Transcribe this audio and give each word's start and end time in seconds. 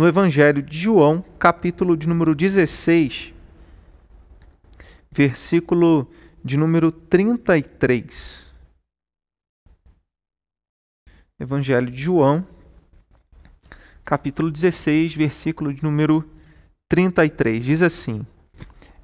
no 0.00 0.08
Evangelho 0.08 0.62
de 0.62 0.78
João, 0.78 1.22
capítulo 1.38 1.94
de 1.94 2.08
número 2.08 2.34
16, 2.34 3.34
versículo 5.12 6.10
de 6.42 6.56
número 6.56 6.90
33. 6.90 8.46
Evangelho 11.38 11.90
de 11.90 11.98
João, 11.98 12.46
capítulo 14.02 14.50
16, 14.50 15.14
versículo 15.16 15.70
de 15.70 15.82
número 15.82 16.26
33. 16.88 17.62
Diz 17.62 17.82
assim: 17.82 18.24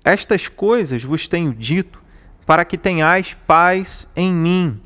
Estas 0.02 0.48
coisas 0.48 1.04
vos 1.04 1.28
tenho 1.28 1.52
dito 1.52 2.02
para 2.46 2.64
que 2.64 2.78
tenhais 2.78 3.34
paz 3.46 4.08
em 4.16 4.32
mim. 4.32 4.80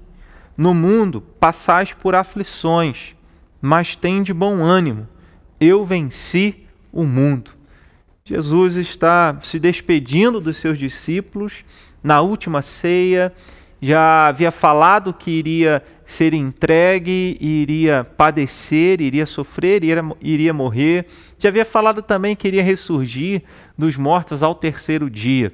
No 0.57 0.75
mundo 0.75 1.21
passais 1.21 1.93
por 1.93 2.17
aflições, 2.17 3.15
mas 3.63 3.95
tende 3.95 4.33
bom 4.33 4.61
ânimo. 4.65 5.07
Eu 5.61 5.85
venci 5.85 6.67
o 6.91 7.05
mundo. 7.05 7.51
Jesus 8.25 8.77
está 8.77 9.39
se 9.43 9.59
despedindo 9.59 10.41
dos 10.41 10.57
seus 10.57 10.79
discípulos 10.79 11.65
na 12.03 12.21
última 12.21 12.63
ceia, 12.63 13.33
já 13.83 14.27
havia 14.27 14.51
falado 14.51 15.13
que 15.13 15.31
iria 15.31 15.83
ser 16.05 16.35
entregue, 16.35 17.37
iria 17.41 18.05
padecer, 18.05 19.01
iria 19.01 19.25
sofrer, 19.25 19.83
iria, 19.83 20.05
iria 20.21 20.53
morrer. 20.53 21.07
Já 21.39 21.49
havia 21.49 21.65
falado 21.65 22.03
também 22.03 22.37
que 22.37 22.47
iria 22.47 22.63
ressurgir 22.63 23.43
dos 23.77 23.97
mortos 23.97 24.43
ao 24.43 24.55
terceiro 24.55 25.09
dia. 25.09 25.53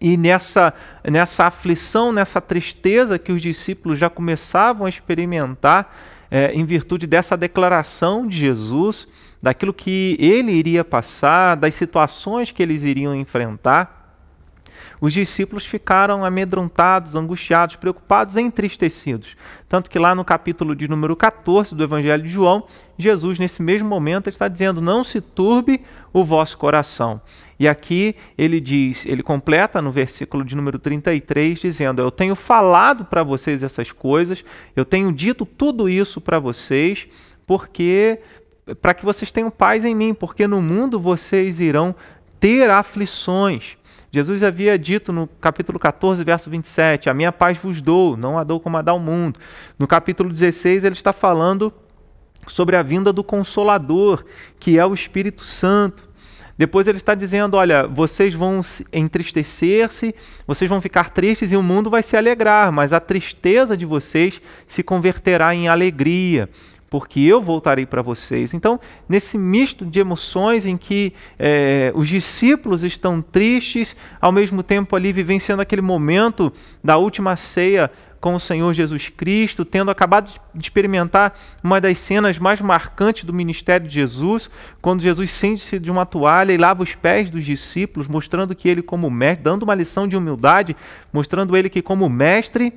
E 0.00 0.16
nessa, 0.16 0.72
nessa 1.04 1.46
aflição, 1.46 2.12
nessa 2.12 2.40
tristeza 2.40 3.18
que 3.18 3.32
os 3.32 3.42
discípulos 3.42 3.98
já 3.98 4.10
começavam 4.10 4.86
a 4.86 4.88
experimentar, 4.88 5.96
é, 6.34 6.50
em 6.54 6.64
virtude 6.64 7.06
dessa 7.06 7.36
declaração 7.36 8.26
de 8.26 8.38
Jesus, 8.38 9.06
daquilo 9.42 9.74
que 9.74 10.16
ele 10.18 10.50
iria 10.50 10.82
passar, 10.82 11.54
das 11.56 11.74
situações 11.74 12.50
que 12.50 12.62
eles 12.62 12.82
iriam 12.84 13.14
enfrentar, 13.14 14.01
os 15.02 15.12
discípulos 15.12 15.66
ficaram 15.66 16.24
amedrontados, 16.24 17.16
angustiados, 17.16 17.74
preocupados, 17.74 18.36
entristecidos. 18.36 19.36
Tanto 19.68 19.90
que 19.90 19.98
lá 19.98 20.14
no 20.14 20.24
capítulo 20.24 20.76
de 20.76 20.86
número 20.86 21.16
14 21.16 21.74
do 21.74 21.82
Evangelho 21.82 22.22
de 22.22 22.28
João, 22.28 22.68
Jesus, 22.96 23.36
nesse 23.36 23.60
mesmo 23.60 23.88
momento, 23.88 24.28
está 24.28 24.46
dizendo: 24.46 24.80
Não 24.80 25.02
se 25.02 25.20
turbe 25.20 25.82
o 26.12 26.24
vosso 26.24 26.56
coração. 26.56 27.20
E 27.58 27.66
aqui 27.66 28.14
ele 28.38 28.60
diz, 28.60 29.04
ele 29.04 29.24
completa 29.24 29.82
no 29.82 29.90
versículo 29.90 30.44
de 30.44 30.54
número 30.54 30.78
33, 30.78 31.58
dizendo: 31.58 32.00
Eu 32.00 32.12
tenho 32.12 32.36
falado 32.36 33.04
para 33.04 33.24
vocês 33.24 33.64
essas 33.64 33.90
coisas, 33.90 34.44
eu 34.76 34.84
tenho 34.84 35.12
dito 35.12 35.44
tudo 35.44 35.88
isso 35.88 36.20
para 36.20 36.38
vocês, 36.38 37.08
porque 37.44 38.20
para 38.80 38.94
que 38.94 39.04
vocês 39.04 39.32
tenham 39.32 39.50
paz 39.50 39.84
em 39.84 39.96
mim, 39.96 40.14
porque 40.14 40.46
no 40.46 40.62
mundo 40.62 41.00
vocês 41.00 41.58
irão 41.58 41.92
ter 42.38 42.70
aflições. 42.70 43.76
Jesus 44.14 44.42
havia 44.42 44.78
dito 44.78 45.10
no 45.10 45.26
capítulo 45.26 45.78
14, 45.78 46.22
verso 46.22 46.50
27, 46.50 47.08
a 47.08 47.14
minha 47.14 47.32
paz 47.32 47.56
vos 47.56 47.80
dou, 47.80 48.14
não 48.14 48.38
a 48.38 48.44
dou 48.44 48.60
como 48.60 48.76
a 48.76 48.82
dá 48.82 48.92
o 48.92 48.98
mundo. 48.98 49.40
No 49.78 49.86
capítulo 49.86 50.28
16, 50.28 50.84
ele 50.84 50.92
está 50.92 51.14
falando 51.14 51.72
sobre 52.46 52.76
a 52.76 52.82
vinda 52.82 53.10
do 53.10 53.24
Consolador, 53.24 54.22
que 54.60 54.78
é 54.78 54.84
o 54.84 54.92
Espírito 54.92 55.44
Santo. 55.46 56.06
Depois 56.58 56.86
ele 56.86 56.98
está 56.98 57.14
dizendo: 57.14 57.56
olha, 57.56 57.86
vocês 57.86 58.34
vão 58.34 58.60
entristecer-se, 58.92 60.14
vocês 60.46 60.68
vão 60.68 60.82
ficar 60.82 61.08
tristes 61.08 61.50
e 61.50 61.56
o 61.56 61.62
mundo 61.62 61.88
vai 61.88 62.02
se 62.02 62.14
alegrar, 62.14 62.70
mas 62.70 62.92
a 62.92 63.00
tristeza 63.00 63.78
de 63.78 63.86
vocês 63.86 64.42
se 64.66 64.82
converterá 64.82 65.54
em 65.54 65.68
alegria 65.68 66.50
porque 66.92 67.20
eu 67.20 67.40
voltarei 67.40 67.86
para 67.86 68.02
vocês. 68.02 68.52
Então, 68.52 68.78
nesse 69.08 69.38
misto 69.38 69.86
de 69.86 69.98
emoções 69.98 70.66
em 70.66 70.76
que 70.76 71.14
é, 71.38 71.90
os 71.94 72.06
discípulos 72.06 72.84
estão 72.84 73.22
tristes, 73.22 73.96
ao 74.20 74.30
mesmo 74.30 74.62
tempo 74.62 74.94
ali 74.94 75.10
vivenciando 75.10 75.62
aquele 75.62 75.80
momento 75.80 76.52
da 76.84 76.98
última 76.98 77.34
ceia 77.34 77.90
com 78.20 78.34
o 78.34 78.38
Senhor 78.38 78.74
Jesus 78.74 79.08
Cristo, 79.08 79.64
tendo 79.64 79.90
acabado 79.90 80.38
de 80.54 80.66
experimentar 80.66 81.34
uma 81.64 81.80
das 81.80 81.98
cenas 81.98 82.38
mais 82.38 82.60
marcantes 82.60 83.24
do 83.24 83.32
ministério 83.32 83.88
de 83.88 83.94
Jesus, 83.94 84.50
quando 84.82 85.00
Jesus 85.00 85.30
sente-se 85.30 85.78
de 85.78 85.90
uma 85.90 86.04
toalha 86.04 86.52
e 86.52 86.58
lava 86.58 86.82
os 86.82 86.94
pés 86.94 87.30
dos 87.30 87.42
discípulos, 87.42 88.06
mostrando 88.06 88.54
que 88.54 88.68
ele 88.68 88.82
como 88.82 89.10
mestre, 89.10 89.44
dando 89.44 89.62
uma 89.62 89.74
lição 89.74 90.06
de 90.06 90.14
humildade, 90.14 90.76
mostrando 91.10 91.56
ele 91.56 91.70
que 91.70 91.80
como 91.80 92.06
mestre 92.10 92.70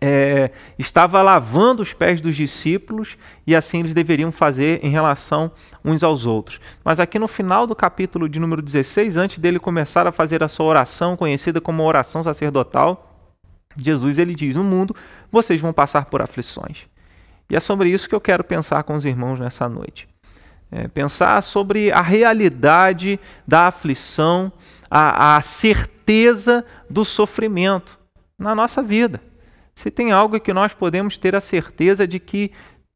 é, 0.00 0.50
estava 0.78 1.22
lavando 1.22 1.82
os 1.82 1.92
pés 1.92 2.20
dos 2.20 2.36
discípulos 2.36 3.16
e 3.46 3.54
assim 3.56 3.80
eles 3.80 3.92
deveriam 3.92 4.30
fazer 4.30 4.78
em 4.82 4.90
relação 4.90 5.50
uns 5.84 6.04
aos 6.04 6.24
outros. 6.24 6.60
Mas 6.84 7.00
aqui 7.00 7.18
no 7.18 7.26
final 7.26 7.66
do 7.66 7.74
capítulo 7.74 8.28
de 8.28 8.38
número 8.38 8.62
16, 8.62 9.16
antes 9.16 9.38
dele 9.38 9.58
começar 9.58 10.06
a 10.06 10.12
fazer 10.12 10.42
a 10.42 10.48
sua 10.48 10.66
oração, 10.66 11.16
conhecida 11.16 11.60
como 11.60 11.82
oração 11.82 12.22
sacerdotal, 12.22 13.26
Jesus 13.76 14.18
ele 14.18 14.34
diz: 14.34 14.54
No 14.54 14.64
mundo 14.64 14.94
vocês 15.30 15.60
vão 15.60 15.72
passar 15.72 16.06
por 16.06 16.22
aflições. 16.22 16.86
E 17.50 17.56
é 17.56 17.60
sobre 17.60 17.90
isso 17.90 18.08
que 18.08 18.14
eu 18.14 18.20
quero 18.20 18.44
pensar 18.44 18.82
com 18.84 18.94
os 18.94 19.04
irmãos 19.04 19.40
nessa 19.40 19.68
noite. 19.68 20.08
É, 20.70 20.86
pensar 20.86 21.42
sobre 21.42 21.90
a 21.90 22.02
realidade 22.02 23.18
da 23.46 23.68
aflição, 23.68 24.52
a, 24.90 25.36
a 25.36 25.40
certeza 25.40 26.64
do 26.90 27.06
sofrimento 27.06 27.98
na 28.38 28.54
nossa 28.54 28.82
vida. 28.82 29.27
Se 29.78 29.92
tem 29.92 30.10
algo 30.10 30.40
que 30.40 30.52
nós 30.52 30.74
podemos 30.74 31.16
ter 31.16 31.36
a 31.36 31.40
certeza 31.40 32.04
de 32.04 32.18
que 32.18 32.50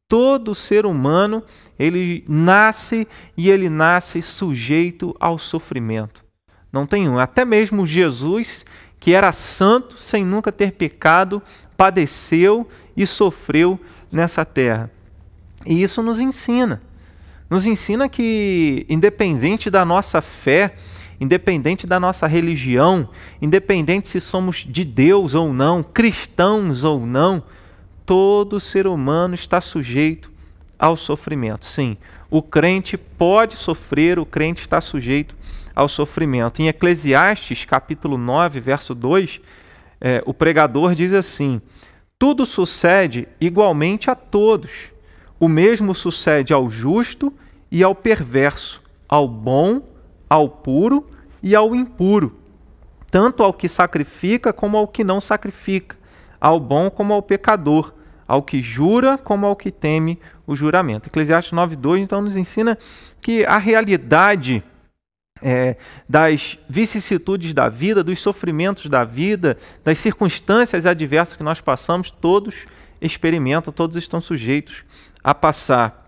todo 0.05 0.53
ser 0.53 0.85
humano, 0.85 1.41
ele 1.79 2.25
nasce 2.27 3.07
e 3.37 3.49
ele 3.49 3.69
nasce 3.69 4.21
sujeito 4.21 5.15
ao 5.17 5.39
sofrimento. 5.39 6.25
Não 6.73 6.85
tem 6.85 7.07
um. 7.07 7.17
Até 7.17 7.45
mesmo 7.45 7.85
Jesus, 7.85 8.65
que 8.99 9.13
era 9.13 9.31
santo 9.31 9.97
sem 9.97 10.25
nunca 10.25 10.51
ter 10.51 10.73
pecado, 10.73 11.41
padeceu 11.77 12.67
e 12.97 13.07
sofreu 13.07 13.79
nessa 14.11 14.43
terra. 14.43 14.91
E 15.65 15.81
isso 15.81 16.03
nos 16.03 16.19
ensina. 16.19 16.81
Nos 17.49 17.65
ensina 17.65 18.09
que, 18.09 18.85
independente 18.89 19.69
da 19.69 19.85
nossa 19.85 20.21
fé, 20.21 20.75
independente 21.23 21.87
da 21.87 21.99
nossa 21.99 22.27
religião, 22.27 23.09
independente 23.41 24.09
se 24.09 24.19
somos 24.19 24.57
de 24.57 24.83
Deus 24.83 25.33
ou 25.33 25.53
não, 25.53 25.81
cristãos 25.81 26.83
ou 26.83 27.05
não, 27.05 27.41
todo 28.05 28.59
ser 28.59 28.85
humano 28.85 29.33
está 29.33 29.61
sujeito 29.61 30.29
ao 30.77 30.97
sofrimento. 30.97 31.65
Sim, 31.65 31.97
o 32.29 32.41
crente 32.41 32.97
pode 32.97 33.55
sofrer, 33.55 34.19
o 34.19 34.25
crente 34.25 34.61
está 34.61 34.81
sujeito 34.81 35.35
ao 35.73 35.87
sofrimento. 35.87 36.61
Em 36.61 36.67
Eclesiastes, 36.67 37.63
capítulo 37.63 38.17
9, 38.17 38.59
verso 38.59 38.93
2, 38.93 39.39
é, 40.01 40.21
o 40.25 40.33
pregador 40.33 40.93
diz 40.93 41.13
assim: 41.13 41.61
Tudo 42.19 42.45
sucede 42.45 43.27
igualmente 43.39 44.11
a 44.11 44.15
todos. 44.15 44.71
O 45.39 45.47
mesmo 45.47 45.95
sucede 45.95 46.53
ao 46.53 46.69
justo 46.69 47.33
e 47.71 47.81
ao 47.81 47.95
perverso, 47.95 48.81
ao 49.07 49.27
bom, 49.27 49.81
ao 50.29 50.49
puro 50.49 51.07
e 51.43 51.53
ao 51.53 51.75
impuro, 51.75 52.39
tanto 53.11 53.43
ao 53.43 53.53
que 53.53 53.67
sacrifica 53.67 54.53
como 54.53 54.77
ao 54.77 54.87
que 54.87 55.03
não 55.03 55.19
sacrifica, 55.19 55.97
ao 56.39 56.57
bom 56.59 56.89
como 56.89 57.13
ao 57.13 57.21
pecador, 57.21 57.93
ao 58.25 58.41
que 58.41 58.61
jura 58.61 59.17
como 59.17 59.45
ao 59.45 59.55
que 59.55 59.69
teme 59.69 60.17
o 60.47 60.55
juramento. 60.55 61.07
Eclesiastes 61.07 61.53
9,2 61.53 61.99
então 61.99 62.21
nos 62.21 62.37
ensina 62.37 62.77
que 63.21 63.45
a 63.45 63.57
realidade 63.57 64.63
é, 65.41 65.75
das 66.07 66.57
vicissitudes 66.69 67.53
da 67.53 67.67
vida, 67.67 68.03
dos 68.03 68.19
sofrimentos 68.19 68.87
da 68.87 69.03
vida, 69.03 69.57
das 69.83 69.97
circunstâncias 69.97 70.85
adversas 70.85 71.35
que 71.35 71.43
nós 71.43 71.59
passamos, 71.59 72.09
todos 72.09 72.55
experimentam, 73.01 73.73
todos 73.73 73.97
estão 73.97 74.21
sujeitos 74.21 74.85
a 75.21 75.35
passar. 75.35 76.01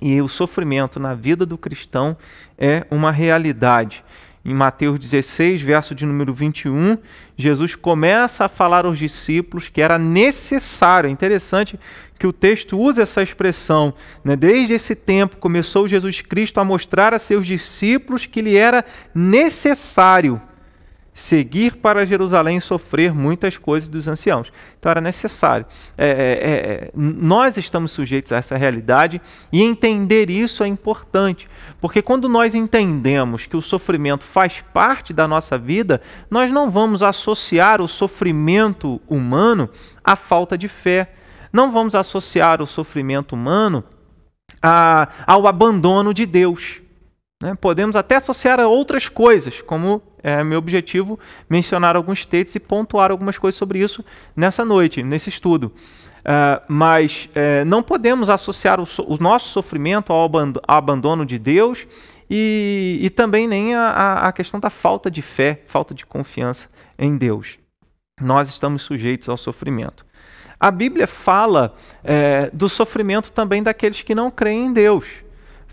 E 0.00 0.20
o 0.20 0.28
sofrimento 0.28 0.98
na 0.98 1.14
vida 1.14 1.46
do 1.46 1.56
cristão 1.56 2.16
é 2.58 2.84
uma 2.90 3.12
realidade 3.12 4.04
em 4.46 4.54
Mateus 4.54 4.96
16, 5.00 5.60
verso 5.60 5.92
de 5.92 6.06
número 6.06 6.32
21, 6.32 6.96
Jesus 7.36 7.74
começa 7.74 8.44
a 8.44 8.48
falar 8.48 8.86
aos 8.86 8.96
discípulos 8.96 9.68
que 9.68 9.82
era 9.82 9.98
necessário. 9.98 11.08
É 11.08 11.10
interessante 11.10 11.76
que 12.16 12.28
o 12.28 12.32
texto 12.32 12.78
usa 12.78 13.02
essa 13.02 13.24
expressão. 13.24 13.92
Né? 14.22 14.36
Desde 14.36 14.72
esse 14.72 14.94
tempo 14.94 15.36
começou 15.38 15.88
Jesus 15.88 16.20
Cristo 16.20 16.60
a 16.60 16.64
mostrar 16.64 17.12
a 17.12 17.18
seus 17.18 17.44
discípulos 17.44 18.24
que 18.24 18.40
lhe 18.40 18.56
era 18.56 18.84
necessário 19.12 20.40
seguir 21.16 21.76
para 21.76 22.04
Jerusalém 22.04 22.58
e 22.58 22.60
sofrer 22.60 23.14
muitas 23.14 23.56
coisas 23.56 23.88
dos 23.88 24.06
anciãos. 24.06 24.52
Então 24.78 24.90
era 24.90 25.00
necessário. 25.00 25.64
É, 25.96 26.06
é, 26.06 26.10
é, 26.10 26.90
nós 26.94 27.56
estamos 27.56 27.90
sujeitos 27.90 28.32
a 28.32 28.36
essa 28.36 28.54
realidade 28.54 29.18
e 29.50 29.62
entender 29.62 30.28
isso 30.28 30.62
é 30.62 30.66
importante, 30.66 31.48
porque 31.80 32.02
quando 32.02 32.28
nós 32.28 32.54
entendemos 32.54 33.46
que 33.46 33.56
o 33.56 33.62
sofrimento 33.62 34.24
faz 34.24 34.62
parte 34.74 35.14
da 35.14 35.26
nossa 35.26 35.56
vida, 35.56 36.02
nós 36.30 36.52
não 36.52 36.70
vamos 36.70 37.02
associar 37.02 37.80
o 37.80 37.88
sofrimento 37.88 39.00
humano 39.08 39.70
à 40.04 40.16
falta 40.16 40.58
de 40.58 40.68
fé. 40.68 41.14
Não 41.50 41.72
vamos 41.72 41.94
associar 41.94 42.60
o 42.60 42.66
sofrimento 42.66 43.32
humano 43.32 43.82
a, 44.60 45.08
ao 45.26 45.46
abandono 45.46 46.12
de 46.12 46.26
Deus. 46.26 46.82
Né? 47.42 47.54
Podemos 47.54 47.96
até 47.96 48.16
associar 48.16 48.58
a 48.58 48.66
outras 48.66 49.08
coisas, 49.08 49.60
como 49.60 50.02
é 50.22 50.42
meu 50.42 50.58
objetivo 50.58 51.18
mencionar 51.48 51.94
alguns 51.94 52.24
textos 52.24 52.56
e 52.56 52.60
pontuar 52.60 53.10
algumas 53.10 53.38
coisas 53.38 53.58
sobre 53.58 53.78
isso 53.78 54.04
nessa 54.34 54.64
noite, 54.64 55.02
nesse 55.02 55.28
estudo. 55.28 55.72
Uh, 56.26 56.60
mas 56.66 57.28
uh, 57.30 57.64
não 57.64 57.84
podemos 57.84 58.28
associar 58.28 58.80
o, 58.80 58.86
so 58.86 59.04
o 59.06 59.16
nosso 59.16 59.50
sofrimento 59.50 60.12
ao, 60.12 60.24
aband 60.24 60.54
ao, 60.66 60.78
abandono 60.78 61.24
de 61.24 61.38
Deus 61.38 61.86
e, 62.28 62.98
e 63.00 63.10
também 63.10 63.46
nem 63.46 63.76
a, 63.76 64.22
a, 64.22 64.32
questão 64.32 64.58
da 64.58 64.68
falta 64.68 65.08
de 65.08 65.22
fé, 65.22 65.62
falta 65.68 65.94
de 65.94 66.04
confiança 66.04 66.68
em 66.98 67.16
Deus. 67.16 67.60
Nós 68.20 68.48
estamos 68.48 68.82
sujeitos 68.82 69.28
ao 69.28 69.36
sofrimento. 69.36 70.04
A 70.58 70.70
Bíblia 70.72 71.06
fala 71.06 71.74
é, 72.02 72.50
do 72.52 72.68
sofrimento 72.68 73.30
também 73.30 73.62
daqueles 73.62 74.02
que 74.02 74.14
não 74.14 74.28
creem 74.28 74.66
em 74.66 74.72
Deus. 74.72 75.06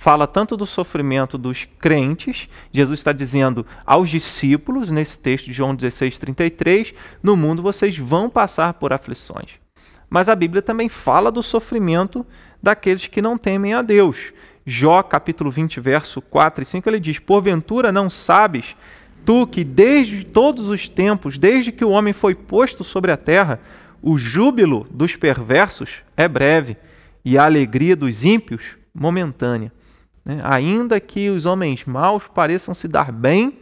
Fala 0.03 0.27
tanto 0.27 0.57
do 0.57 0.65
sofrimento 0.65 1.37
dos 1.37 1.65
crentes, 1.79 2.49
Jesus 2.73 2.99
está 2.99 3.13
dizendo 3.13 3.65
aos 3.85 4.09
discípulos, 4.09 4.91
nesse 4.91 5.17
texto 5.17 5.45
de 5.45 5.53
João 5.53 5.73
16, 5.73 6.19
33, 6.19 6.93
no 7.23 7.37
mundo 7.37 7.63
vocês 7.63 7.97
vão 7.97 8.29
passar 8.29 8.73
por 8.73 8.91
aflições. 8.91 9.51
Mas 10.09 10.27
a 10.27 10.35
Bíblia 10.35 10.61
também 10.61 10.89
fala 10.89 11.31
do 11.31 11.41
sofrimento 11.41 12.25
daqueles 12.61 13.07
que 13.07 13.21
não 13.21 13.37
temem 13.37 13.73
a 13.73 13.81
Deus. 13.81 14.33
Jó, 14.65 15.01
capítulo 15.03 15.49
20, 15.49 15.79
verso 15.79 16.21
4 16.21 16.63
e 16.63 16.65
5, 16.65 16.89
ele 16.89 16.99
diz: 16.99 17.17
Porventura 17.17 17.89
não 17.89 18.09
sabes, 18.09 18.75
tu 19.23 19.47
que 19.47 19.63
desde 19.63 20.25
todos 20.25 20.67
os 20.67 20.89
tempos, 20.89 21.37
desde 21.37 21.71
que 21.71 21.85
o 21.85 21.91
homem 21.91 22.11
foi 22.11 22.35
posto 22.35 22.83
sobre 22.83 23.09
a 23.09 23.15
terra, 23.15 23.57
o 24.01 24.17
júbilo 24.17 24.85
dos 24.91 25.15
perversos 25.15 26.03
é 26.17 26.27
breve 26.27 26.75
e 27.23 27.37
a 27.37 27.45
alegria 27.45 27.95
dos 27.95 28.25
ímpios 28.25 28.75
momentânea. 28.93 29.71
Né? 30.25 30.39
Ainda 30.43 30.99
que 30.99 31.29
os 31.29 31.45
homens 31.45 31.85
maus 31.85 32.27
pareçam 32.27 32.73
se 32.73 32.87
dar 32.87 33.11
bem, 33.11 33.57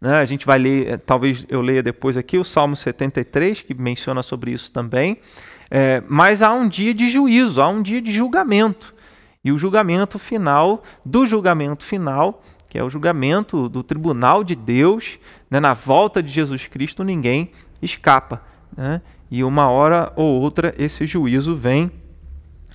né? 0.00 0.14
a 0.18 0.24
gente 0.24 0.46
vai 0.46 0.58
ler, 0.58 0.88
eh, 0.88 0.96
talvez 0.96 1.44
eu 1.48 1.60
leia 1.60 1.82
depois 1.82 2.16
aqui 2.16 2.38
o 2.38 2.44
Salmo 2.44 2.76
73, 2.76 3.62
que 3.62 3.74
menciona 3.74 4.22
sobre 4.22 4.52
isso 4.52 4.72
também. 4.72 5.18
É, 5.70 6.02
mas 6.08 6.40
há 6.40 6.52
um 6.52 6.68
dia 6.68 6.94
de 6.94 7.08
juízo, 7.08 7.60
há 7.60 7.68
um 7.68 7.82
dia 7.82 8.00
de 8.00 8.10
julgamento. 8.10 8.94
E 9.44 9.52
o 9.52 9.58
julgamento 9.58 10.18
final, 10.18 10.82
do 11.04 11.26
julgamento 11.26 11.84
final, 11.84 12.42
que 12.68 12.78
é 12.78 12.84
o 12.84 12.90
julgamento 12.90 13.68
do 13.68 13.82
tribunal 13.82 14.42
de 14.42 14.54
Deus, 14.54 15.18
né? 15.50 15.60
na 15.60 15.74
volta 15.74 16.22
de 16.22 16.30
Jesus 16.30 16.66
Cristo, 16.66 17.04
ninguém 17.04 17.50
escapa. 17.82 18.42
Né? 18.76 19.00
e 19.30 19.44
uma 19.44 19.68
hora 19.68 20.12
ou 20.16 20.40
outra 20.40 20.74
esse 20.78 21.06
juízo 21.06 21.54
vem 21.54 21.90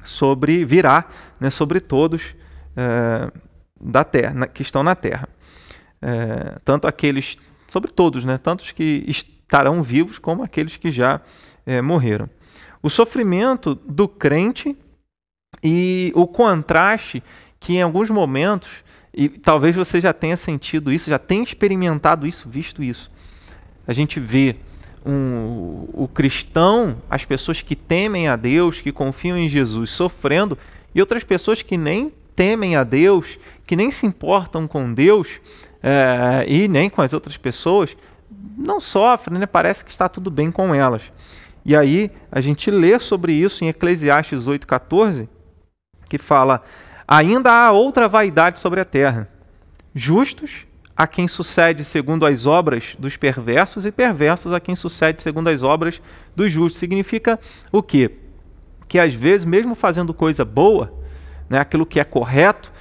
sobre 0.03 0.63
virá 0.65 1.05
né, 1.39 1.49
sobre 1.49 1.79
todos 1.79 2.35
é, 2.75 3.31
da 3.79 4.03
terra 4.03 4.47
que 4.47 4.61
estão 4.61 4.83
na 4.83 4.95
terra. 4.95 5.27
É, 6.01 6.59
tanto 6.65 6.87
aqueles 6.87 7.37
sobre 7.65 7.89
todos 7.89 8.25
né 8.25 8.37
tanto 8.37 8.59
os 8.59 8.73
que 8.73 9.05
estarão 9.07 9.81
vivos 9.81 10.19
como 10.19 10.43
aqueles 10.43 10.75
que 10.77 10.91
já 10.91 11.21
é, 11.65 11.81
morreram. 11.81 12.29
O 12.81 12.89
sofrimento 12.89 13.73
do 13.75 14.07
crente 14.07 14.77
e 15.63 16.11
o 16.15 16.27
contraste 16.27 17.23
que 17.59 17.73
em 17.73 17.81
alguns 17.81 18.09
momentos 18.09 18.69
e 19.13 19.29
talvez 19.29 19.75
você 19.75 20.01
já 20.01 20.11
tenha 20.11 20.35
sentido 20.35 20.91
isso 20.91 21.09
já 21.09 21.19
tenha 21.19 21.43
experimentado 21.43 22.27
isso 22.27 22.49
visto 22.49 22.83
isso. 22.83 23.11
A 23.87 23.93
gente 23.93 24.19
vê 24.19 24.55
um, 25.05 25.85
o 25.93 26.07
cristão, 26.07 26.97
as 27.09 27.25
pessoas 27.25 27.61
que 27.61 27.75
temem 27.75 28.27
a 28.27 28.35
Deus, 28.35 28.79
que 28.79 28.91
confiam 28.91 29.37
em 29.37 29.49
Jesus, 29.49 29.89
sofrendo, 29.89 30.57
e 30.95 31.01
outras 31.01 31.23
pessoas 31.23 31.61
que 31.61 31.77
nem 31.77 32.11
temem 32.35 32.75
a 32.75 32.83
Deus, 32.83 33.37
que 33.65 33.75
nem 33.75 33.91
se 33.91 34.05
importam 34.05 34.67
com 34.67 34.93
Deus 34.93 35.27
é, 35.81 36.45
e 36.47 36.67
nem 36.67 36.89
com 36.89 37.01
as 37.01 37.13
outras 37.13 37.37
pessoas, 37.37 37.95
não 38.57 38.79
sofrem, 38.79 39.39
né? 39.39 39.45
parece 39.45 39.83
que 39.83 39.91
está 39.91 40.07
tudo 40.07 40.29
bem 40.29 40.51
com 40.51 40.73
elas. 40.73 41.11
E 41.65 41.75
aí 41.75 42.11
a 42.31 42.41
gente 42.41 42.69
lê 42.69 42.99
sobre 42.99 43.33
isso 43.33 43.63
em 43.63 43.67
Eclesiastes 43.69 44.45
8,14, 44.45 45.27
que 46.09 46.17
fala: 46.17 46.63
Ainda 47.07 47.51
há 47.51 47.71
outra 47.71 48.07
vaidade 48.07 48.59
sobre 48.59 48.79
a 48.81 48.85
terra, 48.85 49.29
justos 49.93 50.65
a 50.95 51.07
quem 51.07 51.27
sucede 51.27 51.83
segundo 51.83 52.25
as 52.25 52.45
obras 52.45 52.95
dos 52.99 53.17
perversos 53.17 53.85
e 53.85 53.91
perversos 53.91 54.53
a 54.53 54.59
quem 54.59 54.75
sucede 54.75 55.21
segundo 55.21 55.49
as 55.49 55.63
obras 55.63 56.01
dos 56.35 56.51
justos. 56.51 56.79
Significa 56.79 57.39
o 57.71 57.81
quê? 57.81 58.11
Que 58.87 58.99
às 58.99 59.13
vezes, 59.13 59.45
mesmo 59.45 59.73
fazendo 59.73 60.13
coisa 60.13 60.45
boa, 60.45 61.02
né, 61.53 61.59
aquilo 61.59 61.85
que 61.85 61.99
é 61.99 62.03
correto, 62.03 62.71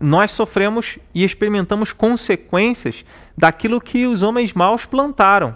nós 0.00 0.30
sofremos 0.30 0.98
e 1.14 1.22
experimentamos 1.22 1.92
consequências 1.92 3.04
daquilo 3.36 3.80
que 3.80 4.06
os 4.06 4.22
homens 4.22 4.54
maus 4.54 4.86
plantaram. 4.86 5.54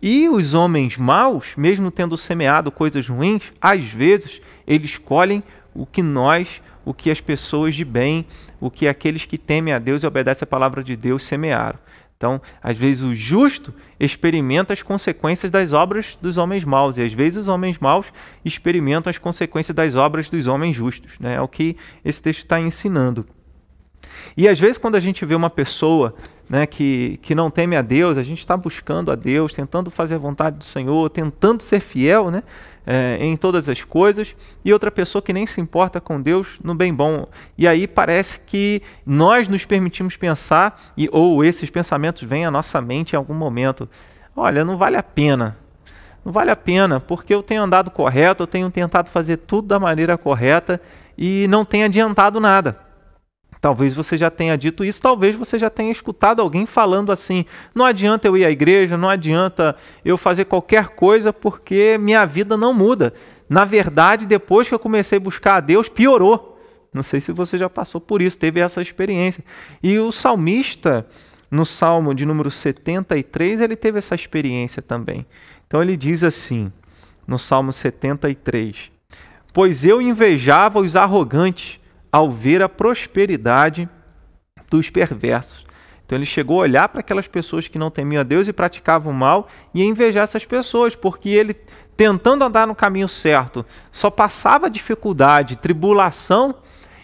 E 0.00 0.28
os 0.28 0.54
homens 0.54 0.96
maus, 0.96 1.48
mesmo 1.56 1.90
tendo 1.90 2.16
semeado 2.16 2.70
coisas 2.70 3.08
ruins, 3.08 3.42
às 3.60 3.84
vezes 3.84 4.40
eles 4.66 4.96
colhem 4.96 5.42
o 5.74 5.84
que 5.84 6.00
nós 6.02 6.62
o 6.84 6.94
que 6.94 7.10
as 7.10 7.20
pessoas 7.20 7.74
de 7.74 7.84
bem, 7.84 8.24
o 8.60 8.70
que 8.70 8.86
aqueles 8.86 9.24
que 9.24 9.36
temem 9.36 9.74
a 9.74 9.78
Deus 9.78 10.04
e 10.04 10.06
obedecem 10.06 10.46
a 10.46 10.46
palavra 10.46 10.84
de 10.84 10.94
Deus 10.94 11.24
semearam. 11.24 11.80
Então, 12.16 12.40
às 12.62 12.76
vezes 12.76 13.02
o 13.02 13.14
justo 13.14 13.74
experimenta 14.00 14.72
as 14.72 14.82
consequências 14.82 15.50
das 15.50 15.72
obras 15.72 16.18
dos 16.20 16.38
homens 16.38 16.64
maus, 16.64 16.96
e 16.96 17.02
às 17.02 17.12
vezes 17.12 17.36
os 17.36 17.48
homens 17.48 17.78
maus 17.78 18.06
experimentam 18.44 19.10
as 19.10 19.18
consequências 19.18 19.74
das 19.74 19.96
obras 19.96 20.30
dos 20.30 20.46
homens 20.46 20.74
justos. 20.74 21.18
Né? 21.20 21.34
É 21.34 21.40
o 21.40 21.48
que 21.48 21.76
esse 22.04 22.22
texto 22.22 22.40
está 22.40 22.58
ensinando. 22.58 23.26
E 24.36 24.48
às 24.48 24.58
vezes, 24.58 24.78
quando 24.78 24.96
a 24.96 25.00
gente 25.00 25.24
vê 25.24 25.34
uma 25.34 25.50
pessoa 25.50 26.14
né, 26.48 26.66
que, 26.66 27.18
que 27.22 27.34
não 27.34 27.50
teme 27.50 27.76
a 27.76 27.82
Deus, 27.82 28.16
a 28.16 28.22
gente 28.22 28.38
está 28.38 28.56
buscando 28.56 29.10
a 29.10 29.14
Deus, 29.14 29.52
tentando 29.52 29.90
fazer 29.90 30.14
a 30.14 30.18
vontade 30.18 30.56
do 30.56 30.64
Senhor, 30.64 31.10
tentando 31.10 31.62
ser 31.62 31.80
fiel 31.80 32.30
né, 32.30 32.42
é, 32.86 33.18
em 33.20 33.36
todas 33.36 33.68
as 33.68 33.82
coisas, 33.82 34.36
e 34.64 34.72
outra 34.72 34.90
pessoa 34.90 35.20
que 35.20 35.32
nem 35.32 35.46
se 35.46 35.60
importa 35.60 36.00
com 36.00 36.22
Deus 36.22 36.58
no 36.62 36.74
bem 36.74 36.94
bom. 36.94 37.26
E 37.58 37.66
aí 37.66 37.86
parece 37.86 38.38
que 38.40 38.80
nós 39.04 39.48
nos 39.48 39.64
permitimos 39.64 40.16
pensar, 40.16 40.80
e, 40.96 41.08
ou 41.10 41.44
esses 41.44 41.68
pensamentos 41.68 42.22
vêm 42.22 42.46
à 42.46 42.50
nossa 42.50 42.80
mente 42.80 43.14
em 43.14 43.16
algum 43.16 43.34
momento: 43.34 43.88
olha, 44.36 44.64
não 44.64 44.76
vale 44.76 44.96
a 44.96 45.02
pena. 45.02 45.56
Não 46.24 46.32
vale 46.32 46.50
a 46.50 46.56
pena, 46.56 46.98
porque 46.98 47.34
eu 47.34 47.42
tenho 47.42 47.62
andado 47.62 47.90
correto, 47.90 48.42
eu 48.42 48.46
tenho 48.46 48.70
tentado 48.70 49.10
fazer 49.10 49.36
tudo 49.38 49.68
da 49.68 49.78
maneira 49.78 50.16
correta 50.18 50.80
e 51.16 51.46
não 51.48 51.64
tem 51.64 51.84
adiantado 51.84 52.40
nada. 52.40 52.85
Talvez 53.66 53.94
você 53.94 54.16
já 54.16 54.30
tenha 54.30 54.56
dito 54.56 54.84
isso, 54.84 55.02
talvez 55.02 55.34
você 55.34 55.58
já 55.58 55.68
tenha 55.68 55.90
escutado 55.90 56.40
alguém 56.40 56.66
falando 56.66 57.10
assim: 57.10 57.44
não 57.74 57.84
adianta 57.84 58.28
eu 58.28 58.36
ir 58.36 58.44
à 58.44 58.48
igreja, 58.48 58.96
não 58.96 59.08
adianta 59.08 59.74
eu 60.04 60.16
fazer 60.16 60.44
qualquer 60.44 60.90
coisa 60.90 61.32
porque 61.32 61.98
minha 61.98 62.24
vida 62.24 62.56
não 62.56 62.72
muda. 62.72 63.12
Na 63.48 63.64
verdade, 63.64 64.24
depois 64.24 64.68
que 64.68 64.74
eu 64.76 64.78
comecei 64.78 65.18
a 65.18 65.20
buscar 65.20 65.56
a 65.56 65.60
Deus, 65.60 65.88
piorou. 65.88 66.56
Não 66.94 67.02
sei 67.02 67.20
se 67.20 67.32
você 67.32 67.58
já 67.58 67.68
passou 67.68 68.00
por 68.00 68.22
isso, 68.22 68.38
teve 68.38 68.60
essa 68.60 68.80
experiência. 68.80 69.42
E 69.82 69.98
o 69.98 70.12
salmista, 70.12 71.04
no 71.50 71.66
salmo 71.66 72.14
de 72.14 72.24
número 72.24 72.52
73, 72.52 73.60
ele 73.60 73.74
teve 73.74 73.98
essa 73.98 74.14
experiência 74.14 74.80
também. 74.80 75.26
Então 75.66 75.82
ele 75.82 75.96
diz 75.96 76.22
assim, 76.22 76.70
no 77.26 77.36
salmo 77.36 77.72
73: 77.72 78.92
Pois 79.52 79.84
eu 79.84 80.00
invejava 80.00 80.78
os 80.78 80.94
arrogantes 80.94 81.80
ao 82.16 82.30
ver 82.30 82.62
a 82.62 82.68
prosperidade 82.68 83.86
dos 84.70 84.88
perversos. 84.88 85.66
Então 86.04 86.16
ele 86.16 86.24
chegou 86.24 86.60
a 86.60 86.62
olhar 86.62 86.88
para 86.88 87.00
aquelas 87.00 87.28
pessoas 87.28 87.68
que 87.68 87.78
não 87.78 87.90
temiam 87.90 88.20
a 88.20 88.24
Deus 88.24 88.48
e 88.48 88.54
praticavam 88.54 89.12
mal 89.12 89.48
e 89.74 89.82
invejar 89.82 90.24
essas 90.24 90.46
pessoas, 90.46 90.94
porque 90.94 91.28
ele, 91.28 91.54
tentando 91.94 92.42
andar 92.42 92.66
no 92.66 92.74
caminho 92.74 93.06
certo, 93.06 93.66
só 93.92 94.08
passava 94.08 94.70
dificuldade, 94.70 95.56
tribulação, 95.56 96.54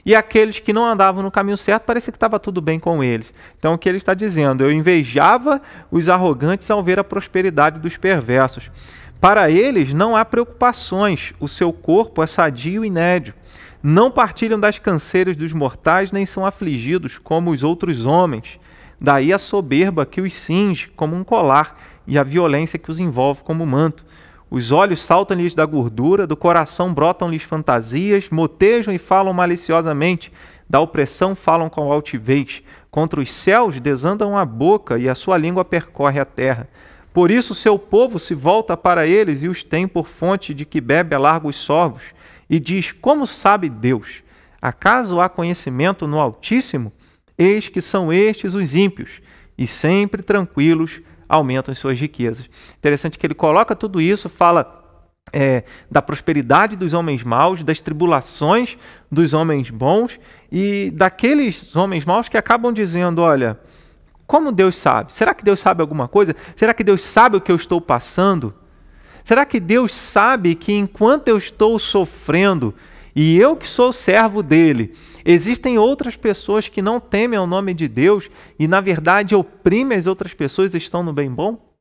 e 0.05 0.15
aqueles 0.15 0.59
que 0.59 0.73
não 0.73 0.87
andavam 0.87 1.23
no 1.23 1.31
caminho 1.31 1.59
certo 1.59 1.83
parecia 1.83 2.11
que 2.11 2.17
estava 2.17 2.41
tudo 2.41 2.63
bem 2.63 2.81
com 2.81 3.05
eles. 3.05 3.35
Então 3.59 3.75
o 3.75 3.79
que 3.79 3.91
ele 3.91 3.99
está 3.99 4.15
dizendo? 4.15 4.65
Eu 4.65 4.73
invejava 4.73 5.61
os 5.91 6.09
arrogantes 6.09 6.71
ao 6.71 6.83
ver 6.83 6.99
a 6.99 7.05
prosperidade 7.05 7.79
dos 7.79 7.99
perversos. 7.99 8.71
Para 9.21 9.51
eles 9.51 9.93
não 9.93 10.17
há 10.17 10.25
preocupações, 10.25 11.35
o 11.39 11.47
seu 11.47 11.71
corpo 11.71 12.23
é 12.23 12.27
sadio 12.27 12.83
e 12.83 12.89
nédio 12.89 13.35
não 13.83 14.11
partilham 14.11 14.61
das 14.61 14.79
canseiras 14.79 15.37
dos 15.37 15.53
mortais, 15.53 16.13
nem 16.13 16.25
são 16.25 16.47
afligidos 16.47 17.19
como 17.19 17.51
os 17.51 17.65
outros 17.65 18.07
homens. 18.07 18.61
Daí 19.01 19.33
a 19.33 19.39
soberba 19.39 20.07
que 20.07 20.21
os 20.21 20.33
cinge 20.33 20.89
como 20.95 21.17
um 21.17 21.25
colar 21.25 21.77
e 22.07 22.17
a 22.17 22.23
violência 22.23 22.79
que 22.79 22.91
os 22.91 23.01
envolve 23.01 23.43
como 23.43 23.67
manto. 23.67 24.05
Os 24.49 24.71
olhos 24.71 25.03
saltam-lhes 25.03 25.55
da 25.55 25.65
gordura, 25.65 26.27
do 26.27 26.37
coração 26.37 26.95
brotam-lhes 26.95 27.43
fantasias, 27.43 28.29
motejam 28.31 28.95
e 28.95 28.99
falam 28.99 29.33
maliciosamente, 29.33 30.33
da 30.71 30.79
opressão 30.79 31.35
falam 31.35 31.69
com 31.69 31.91
altivez, 31.91 32.63
contra 32.91 33.21
os 33.21 33.33
céus 33.33 33.81
desandam 33.81 34.39
a 34.39 34.45
boca 34.45 34.99
e 34.99 35.09
a 35.09 35.15
sua 35.15 35.37
língua 35.37 35.65
percorre 35.65 36.21
a 36.21 36.25
terra. 36.25 36.69
Por 37.13 37.31
isso 37.31 37.55
seu 37.55 37.79
povo 37.79 38.19
se 38.19 38.35
volta 38.35 38.77
para 38.77 39.07
eles 39.07 39.43
e 39.43 39.49
os 39.49 39.65
tem 39.65 39.89
por 39.89 40.07
fonte 40.07 40.55
de 40.55 40.65
que 40.65 40.81
bebe 40.81 41.15
a 41.15 41.19
largos 41.19 41.57
sorvos 41.57 42.03
e 42.53 42.61
diz: 42.61 42.93
Como 42.93 43.27
sabe 43.27 43.71
Deus? 43.71 44.23
Acaso 44.61 45.19
há 45.21 45.29
conhecimento 45.29 46.07
no 46.07 46.21
Altíssimo? 46.21 46.93
Eis 47.39 47.67
que 47.67 47.81
são 47.81 48.13
estes 48.13 48.55
os 48.55 48.75
ímpios, 48.75 49.23
e 49.57 49.67
sempre 49.67 50.23
tranquilos 50.23 51.01
aumentam 51.27 51.75
suas 51.75 51.99
riquezas. 51.99 52.49
Interessante 52.77 53.19
que 53.19 53.27
ele 53.27 53.35
coloca 53.35 53.75
tudo 53.75 54.03
isso, 54.03 54.29
fala 54.29 54.81
é, 55.33 55.65
da 55.91 56.03
prosperidade 56.03 56.77
dos 56.77 56.93
homens 56.93 57.25
maus, 57.25 57.65
das 57.65 57.81
tribulações 57.81 58.77
dos 59.11 59.33
homens 59.33 59.71
bons 59.71 60.21
e 60.51 60.91
daqueles 60.95 61.75
homens 61.75 62.05
maus 62.05 62.29
que 62.29 62.37
acabam 62.37 62.71
dizendo: 62.71 63.23
olha, 63.23 63.59
como 64.27 64.53
Deus 64.53 64.77
sabe? 64.77 65.15
Será 65.15 65.33
que 65.33 65.43
Deus 65.43 65.59
sabe 65.59 65.81
alguma 65.81 66.07
coisa? 66.07 66.37
Será 66.55 66.75
que 66.75 66.85
Deus 66.85 67.01
sabe 67.01 67.39
o 67.39 67.41
que 67.41 67.51
eu 67.51 67.57
estou 67.57 67.81
passando? 67.81 68.55
Será 69.25 69.45
que 69.45 69.61
Deus 69.61 69.93
sabe 69.93 70.55
que 70.55 70.73
enquanto 70.73 71.29
eu 71.29 71.37
estou 71.37 71.79
sofrendo 71.79 72.75
e 73.15 73.39
eu 73.39 73.57
que 73.57 73.69
sou 73.69 73.93
servo 73.93 74.43
dele, 74.43 74.95
existem 75.25 75.79
outras 75.79 76.17
pessoas 76.17 76.69
que 76.69 76.83
não 76.83 76.99
temem 76.99 77.39
ao 77.39 77.47
nome 77.47 77.75
de 77.75 77.87
Deus 77.87 78.29
e 78.59 78.67
na 78.67 78.81
verdade 78.81 79.35
oprimem 79.35 79.99
as 79.99 80.07
outras 80.07 80.35
pessoas 80.35 80.75
e 80.75 80.79
estão 80.79 81.03
no 81.03 81.13
bem 81.13 81.31
bom? 81.31 81.73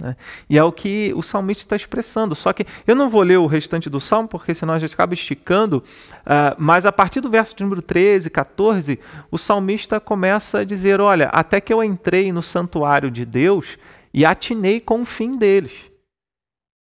Né? 0.00 0.16
E 0.50 0.58
é 0.58 0.64
o 0.64 0.72
que 0.72 1.12
o 1.14 1.22
salmista 1.22 1.62
está 1.62 1.76
expressando. 1.76 2.34
Só 2.34 2.52
que 2.52 2.66
eu 2.86 2.96
não 2.96 3.08
vou 3.08 3.22
ler 3.22 3.38
o 3.38 3.46
restante 3.46 3.88
do 3.88 4.00
salmo, 4.00 4.28
porque 4.28 4.54
senão 4.54 4.74
a 4.74 4.78
gente 4.78 4.94
acaba 4.94 5.14
esticando, 5.14 5.82
uh, 6.20 6.56
mas 6.58 6.84
a 6.86 6.92
partir 6.92 7.20
do 7.20 7.30
verso 7.30 7.54
de 7.54 7.62
número 7.62 7.80
13, 7.82 8.28
14, 8.28 8.98
o 9.30 9.38
salmista 9.38 10.00
começa 10.00 10.60
a 10.60 10.64
dizer: 10.64 11.00
Olha, 11.00 11.28
até 11.28 11.60
que 11.60 11.72
eu 11.72 11.84
entrei 11.84 12.32
no 12.32 12.42
santuário 12.42 13.10
de 13.10 13.24
Deus 13.24 13.78
e 14.12 14.24
atinei 14.24 14.80
com 14.80 15.02
o 15.02 15.06
fim 15.06 15.30
deles. 15.30 15.91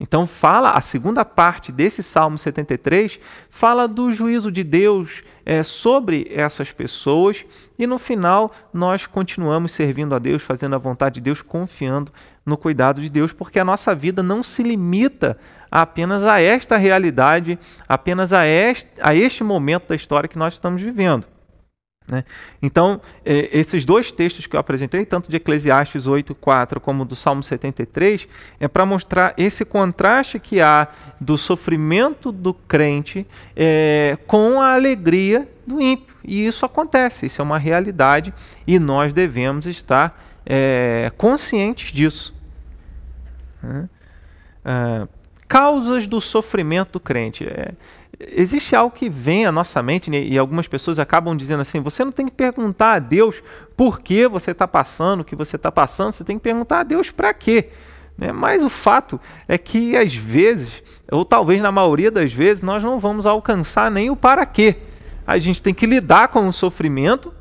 Então 0.05 0.27
fala, 0.27 0.73
a 0.73 0.83
segunda 0.83 1.25
parte 1.25 1.73
desse 1.73 2.03
Salmo 2.03 2.37
73 2.37 3.19
fala 3.49 3.89
do 3.89 4.13
juízo 4.13 4.53
de 4.53 4.63
Deus 4.63 5.25
é, 5.47 5.63
sobre 5.63 6.31
essas 6.31 6.71
pessoas 6.71 7.43
e 7.79 7.87
no 7.87 7.99
final 7.99 8.53
nós 8.71 9.07
continuamos 9.07 9.73
servindo 9.73 10.15
a 10.15 10.19
Deus, 10.19 10.43
fazendo 10.43 10.75
a 10.75 10.79
vontade 10.79 11.15
de 11.15 11.21
Deus, 11.23 11.41
confiando 11.41 12.13
no 12.45 12.59
cuidado 12.59 13.01
de 13.01 13.09
Deus, 13.09 13.33
porque 13.33 13.59
a 13.59 13.65
nossa 13.65 13.95
vida 13.95 14.23
não 14.23 14.43
se 14.43 14.63
limita 14.63 15.39
apenas 15.71 16.23
a 16.23 16.39
esta 16.39 16.77
realidade, 16.77 17.59
apenas 17.89 18.31
a 18.31 18.47
este, 18.47 18.91
a 19.01 19.15
este 19.15 19.43
momento 19.43 19.89
da 19.89 19.97
história 19.97 20.29
que 20.29 20.39
nós 20.39 20.53
estamos 20.53 20.83
vivendo. 20.83 21.27
Né? 22.07 22.25
Então, 22.61 23.01
é, 23.25 23.49
esses 23.53 23.85
dois 23.85 24.13
textos 24.13 24.47
que 24.47 24.55
eu 24.55 24.61
apresentei, 24.61 25.07
tanto 25.07 25.31
de 25.31 25.37
Eclesiastes 25.37 26.07
8,4 26.07 26.79
como 26.79 27.05
do 27.05 27.17
Salmo 27.17 27.43
73, 27.43 28.29
é 28.61 28.69
para 28.69 28.85
mostrar 28.85 29.33
esse 29.39 29.65
contraste 29.65 30.39
que 30.39 30.61
há 30.61 30.89
do 31.21 31.39
sofrimento 31.39 32.31
do 32.31 32.53
crente 32.53 33.27
é, 33.57 34.19
com 34.27 34.61
a 34.61 34.75
alegria 34.75 35.49
do 35.67 35.81
ímpio. 35.81 36.15
E 36.23 36.47
isso 36.47 36.67
acontece, 36.67 37.27
isso 37.27 37.41
é 37.41 37.45
uma 37.45 37.59
realidade 37.59 38.33
e 38.67 38.79
nós 38.79 39.13
devemos 39.13 39.67
estar 39.67 40.23
é, 40.45 41.11
conscientes 41.17 41.93
disso. 41.93 42.35
Né? 43.63 43.89
Ah, 44.65 45.07
causas 45.47 46.07
do 46.07 46.21
sofrimento 46.21 46.95
do 46.95 47.01
crente. 47.01 47.47
Existe 48.29 48.75
algo 48.75 48.95
que 48.95 49.09
vem 49.09 49.47
à 49.47 49.53
nossa 49.53 49.83
mente 49.83 50.11
né, 50.11 50.19
e 50.19 50.39
algumas 50.39 50.69
pessoas 50.69 50.99
acabam 50.99 51.37
dizendo 51.37 51.61
assim: 51.61 51.81
você 51.81 52.05
não 52.05 52.13
tem 52.13 52.27
que 52.27 52.33
perguntar 52.33 52.95
a 52.95 52.99
Deus 52.99 53.43
por 53.77 54.01
que 54.01 54.29
você 54.29 54.53
está 54.53 54.67
passando 54.69 55.21
o 55.21 55.25
que 55.25 55.37
você 55.37 55.57
está 55.57 55.71
passando, 55.71 56.13
você 56.13 56.25
tem 56.25 56.39
que 56.39 56.43
perguntar 56.43 56.81
a 56.81 56.83
Deus 56.83 57.11
para 57.11 57.33
quê. 57.35 57.71
Né? 58.17 58.33
Mas 58.33 58.63
o 58.63 58.69
fato 58.69 59.21
é 59.49 59.59
que 59.59 59.97
às 59.97 60.15
vezes, 60.15 60.83
ou 61.11 61.25
talvez 61.25 61.61
na 61.61 61.73
maioria 61.73 62.11
das 62.11 62.33
vezes, 62.33 62.63
nós 62.63 62.83
não 62.83 62.99
vamos 62.99 63.27
alcançar 63.27 63.91
nem 63.91 64.11
o 64.11 64.17
para 64.17 64.47
quê. 64.47 64.77
A 65.27 65.39
gente 65.39 65.63
tem 65.63 65.75
que 65.75 65.87
lidar 65.87 66.29
com 66.29 66.47
o 66.47 66.53
sofrimento 66.53 67.33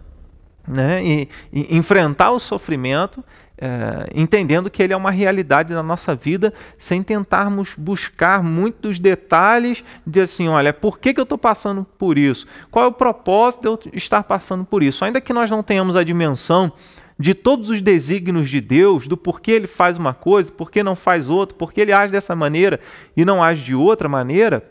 né? 0.68 1.04
e, 1.04 1.30
e 1.52 1.75
enfrentar 1.75 2.32
o 2.32 2.40
sofrimento 2.40 3.24
é, 3.57 4.10
entendendo 4.15 4.69
que 4.69 4.81
ele 4.81 4.93
é 4.93 4.98
uma 4.98 5.12
realidade 5.12 5.74
da 5.74 5.83
nossa 5.83 6.15
vida, 6.15 6.53
sem 6.77 7.03
tentarmos 7.03 7.69
buscar 7.77 8.43
muitos 8.43 9.00
detalhes 9.00 9.83
de 10.05 10.22
assim, 10.22 10.48
olha, 10.48 10.74
por 10.74 11.00
que, 11.00 11.13
que 11.13 11.19
eu 11.19 11.24
estou 11.24 11.38
passando 11.38 11.86
por 11.98 12.17
isso? 12.17 12.48
Qual 12.72 12.86
é 12.86 12.88
o 12.88 12.91
propósito 12.91 13.79
de 13.83 13.89
eu 13.89 13.98
estar 13.98 14.24
passando 14.24 14.65
por 14.65 14.81
isso? 14.81 15.05
Ainda 15.05 15.22
que 15.22 15.33
nós 15.33 15.50
não 15.50 15.62
tenhamos 15.62 15.95
a 15.95 16.03
dimensão 16.03 16.72
de 17.17 17.33
todos 17.33 17.69
os 17.69 17.81
desígnios 17.81 18.50
de 18.50 18.60
Deus, 18.60 19.07
do 19.07 19.15
porquê 19.15 19.51
ele 19.51 19.67
faz 19.67 19.98
uma 19.98 20.13
coisa, 20.13 20.51
porquê 20.51 20.81
não 20.81 20.95
faz 20.95 21.29
outra, 21.29 21.55
porquê 21.55 21.81
ele 21.81 21.93
age 21.93 22.12
dessa 22.12 22.36
maneira 22.36 22.79
e 23.15 23.24
não 23.24 23.43
age 23.43 23.63
de 23.63 23.75
outra 23.75 24.10
maneira, 24.10 24.63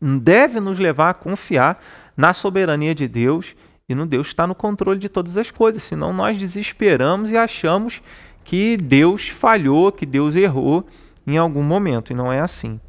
deve 0.00 0.58
nos 0.58 0.78
levar 0.78 1.10
a 1.10 1.14
confiar 1.14 1.80
na 2.16 2.34
soberania 2.34 2.94
de 2.94 3.06
Deus 3.06 3.54
e 3.92 3.94
no 3.94 4.06
Deus 4.06 4.28
está 4.28 4.46
no 4.46 4.54
controle 4.54 4.98
de 4.98 5.08
todas 5.08 5.36
as 5.36 5.50
coisas, 5.50 5.82
senão 5.82 6.12
nós 6.12 6.38
desesperamos 6.38 7.30
e 7.30 7.36
achamos 7.36 8.02
que 8.44 8.76
Deus 8.76 9.28
falhou, 9.28 9.92
que 9.92 10.04
Deus 10.04 10.34
errou 10.34 10.86
em 11.26 11.38
algum 11.38 11.62
momento, 11.62 12.12
e 12.12 12.16
não 12.16 12.32
é 12.32 12.40
assim. 12.40 12.80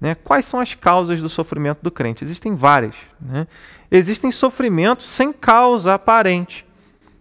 Né? 0.00 0.14
Quais 0.14 0.44
são 0.44 0.58
as 0.58 0.74
causas 0.74 1.20
do 1.20 1.28
sofrimento 1.28 1.78
do 1.82 1.90
crente? 1.90 2.24
Existem 2.24 2.54
várias. 2.54 2.94
Né? 3.20 3.46
Existem 3.90 4.30
sofrimentos 4.30 5.08
sem 5.08 5.32
causa 5.32 5.94
aparente. 5.94 6.64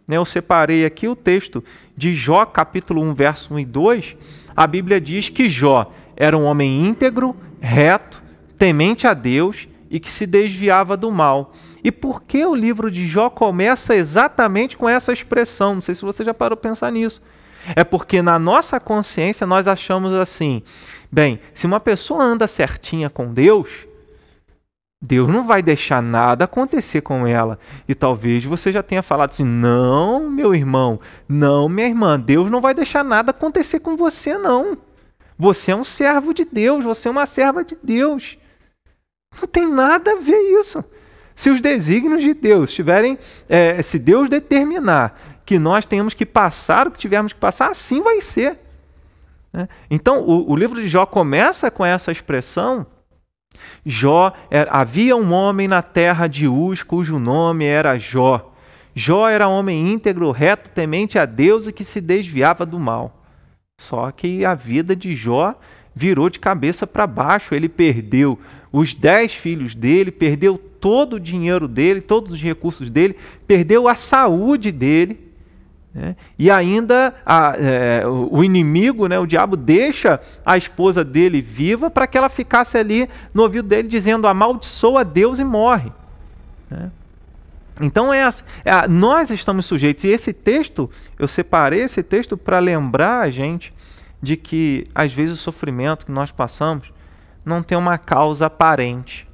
Né? 0.08 0.18
Eu 0.18 0.26
separei 0.26 0.86
aqui 0.86 1.08
o 1.08 1.16
texto 1.16 1.64
de 1.96 2.16
Jó, 2.16 2.46
capítulo 2.46 3.02
1, 3.04 3.14
verso 3.14 3.54
1 3.54 3.60
e 3.60 3.66
2. 3.66 4.16
A 4.56 4.66
Bíblia 4.66 5.00
diz 5.00 5.30
que 5.30 5.50
Jó 5.50 5.92
era 6.16 6.38
um 6.38 6.46
homem 6.46 6.88
íntegro, 6.88 7.36
reto, 7.60 8.22
temente 8.58 9.06
a 9.06 9.14
Deus 9.14 9.68
e 9.90 10.00
que 10.00 10.10
se 10.10 10.26
desviava 10.26 10.96
do 10.96 11.12
mal. 11.12 11.54
E 11.84 11.92
por 11.92 12.22
que 12.24 12.46
o 12.46 12.56
livro 12.56 12.92
de 12.92 13.08
Jó 13.08 13.30
começa 13.30 13.96
exatamente 13.96 14.78
com 14.78 14.88
essa 14.88 15.12
expressão? 15.12 15.76
Não 15.76 15.82
sei 15.82 15.96
se 15.96 16.04
você 16.04 16.24
já 16.24 16.34
parou 16.34 16.58
para 16.58 16.70
pensar 16.70 16.92
nisso. 16.92 17.22
É 17.76 17.84
porque 17.84 18.22
na 18.22 18.40
nossa 18.40 18.80
consciência 18.80 19.46
nós 19.48 19.68
achamos 19.68 20.14
assim: 20.14 20.64
bem, 21.12 21.40
se 21.54 21.66
uma 21.66 21.80
pessoa 21.80 22.24
anda 22.24 22.48
certinha 22.48 23.10
com 23.10 23.34
Deus, 23.34 23.68
Deus 25.02 25.28
não 25.28 25.44
vai 25.44 25.64
deixar 25.64 26.02
nada 26.02 26.46
acontecer 26.46 27.02
com 27.02 27.26
ela. 27.26 27.58
E 27.88 27.96
talvez 27.96 28.44
você 28.44 28.72
já 28.72 28.84
tenha 28.84 29.02
falado 29.02 29.30
assim: 29.30 29.44
não, 29.44 30.30
meu 30.30 30.54
irmão, 30.54 31.00
não, 31.28 31.68
minha 31.68 31.88
irmã, 31.88 32.20
Deus 32.20 32.50
não 32.52 32.62
vai 32.62 32.74
deixar 32.74 33.04
nada 33.04 33.32
acontecer 33.32 33.80
com 33.80 33.98
você, 33.98 34.38
não. 34.38 34.78
Você 35.38 35.72
é 35.72 35.76
um 35.76 35.84
servo 35.84 36.34
de 36.34 36.46
Deus, 36.46 36.86
você 36.86 37.08
é 37.08 37.12
uma 37.12 37.26
serva 37.26 37.64
de 37.64 37.76
Deus. 37.82 38.38
Não 39.40 39.48
tem 39.48 39.68
nada 39.68 40.12
a 40.12 40.16
ver 40.16 40.40
isso. 40.60 40.84
Se 41.36 41.50
os 41.50 41.62
desígnios 41.62 42.22
de 42.22 42.34
Deus 42.34 42.72
tiverem, 42.72 43.18
é, 43.48 43.82
se 43.82 43.98
Deus 43.98 44.30
determinar 44.30 45.20
que 45.46 45.58
nós 45.58 45.86
tenhamos 45.86 46.14
que 46.14 46.26
passar 46.26 46.88
o 46.88 46.92
que 46.92 47.00
tivermos 47.00 47.34
que 47.34 47.40
passar, 47.40 47.72
assim 47.72 48.02
vai 48.02 48.22
ser. 48.22 48.60
Né? 49.52 49.68
Então, 49.90 50.22
o, 50.22 50.52
o, 50.52 50.56
livro 50.56 50.80
de 50.80 50.88
Jó 50.88 51.06
começa 51.06 51.70
com 51.70 51.86
essa 51.86 52.12
expressão. 52.12 52.86
Jó, 53.86 54.34
era, 54.50 54.72
havia 54.72 55.16
um 55.16 55.34
homem 55.34 55.68
na 55.68 55.82
terra 55.82 56.28
de 56.28 56.48
Uz, 56.48 56.84
cujo 56.84 57.20
nome 57.20 57.66
era 57.66 57.98
Jó. 57.98 58.52
Jó 58.94 59.28
era 59.28 59.48
homem 59.48 59.92
íntegro, 59.92 60.32
reto, 60.32 60.70
temente 60.70 61.18
a 61.18 61.26
Deus 61.26 61.68
e 61.68 61.74
que 61.74 61.84
se 61.84 62.02
desviava 62.02 62.66
do 62.66 62.80
mal. 62.80 63.22
Só 63.80 64.12
que 64.12 64.46
a 64.46 64.54
vida 64.54 64.96
de 64.96 65.16
Jó 65.16 65.56
virou 65.96 66.30
de 66.30 66.40
cabeça 66.40 66.86
para 66.86 67.08
baixo. 67.08 67.56
Ele 67.56 67.68
perdeu 67.68 68.40
os 68.72 68.96
dez 68.96 69.34
filhos 69.34 69.75
dele, 69.75 70.12
perdeu 70.12 70.58
todo 70.58 71.13
o 71.13 71.20
dinheiro 71.20 71.68
dele, 71.68 72.01
todos 72.01 72.32
os 72.32 72.42
recursos 72.42 72.90
dele, 72.90 73.16
perdeu 73.46 73.88
a 73.88 73.96
saúde 73.96 74.72
dele. 74.72 75.20
Né? 75.94 76.16
E 76.40 76.50
ainda 76.50 77.13
a, 77.25 77.54
é, 77.58 78.04
o 78.08 78.44
inimigo, 78.44 79.08
né, 79.08 79.20
o 79.20 79.25
diabo, 79.25 79.58
deixa 79.58 80.22
a 80.46 80.58
esposa 80.58 81.04
dele 81.04 81.42
viva 81.42 81.90
para 81.90 82.08
que 82.08 82.18
ela 82.18 82.30
ficasse 82.30 82.78
ali 82.78 83.10
no 83.34 83.44
ouvido 83.44 83.68
dele 83.68 83.88
dizendo: 83.88 84.28
amaldiçoa 84.28 85.04
Deus 85.04 85.40
e 85.40 85.44
morre. 85.44 85.92
Né? 86.70 86.90
Então 87.82 88.13
é, 88.13 88.28
é, 88.63 88.88
nós 88.88 89.32
estamos 89.32 89.66
sujeitos. 89.66 90.04
E 90.06 90.08
esse 90.08 90.32
texto, 90.32 90.90
eu 91.20 91.28
separei 91.28 91.82
esse 91.82 92.01
texto 92.01 92.38
para 92.38 92.60
lembrar 92.60 93.22
a 93.22 93.30
gente 93.30 93.74
de 94.22 94.38
que 94.38 94.88
às 94.94 95.13
vezes 95.13 95.40
o 95.40 95.42
sofrimento 95.42 96.06
que 96.06 96.12
nós 96.12 96.32
passamos 96.32 96.92
não 97.44 97.64
tem 97.64 97.78
uma 97.78 97.98
causa 97.98 98.46
aparente. 98.46 99.28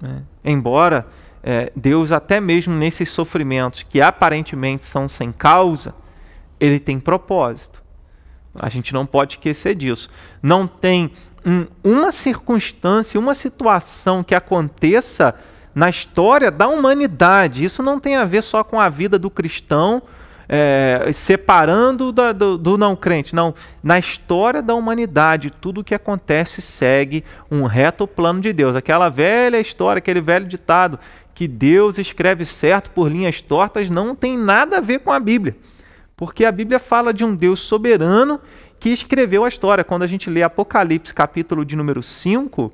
Né? 0.00 0.22
Embora 0.44 1.06
é, 1.42 1.72
Deus, 1.74 2.12
até 2.12 2.40
mesmo 2.40 2.74
nesses 2.74 3.10
sofrimentos 3.10 3.82
que 3.82 4.00
aparentemente 4.00 4.84
são 4.84 5.08
sem 5.08 5.32
causa, 5.32 5.94
ele 6.58 6.78
tem 6.78 7.00
propósito. 7.00 7.82
A 8.58 8.68
gente 8.68 8.92
não 8.92 9.06
pode 9.06 9.34
esquecer 9.34 9.74
disso. 9.74 10.10
Não 10.42 10.66
tem 10.66 11.12
um, 11.44 11.66
uma 11.82 12.12
circunstância, 12.12 13.18
uma 13.18 13.34
situação 13.34 14.22
que 14.22 14.34
aconteça 14.34 15.34
na 15.74 15.88
história 15.88 16.50
da 16.50 16.68
humanidade. 16.68 17.64
Isso 17.64 17.82
não 17.82 17.98
tem 17.98 18.16
a 18.16 18.24
ver 18.24 18.42
só 18.42 18.62
com 18.64 18.80
a 18.80 18.88
vida 18.88 19.18
do 19.18 19.30
cristão 19.30 20.02
é, 20.52 21.12
separando 21.12 22.10
da, 22.10 22.32
do, 22.32 22.58
do 22.58 22.76
não 22.76 22.96
crente. 22.96 23.36
Não, 23.36 23.54
na 23.80 24.00
história 24.00 24.60
da 24.60 24.74
humanidade, 24.74 25.48
tudo 25.48 25.80
o 25.80 25.84
que 25.84 25.94
acontece 25.94 26.60
segue 26.60 27.24
um 27.48 27.66
reto 27.66 28.04
plano 28.04 28.40
de 28.40 28.52
Deus. 28.52 28.74
Aquela 28.74 29.08
velha 29.08 29.60
história, 29.60 30.00
aquele 30.00 30.20
velho 30.20 30.44
ditado 30.44 30.98
que 31.32 31.46
Deus 31.46 31.98
escreve 31.98 32.44
certo 32.44 32.90
por 32.90 33.08
linhas 33.08 33.40
tortas 33.40 33.88
não 33.88 34.12
tem 34.12 34.36
nada 34.36 34.78
a 34.78 34.80
ver 34.80 34.98
com 34.98 35.12
a 35.12 35.20
Bíblia. 35.20 35.56
Porque 36.16 36.44
a 36.44 36.50
Bíblia 36.50 36.80
fala 36.80 37.14
de 37.14 37.24
um 37.24 37.32
Deus 37.32 37.60
soberano 37.60 38.40
que 38.80 38.88
escreveu 38.88 39.44
a 39.44 39.48
história. 39.48 39.84
Quando 39.84 40.02
a 40.02 40.08
gente 40.08 40.28
lê 40.28 40.42
Apocalipse, 40.42 41.14
capítulo 41.14 41.64
de 41.64 41.76
número 41.76 42.02
5, 42.02 42.72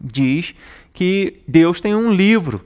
diz 0.00 0.54
que 0.90 1.42
Deus 1.46 1.82
tem 1.82 1.94
um 1.94 2.10
livro 2.10 2.64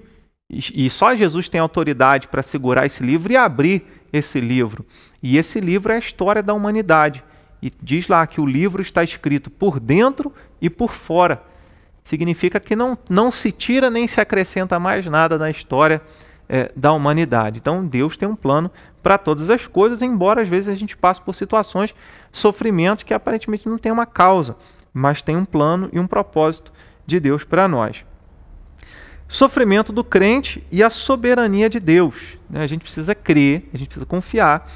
e 0.50 0.88
só 0.88 1.14
Jesus 1.14 1.50
tem 1.50 1.60
autoridade 1.60 2.26
para 2.26 2.42
segurar 2.42 2.86
esse 2.86 3.02
livro 3.02 3.30
e 3.30 3.36
abrir 3.36 3.84
esse 4.12 4.40
livro. 4.40 4.84
E 5.22 5.36
esse 5.36 5.60
livro 5.60 5.92
é 5.92 5.96
a 5.96 5.98
história 5.98 6.42
da 6.42 6.54
humanidade. 6.54 7.22
E 7.62 7.72
diz 7.82 8.08
lá 8.08 8.26
que 8.26 8.40
o 8.40 8.46
livro 8.46 8.80
está 8.80 9.02
escrito 9.02 9.50
por 9.50 9.80
dentro 9.80 10.32
e 10.60 10.70
por 10.70 10.92
fora. 10.92 11.42
Significa 12.04 12.60
que 12.60 12.76
não, 12.76 12.96
não 13.08 13.30
se 13.32 13.52
tira 13.52 13.90
nem 13.90 14.06
se 14.08 14.20
acrescenta 14.20 14.78
mais 14.78 15.06
nada 15.06 15.36
na 15.36 15.50
história 15.50 16.00
é, 16.48 16.70
da 16.74 16.92
humanidade. 16.92 17.58
Então 17.58 17.84
Deus 17.84 18.16
tem 18.16 18.28
um 18.28 18.36
plano 18.36 18.70
para 19.02 19.18
todas 19.18 19.50
as 19.50 19.66
coisas, 19.66 20.02
embora 20.02 20.42
às 20.42 20.48
vezes 20.48 20.68
a 20.68 20.74
gente 20.74 20.96
passe 20.96 21.20
por 21.20 21.34
situações, 21.34 21.94
sofrimentos 22.32 23.04
que 23.04 23.12
aparentemente 23.12 23.68
não 23.68 23.78
tem 23.78 23.92
uma 23.92 24.06
causa, 24.06 24.56
mas 24.92 25.20
tem 25.20 25.36
um 25.36 25.44
plano 25.44 25.88
e 25.92 26.00
um 26.00 26.06
propósito 26.06 26.72
de 27.06 27.20
Deus 27.20 27.44
para 27.44 27.68
nós 27.68 28.04
sofrimento 29.28 29.92
do 29.92 30.02
crente 30.02 30.64
e 30.72 30.82
a 30.82 30.88
soberania 30.88 31.68
de 31.68 31.78
Deus. 31.78 32.38
Né? 32.48 32.62
A 32.62 32.66
gente 32.66 32.80
precisa 32.80 33.14
crer, 33.14 33.68
a 33.72 33.76
gente 33.76 33.88
precisa 33.88 34.06
confiar 34.06 34.68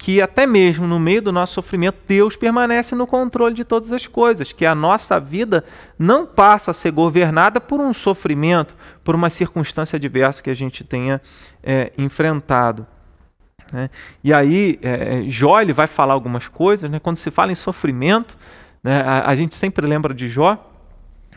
que 0.00 0.22
até 0.22 0.46
mesmo 0.46 0.86
no 0.86 0.98
meio 0.98 1.20
do 1.20 1.30
nosso 1.30 1.52
sofrimento, 1.52 1.98
Deus 2.08 2.34
permanece 2.34 2.94
no 2.94 3.06
controle 3.06 3.54
de 3.54 3.66
todas 3.66 3.92
as 3.92 4.06
coisas, 4.06 4.50
que 4.50 4.64
a 4.64 4.74
nossa 4.74 5.20
vida 5.20 5.62
não 5.98 6.24
passa 6.24 6.70
a 6.70 6.74
ser 6.74 6.90
governada 6.90 7.60
por 7.60 7.78
um 7.78 7.92
sofrimento, 7.92 8.74
por 9.04 9.14
uma 9.14 9.28
circunstância 9.28 9.98
adversa 9.98 10.42
que 10.42 10.48
a 10.48 10.54
gente 10.54 10.82
tenha 10.82 11.20
é, 11.62 11.92
enfrentado. 11.98 12.86
Né? 13.70 13.90
E 14.24 14.32
aí, 14.32 14.78
é, 14.80 15.22
Jó 15.28 15.60
ele 15.60 15.74
vai 15.74 15.86
falar 15.86 16.14
algumas 16.14 16.48
coisas, 16.48 16.90
né? 16.90 16.98
quando 16.98 17.18
se 17.18 17.30
fala 17.30 17.52
em 17.52 17.54
sofrimento, 17.54 18.38
né, 18.82 19.02
a, 19.02 19.28
a 19.28 19.36
gente 19.36 19.54
sempre 19.54 19.86
lembra 19.86 20.14
de 20.14 20.30
Jó, 20.30 20.66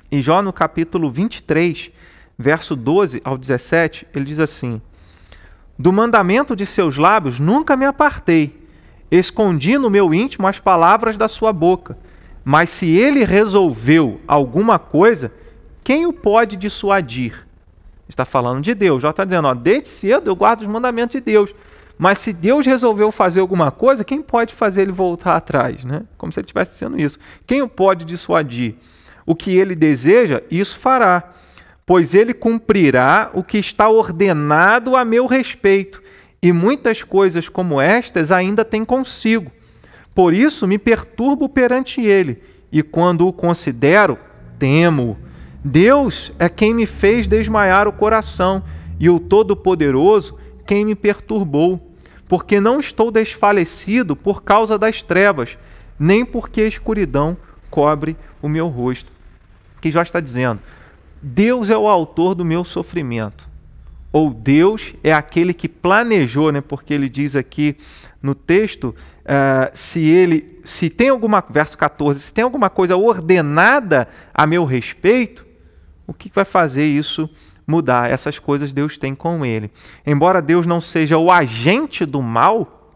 e 0.10 0.22
Jó 0.22 0.42
no 0.42 0.54
capítulo 0.54 1.12
23, 1.12 1.92
verso 2.38 2.76
12 2.76 3.22
ao 3.24 3.38
17, 3.38 4.08
ele 4.14 4.26
diz 4.26 4.40
assim: 4.40 4.82
Do 5.78 5.92
mandamento 5.92 6.56
de 6.56 6.66
seus 6.66 6.98
lábios 6.98 7.40
nunca 7.40 7.76
me 7.76 7.86
apartei, 7.86 8.68
escondi 9.12 9.78
no 9.78 9.90
meu 9.90 10.14
íntimo 10.14 10.48
as 10.48 10.60
palavras 10.60 11.18
da 11.18 11.28
sua 11.28 11.54
boca. 11.54 11.98
Mas 12.44 12.70
se 12.70 12.88
ele 12.88 13.24
resolveu 13.24 14.20
alguma 14.28 14.78
coisa, 14.78 15.32
quem 15.84 16.06
o 16.06 16.12
pode 16.12 16.58
dissuadir? 16.58 17.48
Está 18.08 18.26
falando 18.26 18.62
de 18.62 18.74
Deus. 18.74 19.02
Já 19.02 19.12
está 19.12 19.24
dizendo, 19.24 19.48
ó, 19.48 19.54
desde 19.54 19.88
cedo 19.88 20.30
eu 20.30 20.36
guardo 20.36 20.62
os 20.62 20.68
mandamentos 20.68 21.14
de 21.14 21.22
Deus. 21.22 21.54
Mas 21.98 22.20
se 22.20 22.34
Deus 22.34 22.66
resolveu 22.66 23.12
fazer 23.12 23.40
alguma 23.40 23.72
coisa, 23.72 24.04
quem 24.04 24.22
pode 24.22 24.54
fazer 24.54 24.82
ele 24.82 24.92
voltar 24.92 25.36
atrás? 25.36 25.86
Né? 25.86 26.04
Como 26.18 26.32
se 26.32 26.40
ele 26.40 26.46
estivesse 26.46 26.74
dizendo 26.74 27.00
isso. 27.00 27.18
Quem 27.48 27.62
o 27.62 27.68
pode 27.68 28.04
dissuadir? 28.04 28.76
O 29.26 29.36
que 29.36 29.56
ele 29.56 29.74
deseja, 29.74 30.42
isso 30.52 30.78
fará 30.78 31.32
pois 31.86 32.14
ele 32.14 32.34
cumprirá 32.34 33.30
o 33.34 33.44
que 33.44 33.58
está 33.58 33.90
ordenado 33.90 34.96
a 34.96 35.04
meu 35.04 35.26
respeito, 35.26 36.02
e 36.42 36.52
muitas 36.52 37.04
coisas 37.04 37.48
como 37.48 37.80
estas 37.80 38.32
ainda 38.32 38.66
tem 38.66 38.84
consigo. 38.84 39.52
Por 40.14 40.34
isso 40.34 40.68
me 40.68 40.78
perturbo 40.78 41.50
perante 41.50 42.02
ele, 42.02 42.42
e 42.72 42.84
quando 42.84 43.28
o 43.28 43.34
considero, 43.34 44.18
temo. 44.60 45.18
Deus 45.64 46.32
é 46.38 46.50
quem 46.50 46.74
me 46.74 46.86
fez 46.86 47.28
desmaiar 47.28 47.88
o 47.88 47.94
coração, 47.94 48.64
e 49.00 49.10
o 49.10 49.20
Todo-Poderoso 49.20 50.38
quem 50.66 50.86
me 50.86 50.96
perturbou, 50.96 51.92
porque 52.28 52.60
não 52.60 52.80
estou 52.80 53.12
desfalecido 53.12 54.16
por 54.16 54.44
causa 54.44 54.78
das 54.78 55.02
trevas, 55.02 55.58
nem 56.00 56.26
porque 56.26 56.62
a 56.62 56.68
escuridão 56.68 57.38
cobre 57.70 58.16
o 58.42 58.48
meu 58.48 58.68
rosto. 58.68 59.12
Que 59.82 59.92
já 59.92 60.02
está 60.02 60.20
dizendo, 60.20 60.62
Deus 61.24 61.70
é 61.70 61.78
o 61.78 61.88
autor 61.88 62.36
do 62.36 62.44
meu 62.44 62.66
sofrimento. 62.66 63.48
Ou 64.12 64.30
Deus 64.30 64.94
é 65.04 65.14
aquele 65.14 65.54
que 65.54 65.70
planejou, 65.70 66.52
né? 66.52 66.62
porque 66.62 66.94
ele 66.94 67.08
diz 67.08 67.36
aqui 67.36 67.78
no 68.22 68.36
texto, 68.36 68.96
uh, 69.22 69.72
se 69.74 70.02
ele, 70.02 70.60
se 70.64 70.90
tem 70.90 71.10
alguma, 71.10 71.44
verso 71.50 71.78
14, 71.78 72.20
se 72.20 72.34
tem 72.34 72.44
alguma 72.44 72.70
coisa 72.70 72.96
ordenada 72.96 74.08
a 74.34 74.46
meu 74.46 74.66
respeito, 74.66 75.46
o 76.06 76.14
que 76.14 76.30
vai 76.34 76.46
fazer 76.46 76.86
isso 76.86 77.30
mudar? 77.66 78.12
Essas 78.12 78.38
coisas 78.38 78.74
Deus 78.74 78.98
tem 78.98 79.16
com 79.16 79.46
ele. 79.46 79.72
Embora 80.06 80.42
Deus 80.42 80.66
não 80.66 80.80
seja 80.80 81.18
o 81.18 81.32
agente 81.32 82.06
do 82.06 82.22
mal, 82.22 82.92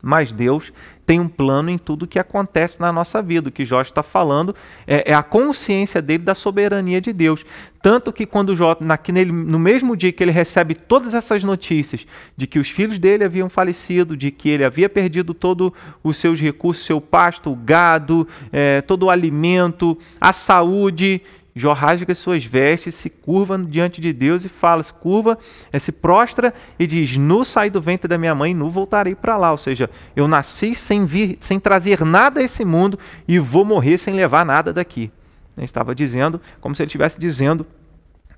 mas 0.00 0.32
Deus 0.32 0.72
tem 1.12 1.20
um 1.20 1.28
plano 1.28 1.68
em 1.68 1.76
tudo 1.76 2.06
que 2.06 2.18
acontece 2.18 2.80
na 2.80 2.90
nossa 2.90 3.20
vida. 3.20 3.50
O 3.50 3.52
que 3.52 3.66
Jó 3.66 3.82
está 3.82 4.02
falando 4.02 4.56
é, 4.86 5.10
é, 5.10 5.14
a 5.14 5.22
consciência 5.22 6.00
dele 6.00 6.24
da 6.24 6.34
soberania 6.34 7.02
de 7.02 7.12
Deus. 7.12 7.44
Tanto 7.82 8.10
que 8.10 8.24
quando 8.24 8.56
Jó, 8.56 8.74
naquele, 8.80 9.30
no 9.30 9.58
mesmo 9.58 9.94
dia 9.94 10.10
que 10.10 10.24
ele 10.24 10.30
recebe 10.30 10.74
todas 10.74 11.12
essas 11.12 11.44
notícias 11.44 12.06
de 12.34 12.46
que 12.46 12.58
os 12.58 12.70
filhos 12.70 12.98
dele 12.98 13.24
haviam 13.24 13.50
falecido, 13.50 14.16
de 14.16 14.30
que 14.30 14.48
ele 14.48 14.64
havia 14.64 14.88
perdido 14.88 15.34
todos 15.34 15.72
os 16.02 16.16
seus 16.16 16.40
recursos, 16.40 16.86
seu 16.86 16.98
pasto, 16.98 17.52
o 17.52 17.56
gado, 17.56 18.26
é, 18.50 18.80
todo 18.80 19.02
o 19.02 19.10
alimento, 19.10 19.98
a 20.18 20.32
saúde, 20.32 21.20
Jó 21.54 21.74
rasga 21.74 22.14
suas 22.14 22.44
vestes, 22.44 22.94
se 22.94 23.10
curva 23.10 23.58
diante 23.58 24.00
de 24.00 24.10
Deus 24.10 24.44
e 24.44 24.48
fala, 24.48 24.82
se 24.82 24.92
curva, 24.92 25.38
é, 25.70 25.78
se 25.78 25.92
prostra 25.92 26.54
e 26.78 26.86
diz: 26.86 27.16
Nu 27.18 27.44
saí 27.44 27.68
do 27.68 27.80
ventre 27.80 28.08
da 28.08 28.16
minha 28.16 28.34
mãe, 28.34 28.54
nu 28.54 28.70
voltarei 28.70 29.14
para 29.14 29.36
lá. 29.36 29.50
Ou 29.50 29.58
seja, 29.58 29.90
eu 30.16 30.26
nasci 30.26 30.74
sem 30.74 31.04
vir, 31.04 31.36
sem 31.40 31.60
trazer 31.60 32.04
nada 32.04 32.40
a 32.40 32.42
esse 32.42 32.64
mundo 32.64 32.98
e 33.28 33.38
vou 33.38 33.64
morrer 33.66 33.98
sem 33.98 34.14
levar 34.14 34.46
nada 34.46 34.72
daqui. 34.72 35.10
Ele 35.54 35.66
estava 35.66 35.94
dizendo, 35.94 36.40
como 36.60 36.74
se 36.74 36.82
ele 36.82 36.86
estivesse 36.86 37.20
dizendo 37.20 37.66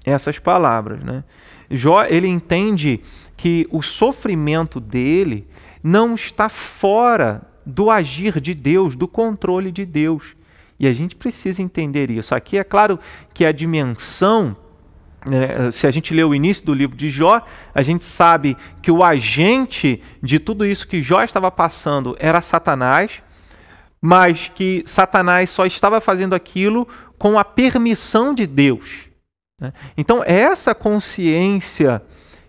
essas 0.04 0.40
palavras. 0.40 1.02
Né? 1.02 1.22
Jó 1.70 2.04
ele 2.04 2.26
entende 2.26 3.00
que 3.36 3.66
o 3.70 3.80
sofrimento 3.80 4.80
dele 4.80 5.46
não 5.82 6.14
está 6.14 6.48
fora 6.48 7.42
do 7.64 7.90
agir 7.90 8.40
de 8.40 8.54
Deus, 8.54 8.96
do 8.96 9.06
controle 9.06 9.70
de 9.70 9.86
Deus. 9.86 10.36
E 10.78 10.86
a 10.86 10.92
gente 10.92 11.14
precisa 11.14 11.62
entender 11.62 12.10
isso. 12.10 12.34
Aqui 12.34 12.58
é 12.58 12.64
claro 12.64 12.98
que 13.32 13.44
a 13.44 13.52
dimensão, 13.52 14.56
é, 15.30 15.70
se 15.70 15.86
a 15.86 15.90
gente 15.90 16.12
lê 16.12 16.24
o 16.24 16.34
início 16.34 16.66
do 16.66 16.74
livro 16.74 16.96
de 16.96 17.10
Jó, 17.10 17.42
a 17.74 17.82
gente 17.82 18.04
sabe 18.04 18.56
que 18.82 18.90
o 18.90 19.02
agente 19.02 20.02
de 20.22 20.38
tudo 20.38 20.66
isso 20.66 20.88
que 20.88 21.02
Jó 21.02 21.22
estava 21.22 21.50
passando 21.50 22.16
era 22.18 22.42
Satanás, 22.42 23.22
mas 24.00 24.50
que 24.54 24.82
Satanás 24.86 25.48
só 25.50 25.64
estava 25.64 26.00
fazendo 26.00 26.34
aquilo 26.34 26.86
com 27.18 27.38
a 27.38 27.44
permissão 27.44 28.34
de 28.34 28.46
Deus. 28.46 29.08
Né? 29.60 29.72
Então, 29.96 30.22
é 30.24 30.40
essa 30.40 30.74
consciência 30.74 32.02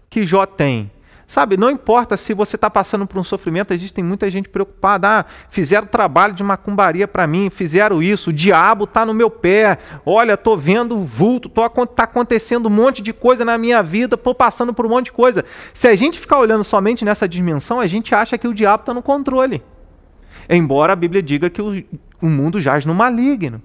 que 0.10 0.26
Jó 0.26 0.46
tem 0.46 0.92
Sabe, 1.28 1.58
não 1.58 1.72
importa 1.72 2.16
se 2.16 2.34
você 2.34 2.56
está 2.56 2.70
passando 2.70 3.08
por 3.08 3.20
um 3.20 3.24
sofrimento, 3.24 3.74
existe 3.74 4.02
muita 4.04 4.30
gente 4.30 4.48
preocupada. 4.48 5.20
Ah, 5.20 5.26
fizeram 5.50 5.88
trabalho 5.88 6.34
de 6.34 6.44
macumbaria 6.44 7.08
para 7.08 7.26
mim, 7.26 7.50
fizeram 7.50 8.02
isso, 8.02 8.30
o 8.30 8.34
diabo 8.34 8.84
está 8.84 9.06
no 9.06 9.14
meu 9.14 9.30
pé. 9.30 9.80
Olha, 10.06 10.34
estou 10.34 10.56
vendo 10.56 11.00
vulto, 11.00 11.48
está 11.48 12.04
acontecendo 12.04 12.68
um 12.68 12.72
monte 12.72 13.02
de 13.02 13.12
coisa 13.12 13.44
na 13.44 13.58
minha 13.58 13.82
vida, 13.82 14.14
estou 14.14 14.36
passando 14.36 14.74
por 14.74 14.86
um 14.86 14.90
monte 14.90 15.06
de 15.06 15.14
coisa. 15.14 15.44
Se 15.74 15.88
a 15.88 15.96
gente 15.96 16.20
ficar 16.20 16.38
olhando 16.38 16.64
somente 16.64 17.04
nessa 17.04 17.28
dimensão, 17.28 17.80
a 17.80 17.88
gente 17.88 18.14
acha 18.14 18.38
que 18.38 18.48
o 18.48 18.54
diabo 18.54 18.84
está 18.84 18.94
no 18.94 19.02
controle. 19.02 19.64
Embora 20.48 20.94
a 20.94 20.96
Bíblia 20.96 21.24
diga 21.24 21.50
que 21.50 21.62
o, 21.62 21.84
o 22.22 22.28
mundo 22.28 22.62
jaz 22.62 22.86
no 22.86 22.94
maligno. 22.94 23.62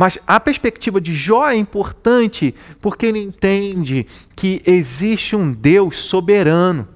Mas 0.00 0.18
a 0.26 0.40
perspectiva 0.40 0.98
de 0.98 1.14
Jó 1.14 1.46
é 1.46 1.54
importante 1.54 2.54
porque 2.80 3.04
ele 3.04 3.18
entende 3.18 4.06
que 4.34 4.62
existe 4.64 5.36
um 5.36 5.52
Deus 5.52 5.98
soberano. 5.98 6.88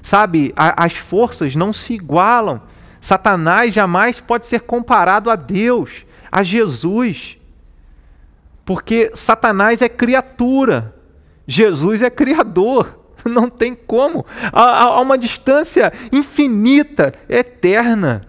Sabe, 0.00 0.54
a, 0.56 0.86
as 0.86 0.94
forças 0.94 1.54
não 1.54 1.70
se 1.70 1.92
igualam. 1.92 2.62
Satanás 2.98 3.74
jamais 3.74 4.22
pode 4.22 4.46
ser 4.46 4.60
comparado 4.60 5.28
a 5.28 5.36
Deus, 5.36 6.06
a 6.32 6.42
Jesus. 6.42 7.36
Porque 8.64 9.10
Satanás 9.12 9.82
é 9.82 9.88
criatura, 9.90 10.96
Jesus 11.46 12.00
é 12.00 12.08
criador. 12.08 13.04
Não 13.26 13.50
tem 13.50 13.74
como. 13.74 14.24
Há, 14.50 14.84
há 14.84 15.00
uma 15.02 15.18
distância 15.18 15.92
infinita, 16.10 17.12
eterna 17.28 18.25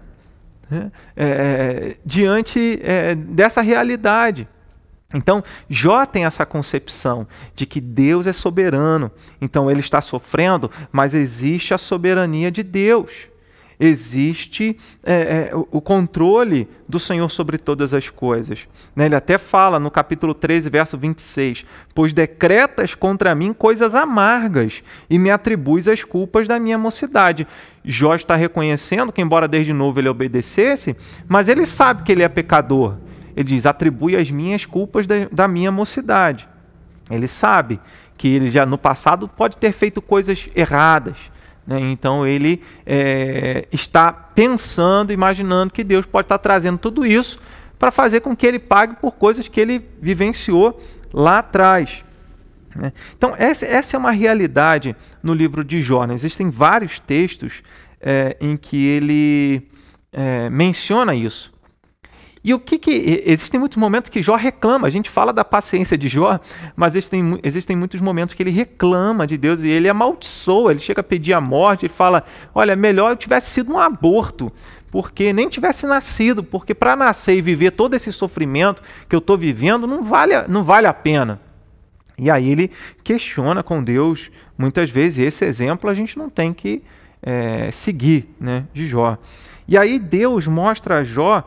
né, 0.69 0.91
é, 1.15 1.25
é, 1.25 1.97
diante 2.05 2.79
é, 2.83 3.15
dessa 3.15 3.61
realidade. 3.61 4.47
Então, 5.13 5.43
Jó 5.69 6.05
tem 6.05 6.25
essa 6.25 6.45
concepção 6.45 7.27
de 7.55 7.65
que 7.65 7.79
Deus 7.79 8.27
é 8.27 8.33
soberano. 8.33 9.09
Então, 9.39 9.71
ele 9.71 9.79
está 9.79 10.01
sofrendo, 10.01 10.69
mas 10.91 11.13
existe 11.13 11.73
a 11.73 11.77
soberania 11.77 12.51
de 12.51 12.61
Deus. 12.61 13.11
Existe 13.79 14.75
é, 15.03 15.13
é, 15.13 15.51
o 15.53 15.79
controle 15.79 16.67
do 16.89 16.99
Senhor 16.99 17.29
sobre 17.29 17.57
todas 17.57 17.93
as 17.93 18.09
coisas. 18.09 18.67
Né? 18.95 19.05
Ele 19.05 19.15
até 19.15 19.37
fala 19.37 19.79
no 19.79 19.91
capítulo 19.91 20.33
13, 20.33 20.69
verso 20.69 20.97
26: 20.97 21.63
Pois 21.93 22.11
decretas 22.11 22.95
contra 22.95 23.35
mim 23.35 23.53
coisas 23.53 23.93
amargas 23.93 24.83
e 25.09 25.19
me 25.19 25.29
atribuis 25.29 25.87
as 25.87 26.03
culpas 26.03 26.47
da 26.47 26.59
minha 26.59 26.77
mocidade. 26.77 27.47
Jó 27.85 28.15
está 28.15 28.35
reconhecendo 28.35 29.11
que, 29.11 29.21
embora 29.21 29.47
desde 29.47 29.73
novo 29.73 29.99
ele 29.99 30.09
obedecesse, 30.09 30.95
mas 31.27 31.47
ele 31.47 31.65
sabe 31.65 32.03
que 32.03 32.11
ele 32.11 32.23
é 32.23 32.27
pecador 32.27 32.95
ele 33.37 33.49
diz: 33.49 33.67
atribui 33.67 34.15
as 34.15 34.31
minhas 34.31 34.65
culpas 34.65 35.05
da, 35.05 35.27
da 35.31 35.47
minha 35.47 35.71
mocidade. 35.71 36.49
Ele 37.07 37.27
sabe 37.27 37.79
que 38.17 38.27
ele 38.27 38.49
já 38.49 38.65
no 38.65 38.79
passado 38.79 39.27
pode 39.27 39.57
ter 39.57 39.71
feito 39.71 40.01
coisas 40.01 40.49
erradas. 40.55 41.15
Né? 41.67 41.79
Então 41.91 42.25
ele 42.25 42.63
é, 42.85 43.67
está 43.71 44.13
pensando, 44.13 45.11
imaginando 45.11 45.73
que 45.73 45.83
Deus 45.83 46.05
pode 46.05 46.25
estar 46.25 46.37
trazendo 46.37 46.77
tudo 46.77 47.05
isso 47.05 47.39
para 47.77 47.91
fazer 47.91 48.21
com 48.21 48.35
que 48.35 48.47
ele 48.47 48.57
pague 48.57 48.95
por 48.95 49.11
coisas 49.11 49.49
que 49.49 49.59
ele 49.59 49.85
vivenciou 50.01 50.81
lá 51.13 51.39
atrás. 51.39 52.03
Né? 52.73 52.93
Então, 53.17 53.35
essa, 53.37 53.65
essa, 53.65 53.97
é 53.97 53.99
uma 53.99 54.11
realidade 54.11 54.95
no 55.21 55.33
livro 55.33 55.63
de 55.63 55.81
Jó. 55.81 56.05
Né? 56.05 56.13
Existem 56.13 56.49
vários 56.49 56.99
textos 56.99 57.61
é, 57.99 58.37
em 58.39 58.55
que 58.55 58.85
ele 58.85 59.67
é, 60.11 60.49
menciona 60.49 61.13
isso. 61.13 61.51
E 62.47 62.53
o 62.53 62.59
que 62.61 62.79
que. 62.79 63.23
Existem 63.25 63.59
muitos 63.59 63.75
momentos 63.75 64.09
que 64.09 64.23
Jó 64.23 64.37
reclama. 64.37 64.87
A 64.87 64.89
gente 64.89 65.09
fala 65.09 65.33
da 65.33 65.43
paciência 65.43 65.97
de 65.97 66.07
Jó, 66.07 66.39
mas 66.77 66.95
existem, 66.95 67.37
existem 67.43 67.75
muitos 67.75 67.99
momentos 67.99 68.33
que 68.33 68.41
ele 68.41 68.51
reclama 68.51 69.27
de 69.27 69.37
Deus 69.37 69.63
e 69.63 69.67
ele 69.67 69.89
amaldiçoa, 69.89 70.71
ele 70.71 70.79
chega 70.79 71.01
a 71.01 71.03
pedir 71.03 71.33
a 71.33 71.41
morte, 71.41 71.85
ele 71.85 71.93
fala: 71.93 72.23
Olha, 72.55 72.73
melhor 72.73 73.09
eu 73.09 73.17
tivesse 73.17 73.49
sido 73.49 73.73
um 73.73 73.77
aborto, 73.77 74.49
porque 74.89 75.33
nem 75.33 75.49
tivesse 75.49 75.85
nascido, 75.85 76.41
porque 76.41 76.73
para 76.73 76.95
nascer 76.95 77.35
e 77.35 77.41
viver 77.41 77.71
todo 77.71 77.95
esse 77.95 78.13
sofrimento 78.13 78.81
que 79.09 79.15
eu 79.17 79.19
estou 79.19 79.37
vivendo 79.37 79.85
não 79.85 80.01
vale, 80.01 80.47
não 80.47 80.63
vale 80.63 80.87
a 80.87 80.93
pena. 80.93 81.41
E 82.17 82.31
aí 82.31 82.49
ele 82.49 82.71
questiona 83.03 83.61
com 83.61 83.83
Deus, 83.83 84.31
muitas 84.57 84.89
vezes, 84.89 85.19
esse 85.19 85.43
exemplo 85.43 85.89
a 85.89 85.93
gente 85.93 86.17
não 86.17 86.29
tem 86.29 86.53
que 86.53 86.81
é, 87.21 87.69
seguir 87.73 88.33
né, 88.39 88.63
de 88.73 88.87
Jó. 88.87 89.17
E 89.67 89.77
aí 89.77 89.99
Deus 89.99 90.47
mostra 90.47 90.99
a 90.99 91.03
Jó 91.03 91.45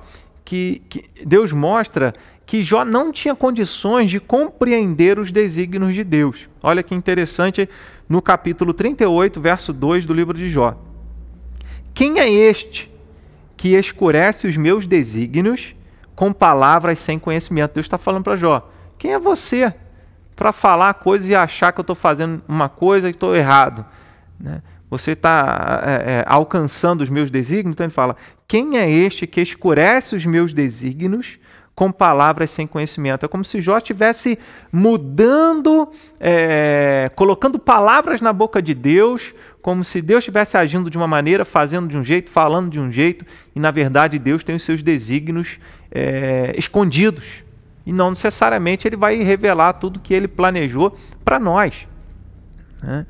que, 0.50 0.82
que 0.88 1.08
Deus 1.24 1.52
mostra 1.52 2.12
que 2.44 2.64
Jó 2.64 2.84
não 2.84 3.12
tinha 3.12 3.36
condições 3.36 4.10
de 4.10 4.18
compreender 4.18 5.16
os 5.16 5.30
desígnios 5.30 5.94
de 5.94 6.02
Deus. 6.02 6.48
Olha 6.60 6.82
que 6.82 6.92
interessante 6.92 7.68
no 8.08 8.20
capítulo 8.20 8.74
38, 8.74 9.40
verso 9.40 9.72
2 9.72 10.04
do 10.04 10.12
livro 10.12 10.36
de 10.36 10.50
Jó. 10.50 10.76
Quem 11.94 12.18
é 12.18 12.28
este 12.28 12.90
que 13.56 13.76
escurece 13.76 14.48
os 14.48 14.56
meus 14.56 14.88
desígnios 14.88 15.76
com 16.16 16.32
palavras 16.32 16.98
sem 16.98 17.16
conhecimento? 17.16 17.74
Deus 17.74 17.86
está 17.86 17.96
falando 17.96 18.24
para 18.24 18.34
Jó. 18.34 18.68
Quem 18.98 19.12
é 19.12 19.20
você 19.20 19.72
para 20.34 20.50
falar 20.50 20.94
coisas 20.94 21.28
e 21.28 21.34
achar 21.36 21.70
que 21.70 21.78
eu 21.78 21.82
estou 21.82 21.94
fazendo 21.94 22.42
uma 22.48 22.68
coisa 22.68 23.06
e 23.06 23.12
estou 23.12 23.36
errado? 23.36 23.86
Né? 24.36 24.60
Você 24.90 25.12
está 25.12 25.80
é, 25.84 25.92
é, 25.92 26.24
alcançando 26.26 27.02
os 27.02 27.08
meus 27.08 27.30
desígnios? 27.30 27.74
Então 27.76 27.86
ele 27.86 27.94
fala: 27.94 28.16
quem 28.50 28.76
é 28.76 28.90
este 28.90 29.28
que 29.28 29.40
escurece 29.40 30.16
os 30.16 30.26
meus 30.26 30.52
desígnios 30.52 31.38
com 31.72 31.92
palavras 31.92 32.50
sem 32.50 32.66
conhecimento? 32.66 33.24
É 33.24 33.28
como 33.28 33.44
se 33.44 33.60
Jó 33.60 33.78
estivesse 33.78 34.36
mudando, 34.72 35.88
é, 36.18 37.12
colocando 37.14 37.60
palavras 37.60 38.20
na 38.20 38.32
boca 38.32 38.60
de 38.60 38.74
Deus, 38.74 39.32
como 39.62 39.84
se 39.84 40.02
Deus 40.02 40.18
estivesse 40.18 40.56
agindo 40.56 40.90
de 40.90 40.96
uma 40.96 41.06
maneira, 41.06 41.44
fazendo 41.44 41.86
de 41.86 41.96
um 41.96 42.02
jeito, 42.02 42.28
falando 42.28 42.68
de 42.68 42.80
um 42.80 42.90
jeito, 42.90 43.24
e 43.54 43.60
na 43.60 43.70
verdade 43.70 44.18
Deus 44.18 44.42
tem 44.42 44.56
os 44.56 44.64
seus 44.64 44.82
desígnios 44.82 45.60
é, 45.88 46.52
escondidos. 46.58 47.44
E 47.86 47.92
não 47.92 48.10
necessariamente 48.10 48.84
ele 48.88 48.96
vai 48.96 49.22
revelar 49.22 49.74
tudo 49.74 50.00
que 50.00 50.12
ele 50.12 50.26
planejou 50.26 50.98
para 51.24 51.38
nós. 51.38 51.86
Né? 52.82 53.06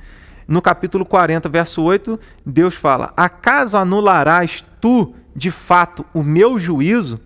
No 0.47 0.61
capítulo 0.61 1.07
40, 1.07 1.49
verso 1.49 1.81
8, 1.81 2.21
Deus 2.45 2.75
fala: 2.75 3.15
Acaso 3.17 3.79
anularás 3.79 4.63
tu 4.83 5.15
de 5.35 5.51
fato 5.51 6.05
o 6.13 6.23
meu 6.23 6.59
juízo? 6.59 7.21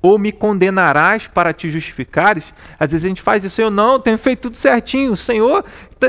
Ou 0.00 0.16
me 0.16 0.30
condenarás 0.30 1.26
para 1.26 1.52
te 1.52 1.68
justificares? 1.68 2.54
Às 2.78 2.92
vezes 2.92 3.04
a 3.04 3.08
gente 3.08 3.20
faz 3.20 3.44
isso, 3.44 3.60
eu 3.60 3.68
não, 3.70 3.98
tenho 3.98 4.16
feito 4.16 4.42
tudo 4.42 4.56
certinho, 4.56 5.12
o 5.12 5.16
Senhor 5.16 5.64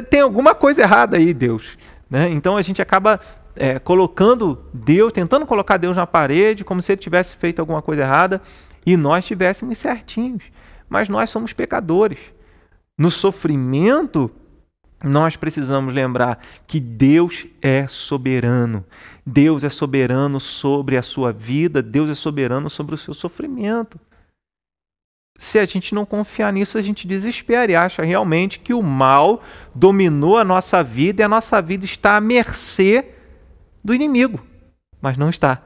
tem 0.09 0.21
alguma 0.21 0.53
coisa 0.53 0.83
errada 0.83 1.17
aí, 1.17 1.33
Deus. 1.33 1.75
Né? 2.07 2.29
Então 2.29 2.55
a 2.55 2.61
gente 2.61 2.81
acaba 2.81 3.19
é, 3.55 3.79
colocando 3.79 4.63
Deus, 4.73 5.11
tentando 5.11 5.45
colocar 5.45 5.77
Deus 5.77 5.95
na 5.95 6.05
parede, 6.05 6.63
como 6.63 6.81
se 6.81 6.91
ele 6.91 7.01
tivesse 7.01 7.35
feito 7.35 7.59
alguma 7.59 7.81
coisa 7.81 8.03
errada 8.03 8.41
e 8.85 8.95
nós 8.95 9.23
estivéssemos 9.23 9.77
certinhos. 9.77 10.43
Mas 10.87 11.09
nós 11.09 11.29
somos 11.29 11.53
pecadores. 11.53 12.19
No 12.97 13.11
sofrimento, 13.11 14.31
nós 15.03 15.35
precisamos 15.35 15.93
lembrar 15.93 16.39
que 16.67 16.79
Deus 16.79 17.45
é 17.61 17.87
soberano. 17.87 18.85
Deus 19.25 19.63
é 19.63 19.69
soberano 19.69 20.39
sobre 20.39 20.97
a 20.97 21.01
sua 21.01 21.31
vida, 21.31 21.81
Deus 21.81 22.09
é 22.09 22.13
soberano 22.13 22.69
sobre 22.69 22.95
o 22.95 22.97
seu 22.97 23.13
sofrimento. 23.13 23.99
Se 25.37 25.57
a 25.57 25.65
gente 25.65 25.95
não 25.95 26.05
confiar 26.05 26.51
nisso, 26.51 26.77
a 26.77 26.81
gente 26.81 27.07
desespera 27.07 27.71
e 27.71 27.75
acha 27.75 28.03
realmente 28.03 28.59
que 28.59 28.73
o 28.73 28.81
mal 28.81 29.41
dominou 29.73 30.37
a 30.37 30.43
nossa 30.43 30.83
vida 30.83 31.21
e 31.21 31.23
a 31.23 31.29
nossa 31.29 31.61
vida 31.61 31.85
está 31.85 32.17
à 32.17 32.21
mercê 32.21 33.05
do 33.81 33.93
inimigo. 33.93 34.41
Mas 35.01 35.17
não 35.17 35.29
está. 35.29 35.63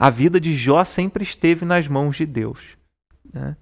A 0.00 0.08
vida 0.08 0.40
de 0.40 0.54
Jó 0.54 0.84
sempre 0.84 1.24
esteve 1.24 1.64
nas 1.64 1.88
mãos 1.88 2.16
de 2.16 2.24
Deus. 2.24 2.60
Né? 3.32 3.56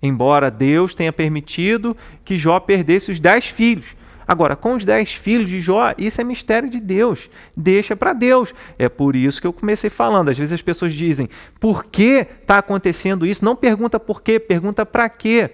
Embora 0.00 0.50
Deus 0.50 0.94
tenha 0.94 1.12
permitido 1.12 1.94
que 2.24 2.38
Jó 2.38 2.58
perdesse 2.58 3.10
os 3.10 3.20
dez 3.20 3.46
filhos 3.46 3.94
Agora, 4.26 4.56
com 4.56 4.74
os 4.74 4.84
dez 4.84 5.12
filhos 5.12 5.50
de 5.50 5.60
Jó, 5.60 5.92
isso 5.98 6.20
é 6.20 6.24
mistério 6.24 6.68
de 6.68 6.80
Deus. 6.80 7.28
Deixa 7.56 7.94
para 7.94 8.12
Deus. 8.12 8.54
É 8.78 8.88
por 8.88 9.14
isso 9.14 9.40
que 9.40 9.46
eu 9.46 9.52
comecei 9.52 9.90
falando. 9.90 10.30
Às 10.30 10.38
vezes 10.38 10.52
as 10.52 10.62
pessoas 10.62 10.92
dizem, 10.92 11.28
por 11.60 11.84
que 11.84 12.26
está 12.40 12.58
acontecendo 12.58 13.26
isso? 13.26 13.44
Não 13.44 13.54
pergunta 13.54 14.00
por 14.00 14.22
quê, 14.22 14.40
pergunta 14.40 14.86
para 14.86 15.08
quê. 15.08 15.50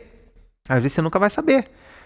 Às 0.69 0.83
vezes 0.83 0.93
você 0.93 1.03
nunca 1.03 1.19
vai 1.19 1.31
saber. 1.31 1.65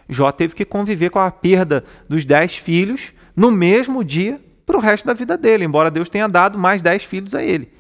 Jó 0.08 0.30
teve 0.32 0.54
que 0.54 0.64
conviver 0.64 1.10
com 1.10 1.18
a 1.18 1.30
perda 1.30 1.84
dos 2.08 2.24
dez 2.24 2.56
filhos 2.56 3.12
no 3.34 3.50
mesmo 3.50 4.04
dia 4.04 4.40
para 4.66 4.76
o 4.76 4.80
resto 4.80 5.06
da 5.06 5.12
vida 5.12 5.36
dele, 5.36 5.64
embora 5.64 5.90
Deus 5.90 6.08
tenha 6.08 6.28
dado 6.28 6.58
mais 6.58 6.80
dez 6.80 7.04
filhos 7.04 7.34
a 7.34 7.42
ele. 7.42 7.70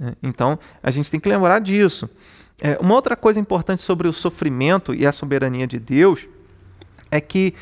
É, 0.00 0.14
então, 0.22 0.58
a 0.82 0.90
gente 0.90 1.10
tem 1.10 1.20
que 1.20 1.28
lembrar 1.28 1.58
disso. 1.58 2.08
É, 2.62 2.78
uma 2.80 2.94
outra 2.94 3.16
coisa 3.16 3.40
importante 3.40 3.82
sobre 3.82 4.08
o 4.08 4.12
sofrimento 4.12 4.94
e 4.94 5.06
a 5.06 5.12
soberania 5.12 5.66
de 5.66 5.78
Deus 5.78 6.26
é 7.10 7.20
que 7.20 7.54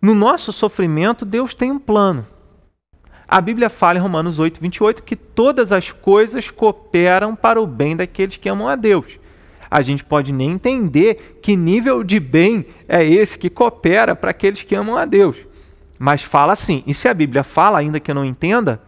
no 0.00 0.14
nosso 0.14 0.52
sofrimento, 0.52 1.24
Deus 1.24 1.54
tem 1.54 1.70
um 1.70 1.78
plano. 1.78 2.26
A 3.28 3.40
Bíblia 3.40 3.68
fala 3.68 3.98
em 3.98 4.00
Romanos 4.00 4.38
8, 4.38 4.60
28 4.60 5.02
que 5.02 5.16
todas 5.16 5.72
as 5.72 5.90
coisas 5.90 6.50
cooperam 6.50 7.34
para 7.34 7.60
o 7.60 7.66
bem 7.66 7.96
daqueles 7.96 8.36
que 8.36 8.48
amam 8.48 8.68
a 8.68 8.76
Deus. 8.76 9.18
A 9.68 9.82
gente 9.82 10.04
pode 10.04 10.32
nem 10.32 10.52
entender 10.52 11.40
que 11.42 11.56
nível 11.56 12.04
de 12.04 12.20
bem 12.20 12.66
é 12.88 13.04
esse 13.04 13.36
que 13.36 13.50
coopera 13.50 14.14
para 14.14 14.30
aqueles 14.30 14.62
que 14.62 14.76
amam 14.76 14.96
a 14.96 15.04
Deus. 15.04 15.36
Mas 15.98 16.22
fala 16.22 16.52
assim. 16.52 16.84
E 16.86 16.94
se 16.94 17.08
a 17.08 17.14
Bíblia 17.14 17.42
fala, 17.42 17.78
ainda 17.78 17.98
que 17.98 18.10
eu 18.10 18.14
não 18.14 18.24
entenda, 18.24 18.80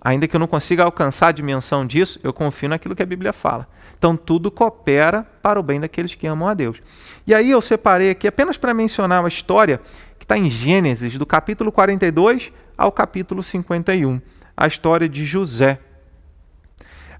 ainda 0.00 0.26
que 0.26 0.34
eu 0.34 0.40
não 0.40 0.46
consiga 0.46 0.84
alcançar 0.84 1.28
a 1.28 1.32
dimensão 1.32 1.86
disso, 1.86 2.18
eu 2.22 2.32
confio 2.32 2.68
naquilo 2.68 2.96
que 2.96 3.02
a 3.02 3.06
Bíblia 3.06 3.32
fala. 3.32 3.68
Então 3.98 4.16
tudo 4.16 4.50
coopera 4.50 5.26
para 5.42 5.60
o 5.60 5.62
bem 5.62 5.78
daqueles 5.78 6.14
que 6.14 6.26
amam 6.26 6.48
a 6.48 6.54
Deus. 6.54 6.80
E 7.26 7.34
aí 7.34 7.50
eu 7.50 7.60
separei 7.60 8.10
aqui 8.10 8.26
apenas 8.26 8.56
para 8.56 8.72
mencionar 8.72 9.20
uma 9.20 9.28
história 9.28 9.80
que 10.18 10.24
está 10.24 10.38
em 10.38 10.48
Gênesis, 10.48 11.18
do 11.18 11.26
capítulo 11.26 11.70
42 11.70 12.50
ao 12.78 12.90
capítulo 12.90 13.42
51, 13.42 14.20
a 14.56 14.66
história 14.66 15.06
de 15.06 15.26
José. 15.26 15.78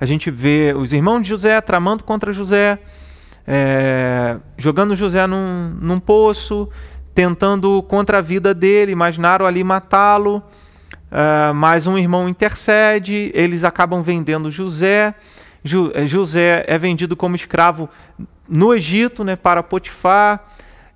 A 0.00 0.06
gente 0.06 0.30
vê 0.30 0.74
os 0.74 0.94
irmãos 0.94 1.20
de 1.20 1.28
José 1.28 1.60
tramando 1.60 2.02
contra 2.02 2.32
José, 2.32 2.78
é, 3.46 4.38
jogando 4.56 4.96
José 4.96 5.26
num, 5.26 5.76
num 5.78 6.00
poço, 6.00 6.66
tentando 7.14 7.82
contra 7.82 8.18
a 8.18 8.20
vida 8.22 8.54
dele, 8.54 8.92
imaginaram 8.92 9.44
ali 9.44 9.62
matá-lo. 9.62 10.42
Uh, 11.10 11.52
mas 11.54 11.86
um 11.86 11.98
irmão 11.98 12.28
intercede, 12.28 13.32
eles 13.34 13.64
acabam 13.64 14.02
vendendo 14.02 14.50
José. 14.50 15.14
Eh, 15.94 16.06
José 16.06 16.64
é 16.66 16.78
vendido 16.78 17.16
como 17.16 17.34
escravo 17.34 17.88
no 18.48 18.72
Egito 18.72 19.24
né, 19.24 19.36
para 19.36 19.62
Potifar. 19.62 20.44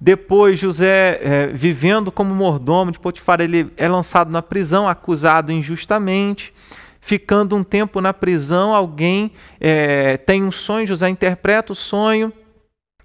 Depois, 0.01 0.59
José, 0.59 1.19
é, 1.23 1.47
vivendo 1.47 2.13
como 2.13 2.35
mordomo 2.35 2.93
de 2.93 2.99
Potifar, 2.99 3.41
ele 3.41 3.73
é 3.77 3.89
lançado 3.89 4.31
na 4.31 4.43
prisão, 4.43 4.89
acusado 4.89 5.51
injustamente. 5.51 6.53
Ficando 7.01 7.57
um 7.57 7.65
tempo 7.65 8.01
na 8.01 8.13
prisão, 8.13 8.75
alguém 8.75 9.33
é, 9.61 10.17
tem 10.17 10.43
um 10.43 10.53
sonho, 10.53 10.87
José 10.87 11.09
interpreta 11.09 11.73
o 11.73 11.77
sonho 11.77 12.33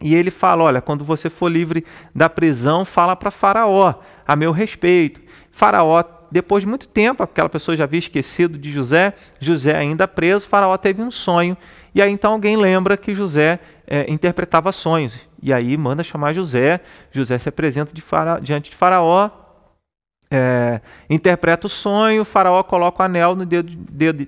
E 0.01 0.15
ele 0.15 0.31
fala: 0.31 0.63
Olha, 0.63 0.81
quando 0.81 1.03
você 1.03 1.29
for 1.29 1.49
livre 1.49 1.85
da 2.13 2.29
prisão, 2.29 2.85
fala 2.85 3.15
para 3.15 3.31
Faraó 3.31 3.95
a 4.27 4.35
meu 4.35 4.51
respeito. 4.51 5.21
Faraó, 5.51 6.03
depois 6.31 6.63
de 6.63 6.67
muito 6.67 6.87
tempo, 6.87 7.23
aquela 7.23 7.49
pessoa 7.49 7.75
já 7.75 7.83
havia 7.83 7.99
esquecido 7.99 8.57
de 8.57 8.71
José, 8.71 9.13
José 9.39 9.75
ainda 9.75 10.07
preso, 10.07 10.47
Faraó 10.47 10.77
teve 10.77 11.01
um 11.01 11.11
sonho. 11.11 11.57
E 11.93 12.01
aí 12.01 12.11
então 12.11 12.33
alguém 12.33 12.55
lembra 12.55 12.95
que 12.95 13.15
José 13.15 13.59
é, 13.87 14.09
interpretava 14.11 14.71
sonhos. 14.71 15.19
E 15.41 15.51
aí 15.51 15.75
manda 15.77 16.03
chamar 16.03 16.33
José. 16.33 16.81
José 17.11 17.39
se 17.39 17.49
apresenta 17.49 17.93
de 17.93 18.01
faraó, 18.01 18.39
diante 18.39 18.69
de 18.69 18.75
Faraó, 18.75 19.29
é, 20.31 20.79
interpreta 21.09 21.65
o 21.65 21.69
sonho, 21.69 22.23
Faraó 22.23 22.61
coloca 22.61 23.01
o 23.01 23.05
anel 23.05 23.35
no 23.35 23.45
dedo, 23.45 23.73
dedo 23.75 24.27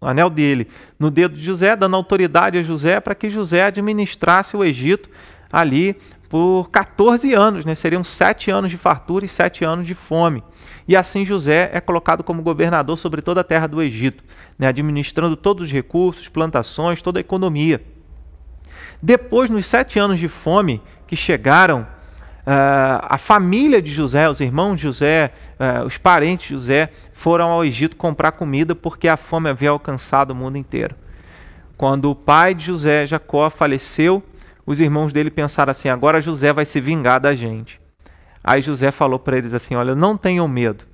anel 0.00 0.30
dele 0.30 0.66
no 0.98 1.10
dedo 1.10 1.36
de 1.36 1.44
José, 1.44 1.76
dando 1.76 1.94
autoridade 1.94 2.56
a 2.56 2.62
José 2.62 3.00
para 3.00 3.14
que 3.14 3.28
José 3.28 3.64
administrasse 3.64 4.56
o 4.56 4.64
Egito 4.64 5.10
ali 5.52 5.96
por 6.28 6.68
14 6.70 7.32
anos, 7.34 7.64
né? 7.64 7.74
seriam 7.74 8.02
sete 8.02 8.50
anos 8.50 8.70
de 8.70 8.76
fartura 8.76 9.24
e 9.24 9.28
sete 9.28 9.64
anos 9.64 9.86
de 9.86 9.94
fome. 9.94 10.42
E 10.88 10.96
assim 10.96 11.24
José 11.24 11.70
é 11.72 11.80
colocado 11.80 12.22
como 12.22 12.42
governador 12.42 12.96
sobre 12.96 13.22
toda 13.22 13.40
a 13.40 13.44
terra 13.44 13.66
do 13.66 13.82
Egito, 13.82 14.22
né? 14.58 14.68
administrando 14.68 15.36
todos 15.36 15.66
os 15.66 15.72
recursos, 15.72 16.28
plantações, 16.28 17.02
toda 17.02 17.18
a 17.18 17.20
economia. 17.20 17.82
Depois, 19.00 19.50
nos 19.50 19.66
sete 19.66 19.98
anos 19.98 20.18
de 20.18 20.28
fome 20.28 20.80
que 21.06 21.16
chegaram 21.16 21.86
Uh, 22.46 23.02
a 23.02 23.18
família 23.18 23.82
de 23.82 23.92
José, 23.92 24.30
os 24.30 24.38
irmãos 24.38 24.76
de 24.76 24.82
José, 24.84 25.32
uh, 25.58 25.84
os 25.84 25.98
parentes 25.98 26.46
de 26.46 26.54
José 26.54 26.90
foram 27.12 27.50
ao 27.50 27.64
Egito 27.64 27.96
comprar 27.96 28.30
comida 28.30 28.72
porque 28.72 29.08
a 29.08 29.16
fome 29.16 29.50
havia 29.50 29.70
alcançado 29.70 30.30
o 30.30 30.34
mundo 30.34 30.56
inteiro. 30.56 30.94
Quando 31.76 32.08
o 32.08 32.14
pai 32.14 32.54
de 32.54 32.66
José, 32.66 33.04
Jacó, 33.04 33.50
faleceu, 33.50 34.22
os 34.66 34.80
irmãos 34.80 35.12
dele 35.12 35.30
pensaram 35.30 35.70
assim: 35.70 35.88
agora 35.88 36.20
José 36.20 36.52
vai 36.52 36.64
se 36.64 36.80
vingar 36.80 37.20
da 37.20 37.34
gente. 37.34 37.80
Aí 38.42 38.60
José 38.60 38.90
falou 38.90 39.18
para 39.18 39.38
eles 39.38 39.54
assim: 39.54 39.76
olha, 39.76 39.94
não 39.94 40.16
tenham 40.16 40.48
medo, 40.48 40.84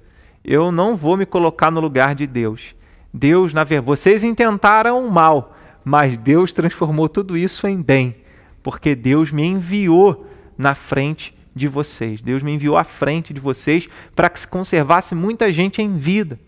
eu 0.44 0.70
não 0.70 0.96
vou 0.96 1.16
me 1.16 1.24
colocar 1.24 1.70
no 1.70 1.80
lugar 1.80 2.14
de 2.14 2.26
Deus. 2.26 2.74
Deus, 3.12 3.52
na 3.52 3.64
verdade, 3.64 3.86
vocês 3.86 4.24
intentaram 4.24 5.04
o 5.04 5.10
mal, 5.10 5.56
mas 5.84 6.16
Deus 6.16 6.52
transformou 6.52 7.08
tudo 7.08 7.36
isso 7.36 7.66
em 7.66 7.80
bem, 7.80 8.16
porque 8.62 8.94
Deus 8.94 9.30
me 9.30 9.44
enviou 9.44 10.26
na 10.56 10.74
frente 10.74 11.36
de 11.54 11.68
vocês. 11.68 12.22
Deus 12.22 12.42
me 12.42 12.52
enviou 12.52 12.76
à 12.76 12.84
frente 12.84 13.32
de 13.34 13.40
vocês 13.40 13.88
para 14.14 14.28
que 14.28 14.40
se 14.40 14.48
conservasse 14.48 15.14
muita 15.14 15.52
gente 15.52 15.82
em 15.82 15.96
vida. 15.96 16.38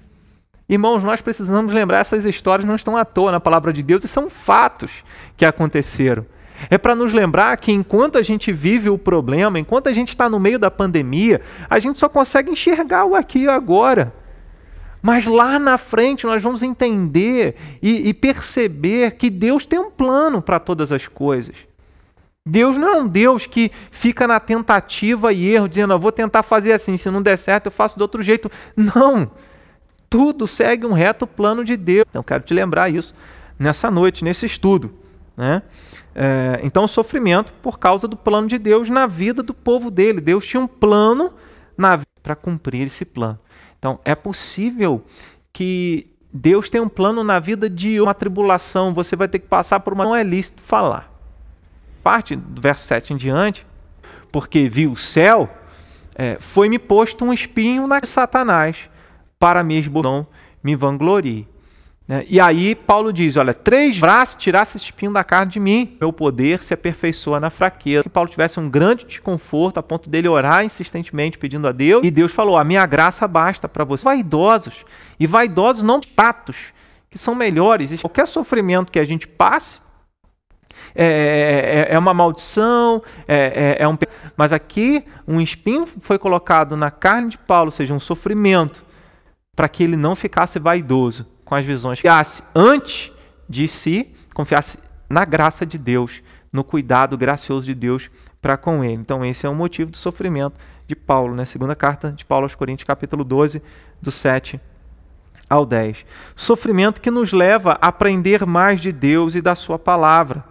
Irmãos, 0.66 1.02
nós 1.02 1.20
precisamos 1.20 1.72
lembrar 1.72 1.98
essas 1.98 2.24
histórias 2.24 2.66
não 2.66 2.74
estão 2.74 2.96
à 2.96 3.04
toa 3.04 3.30
na 3.30 3.40
palavra 3.40 3.70
de 3.70 3.82
Deus 3.82 4.02
e 4.02 4.08
são 4.08 4.30
fatos 4.30 5.04
que 5.36 5.44
aconteceram. 5.44 6.24
É 6.70 6.78
para 6.78 6.94
nos 6.94 7.12
lembrar 7.12 7.56
que 7.56 7.72
enquanto 7.72 8.18
a 8.18 8.22
gente 8.22 8.52
vive 8.52 8.88
o 8.88 8.98
problema, 8.98 9.58
enquanto 9.58 9.88
a 9.88 9.92
gente 9.92 10.08
está 10.08 10.28
no 10.28 10.40
meio 10.40 10.58
da 10.58 10.70
pandemia, 10.70 11.40
a 11.68 11.78
gente 11.78 11.98
só 11.98 12.08
consegue 12.08 12.50
enxergar 12.50 13.04
o 13.04 13.14
aqui 13.14 13.40
e 13.40 13.48
agora. 13.48 14.12
Mas 15.02 15.26
lá 15.26 15.58
na 15.58 15.76
frente 15.76 16.24
nós 16.24 16.42
vamos 16.42 16.62
entender 16.62 17.56
e, 17.82 18.08
e 18.08 18.14
perceber 18.14 19.12
que 19.12 19.28
Deus 19.28 19.66
tem 19.66 19.78
um 19.78 19.90
plano 19.90 20.40
para 20.40 20.58
todas 20.58 20.90
as 20.92 21.06
coisas. 21.06 21.54
Deus 22.46 22.76
não 22.76 22.88
é 22.88 22.98
um 22.98 23.08
Deus 23.08 23.46
que 23.46 23.70
fica 23.90 24.26
na 24.26 24.38
tentativa 24.38 25.32
e 25.32 25.48
erro, 25.48 25.68
dizendo, 25.68 25.94
eu 25.94 25.98
vou 25.98 26.12
tentar 26.12 26.42
fazer 26.42 26.72
assim, 26.72 26.96
se 26.96 27.10
não 27.10 27.22
der 27.22 27.38
certo 27.38 27.66
eu 27.66 27.72
faço 27.72 27.96
de 27.96 28.02
outro 28.02 28.22
jeito. 28.22 28.50
Não! 28.76 29.30
Tudo 30.10 30.46
segue 30.46 30.86
um 30.86 30.92
reto 30.92 31.26
plano 31.26 31.64
de 31.64 31.76
Deus. 31.76 32.04
Então, 32.08 32.22
quero 32.22 32.44
te 32.44 32.54
lembrar 32.54 32.88
isso 32.88 33.14
nessa 33.58 33.90
noite, 33.90 34.22
nesse 34.22 34.46
estudo. 34.46 34.92
Né? 35.36 35.62
É, 36.14 36.60
então, 36.62 36.86
sofrimento 36.86 37.52
por 37.62 37.78
causa 37.78 38.06
do 38.06 38.16
plano 38.16 38.46
de 38.46 38.58
Deus 38.58 38.88
na 38.88 39.06
vida 39.06 39.42
do 39.42 39.52
povo 39.52 39.90
dele. 39.90 40.20
Deus 40.20 40.46
tinha 40.46 40.60
um 40.60 40.66
plano 40.66 41.32
para 42.22 42.36
cumprir 42.36 42.86
esse 42.86 43.04
plano. 43.04 43.38
Então, 43.78 43.98
é 44.04 44.14
possível 44.14 45.02
que 45.52 46.06
Deus 46.32 46.70
tenha 46.70 46.82
um 46.82 46.88
plano 46.88 47.24
na 47.24 47.38
vida 47.38 47.68
de 47.68 48.00
uma 48.00 48.14
tribulação. 48.14 48.94
Você 48.94 49.16
vai 49.16 49.28
ter 49.28 49.40
que 49.40 49.46
passar 49.46 49.80
por 49.80 49.92
uma. 49.92 50.04
Não 50.04 50.14
é 50.14 50.22
lícito 50.22 50.62
falar 50.62 51.14
parte 52.04 52.36
do 52.36 52.60
verso 52.60 52.86
7 52.86 53.14
em 53.14 53.16
diante, 53.16 53.66
porque 54.30 54.68
vi 54.68 54.86
o 54.86 54.94
céu, 54.94 55.48
é, 56.14 56.36
foi-me 56.38 56.78
posto 56.78 57.24
um 57.24 57.32
espinho 57.32 57.86
na 57.86 58.00
Satanás, 58.04 58.76
para 59.38 59.64
me 59.64 59.80
esbozão, 59.80 60.26
me 60.62 60.76
vanglorie. 60.76 61.48
É, 62.06 62.24
e 62.28 62.38
aí 62.38 62.74
Paulo 62.74 63.10
diz, 63.12 63.36
olha, 63.36 63.54
três 63.54 63.98
braços 63.98 64.36
tirasse 64.36 64.76
esse 64.76 64.86
espinho 64.86 65.12
da 65.12 65.24
carne 65.24 65.52
de 65.52 65.58
mim, 65.58 65.96
meu 65.98 66.12
poder 66.12 66.62
se 66.62 66.74
aperfeiçoa 66.74 67.40
na 67.40 67.48
fraqueza. 67.48 68.02
Que 68.02 68.10
Paulo 68.10 68.28
tivesse 68.28 68.60
um 68.60 68.68
grande 68.68 69.06
desconforto 69.06 69.78
a 69.78 69.82
ponto 69.82 70.10
dele 70.10 70.28
orar 70.28 70.64
insistentemente 70.64 71.38
pedindo 71.38 71.66
a 71.66 71.72
Deus, 71.72 72.04
e 72.04 72.10
Deus 72.10 72.32
falou, 72.32 72.58
a 72.58 72.64
minha 72.64 72.84
graça 72.84 73.26
basta 73.26 73.68
para 73.68 73.84
vocês. 73.84 74.04
Vaidosos, 74.04 74.84
e 75.18 75.26
vaidosos 75.26 75.82
não 75.82 75.98
tatos, 75.98 76.56
que 77.10 77.16
são 77.16 77.34
melhores. 77.34 77.98
Qualquer 78.02 78.26
sofrimento 78.26 78.92
que 78.92 78.98
a 78.98 79.04
gente 79.04 79.26
passe, 79.26 79.78
é, 80.94 81.06
é, 81.06 81.92
é, 81.92 81.94
é 81.94 81.98
uma 81.98 82.12
maldição, 82.12 83.02
é, 83.26 83.76
é, 83.78 83.82
é 83.82 83.88
um. 83.88 83.96
Mas 84.36 84.52
aqui, 84.52 85.04
um 85.26 85.40
espinho 85.40 85.88
foi 86.02 86.18
colocado 86.18 86.76
na 86.76 86.90
carne 86.90 87.30
de 87.30 87.38
Paulo, 87.38 87.68
ou 87.68 87.72
seja, 87.72 87.94
um 87.94 88.00
sofrimento, 88.00 88.84
para 89.56 89.68
que 89.68 89.82
ele 89.82 89.96
não 89.96 90.14
ficasse 90.14 90.58
vaidoso 90.58 91.33
com 91.44 91.54
as 91.54 91.64
visões. 91.64 91.98
Confiasse 91.98 92.42
antes 92.54 93.12
de 93.48 93.68
si, 93.68 94.12
confiasse 94.32 94.78
na 95.08 95.24
graça 95.24 95.66
de 95.66 95.78
Deus, 95.78 96.22
no 96.52 96.64
cuidado 96.64 97.16
gracioso 97.16 97.66
de 97.66 97.74
Deus 97.74 98.10
para 98.40 98.56
com 98.56 98.84
ele. 98.84 98.94
Então, 98.94 99.24
esse 99.24 99.46
é 99.46 99.48
o 99.48 99.54
motivo 99.54 99.90
do 99.90 99.96
sofrimento 99.96 100.58
de 100.86 100.94
Paulo, 100.94 101.34
né? 101.34 101.44
Segunda 101.44 101.74
carta 101.74 102.12
de 102.12 102.24
Paulo 102.24 102.44
aos 102.44 102.54
Coríntios, 102.54 102.86
capítulo 102.86 103.24
12, 103.24 103.62
do 104.00 104.10
7 104.10 104.60
ao 105.48 105.64
10. 105.64 106.04
Sofrimento 106.34 107.00
que 107.00 107.10
nos 107.10 107.32
leva 107.32 107.78
a 107.80 107.88
aprender 107.88 108.44
mais 108.46 108.80
de 108.80 108.92
Deus 108.92 109.34
e 109.34 109.40
da 109.40 109.54
sua 109.54 109.78
palavra 109.78 110.44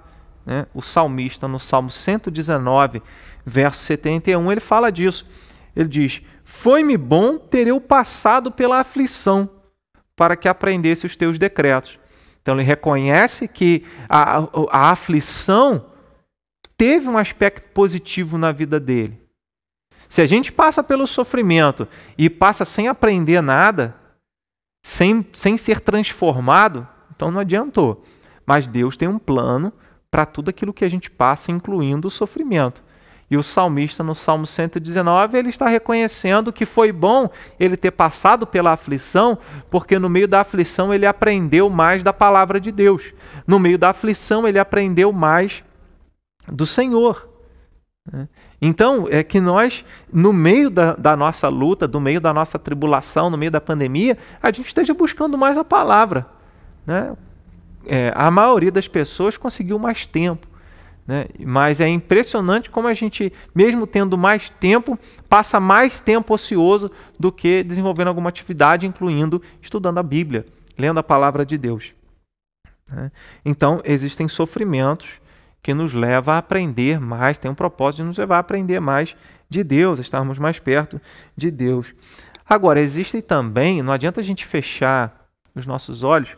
né, 0.46 0.66
o 0.74 0.82
salmista, 0.82 1.48
no 1.48 1.60
Salmo 1.60 1.90
119, 1.90 3.02
verso 3.46 3.82
71, 3.84 4.52
ele 4.52 4.62
fala 4.62 4.92
disso. 4.92 5.26
Ele 5.76 5.88
diz: 5.88 6.22
Foi-me 6.44 6.98
bom 6.98 7.38
ter 7.38 7.68
eu 7.68 7.80
passado 7.80 8.52
pela 8.52 8.80
aflição, 8.80 9.50
para 10.16 10.36
que 10.36 10.48
aprendesse 10.48 11.06
os 11.06 11.16
teus 11.16 11.38
decretos. 11.38 12.00
Então 12.42 12.56
ele 12.56 12.64
reconhece 12.64 13.48
que 13.48 13.86
a, 14.08 14.40
a, 14.70 14.92
aflição 14.92 15.86
teve 16.78 17.08
um 17.08 17.18
aspecto 17.18 17.70
positivo 17.70 18.38
na 18.38 18.52
vida 18.52 18.80
dele. 18.80 19.20
Se 20.10 20.22
a 20.22 20.26
gente 20.26 20.52
passa 20.52 20.84
pelo 20.84 21.08
sofrimento 21.08 21.88
e 22.18 22.30
passa 22.30 22.66
sem 22.66 22.88
aprender 22.88 23.42
nada, 23.42 23.96
sem, 24.86 25.26
sem 25.34 25.58
ser 25.58 25.80
transformado, 25.80 26.88
então 27.16 27.32
não 27.32 27.40
adiantou. 27.40 28.04
Mas 28.46 28.68
Deus 28.68 28.98
tem 28.98 29.08
um 29.08 29.18
plano 29.18 29.72
para 30.12 30.26
tudo 30.26 30.50
aquilo 30.50 30.74
que 30.74 30.86
a 30.86 30.90
gente 30.90 31.10
passa, 31.10 31.52
incluindo 31.52 32.08
o 32.08 32.12
sofrimento. 32.12 32.84
E 33.34 33.38
o 33.38 33.42
salmista, 33.42 34.04
no 34.04 34.14
Salmo 34.14 34.46
119, 34.46 35.40
ele 35.40 35.50
está 35.50 35.68
reconhecendo 35.68 36.54
que 36.54 36.68
foi 36.68 36.92
bom 36.92 37.28
ele 37.60 37.76
ter 37.76 37.90
passado 37.90 38.46
pela 38.46 38.74
aflição, 38.74 39.40
porque 39.72 39.98
no 39.98 40.08
meio 40.08 40.28
da 40.28 40.42
aflição 40.42 40.94
ele 40.94 41.08
aprendeu 41.08 41.68
mais 41.68 42.04
da 42.04 42.14
palavra 42.14 42.60
de 42.60 42.72
Deus. 42.72 43.12
No 43.48 43.58
meio 43.58 43.76
da 43.76 43.90
aflição 43.90 44.48
ele 44.48 44.60
aprendeu 44.60 45.12
mais 45.12 45.64
do 46.48 46.64
Senhor. 46.64 47.28
Né? 48.12 48.30
Então, 48.62 49.08
é 49.10 49.24
que 49.24 49.42
nós, 49.42 49.84
no 50.14 50.32
meio 50.32 50.70
da, 50.70 50.94
da, 50.94 51.18
nossa 51.18 51.48
luta, 51.50 51.88
no 51.88 52.00
meio 52.00 52.22
da 52.22 52.32
nossa 52.32 52.60
tribulação, 52.60 53.32
no 53.32 53.38
meio 53.38 53.50
da 53.50 53.60
pandemia, 53.60 54.16
a 54.44 54.52
gente 54.52 54.68
esteja 54.68 54.94
buscando 54.94 55.40
mais 55.40 55.58
a 55.58 55.64
palavra. 55.64 56.28
Né? 56.86 57.16
é, 57.86 58.12
a 58.16 58.30
maioria 58.32 58.72
das 58.72 58.88
pessoas 58.88 59.38
conseguiu 59.38 59.78
mais 59.78 60.06
tempo. 60.06 60.48
Né? 61.06 61.26
Mas 61.46 61.82
é 61.82 61.88
impressionante 61.88 62.70
como 62.70 62.88
a 62.88 62.94
gente, 62.94 63.32
mesmo 63.54 63.86
tendo 63.86 64.18
mais 64.18 64.50
tempo, 64.50 64.98
passa 65.28 65.60
mais 65.60 66.00
tempo 66.00 66.34
ocioso 66.34 66.90
do 67.20 67.32
que 67.32 67.64
desenvolvendo 67.64 68.08
alguma 68.08 68.30
atividade, 68.30 68.88
incluindo 68.88 69.42
estudando 69.62 69.98
a 69.98 70.04
Bíblia, 70.04 70.46
lendo 70.78 71.00
a 71.00 71.04
palavra 71.04 71.46
de 71.46 71.58
Deus. 71.58 71.94
Né? 72.90 73.12
Então, 73.44 73.82
existem 73.84 74.28
sofrimentos 74.28 75.08
que 75.62 75.74
nos 75.74 75.94
levam 75.94 76.34
a 76.34 76.38
aprender 76.38 77.00
mais, 77.00 77.38
tem 77.38 77.50
um 77.50 77.56
propósito 77.56 78.02
de 78.02 78.08
nos 78.08 78.18
levar 78.18 78.38
a 78.38 78.40
aprender 78.40 78.80
mais 78.80 79.16
de 79.50 79.64
Deus, 79.64 80.00
estarmos 80.00 80.38
mais 80.38 80.60
perto 80.60 81.00
de 81.36 81.50
Deus. 81.50 81.94
Agora, 82.48 82.80
existem 82.80 83.22
também, 83.22 83.82
não 83.82 83.94
adianta 83.94 84.20
a 84.20 84.24
gente 84.24 84.46
fechar 84.46 85.30
os 85.56 85.66
nossos 85.66 86.04
olhos 86.04 86.36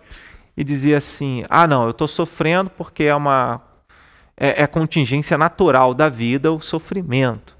e 0.55 0.63
dizer 0.63 0.95
assim: 0.95 1.43
ah, 1.49 1.65
não, 1.65 1.85
eu 1.85 1.91
estou 1.91 2.07
sofrendo 2.07 2.69
porque 2.69 3.03
é 3.03 3.15
uma 3.15 3.61
é, 4.37 4.63
é, 4.63 4.67
contingência 4.67 5.37
natural 5.37 5.93
da 5.93 6.09
vida 6.09 6.51
o 6.51 6.61
sofrimento. 6.61 7.55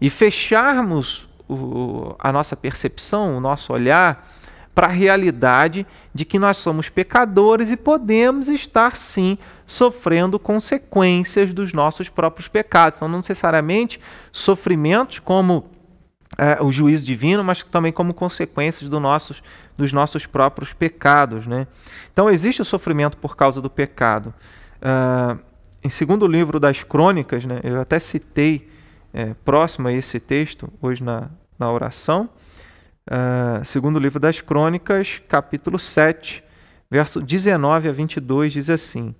E 0.00 0.10
fecharmos 0.10 1.28
o, 1.48 2.14
a 2.18 2.32
nossa 2.32 2.56
percepção, 2.56 3.36
o 3.36 3.40
nosso 3.40 3.72
olhar 3.72 4.26
para 4.74 4.86
a 4.86 4.90
realidade 4.90 5.86
de 6.14 6.24
que 6.24 6.38
nós 6.38 6.56
somos 6.56 6.88
pecadores 6.88 7.70
e 7.70 7.76
podemos 7.76 8.48
estar 8.48 8.96
sim 8.96 9.36
sofrendo 9.66 10.38
consequências 10.38 11.52
dos 11.52 11.72
nossos 11.72 12.08
próprios 12.08 12.48
pecados. 12.48 12.96
Então, 12.96 13.08
não 13.08 13.18
necessariamente 13.18 14.00
sofrimentos 14.32 15.18
como 15.18 15.70
é, 16.38 16.62
o 16.62 16.70
juízo 16.72 17.04
divino, 17.04 17.44
mas 17.44 17.62
também 17.62 17.92
como 17.92 18.14
consequências 18.14 18.88
do 18.88 18.98
nossos, 19.00 19.42
dos 19.76 19.92
nossos 19.92 20.24
próprios 20.24 20.72
pecados. 20.72 21.46
Né? 21.46 21.66
Então, 22.12 22.30
existe 22.30 22.62
o 22.62 22.64
sofrimento 22.64 23.16
por 23.16 23.36
causa 23.36 23.60
do 23.60 23.68
pecado. 23.68 24.32
Uh, 24.80 25.38
em 25.82 25.88
segundo 25.88 26.26
livro 26.26 26.60
das 26.60 26.82
Crônicas, 26.82 27.44
né, 27.44 27.60
eu 27.62 27.80
até 27.80 27.98
citei 27.98 28.68
é, 29.12 29.34
próximo 29.44 29.88
a 29.88 29.92
esse 29.92 30.20
texto 30.20 30.72
hoje 30.80 31.02
na, 31.02 31.30
na 31.58 31.70
oração, 31.70 32.28
uh, 33.10 33.64
segundo 33.64 33.98
livro 33.98 34.20
das 34.20 34.40
Crônicas, 34.40 35.20
capítulo 35.28 35.78
7, 35.78 36.44
verso 36.90 37.20
19 37.20 37.88
a 37.88 37.92
22, 37.92 38.52
diz 38.52 38.70
assim: 38.70 39.14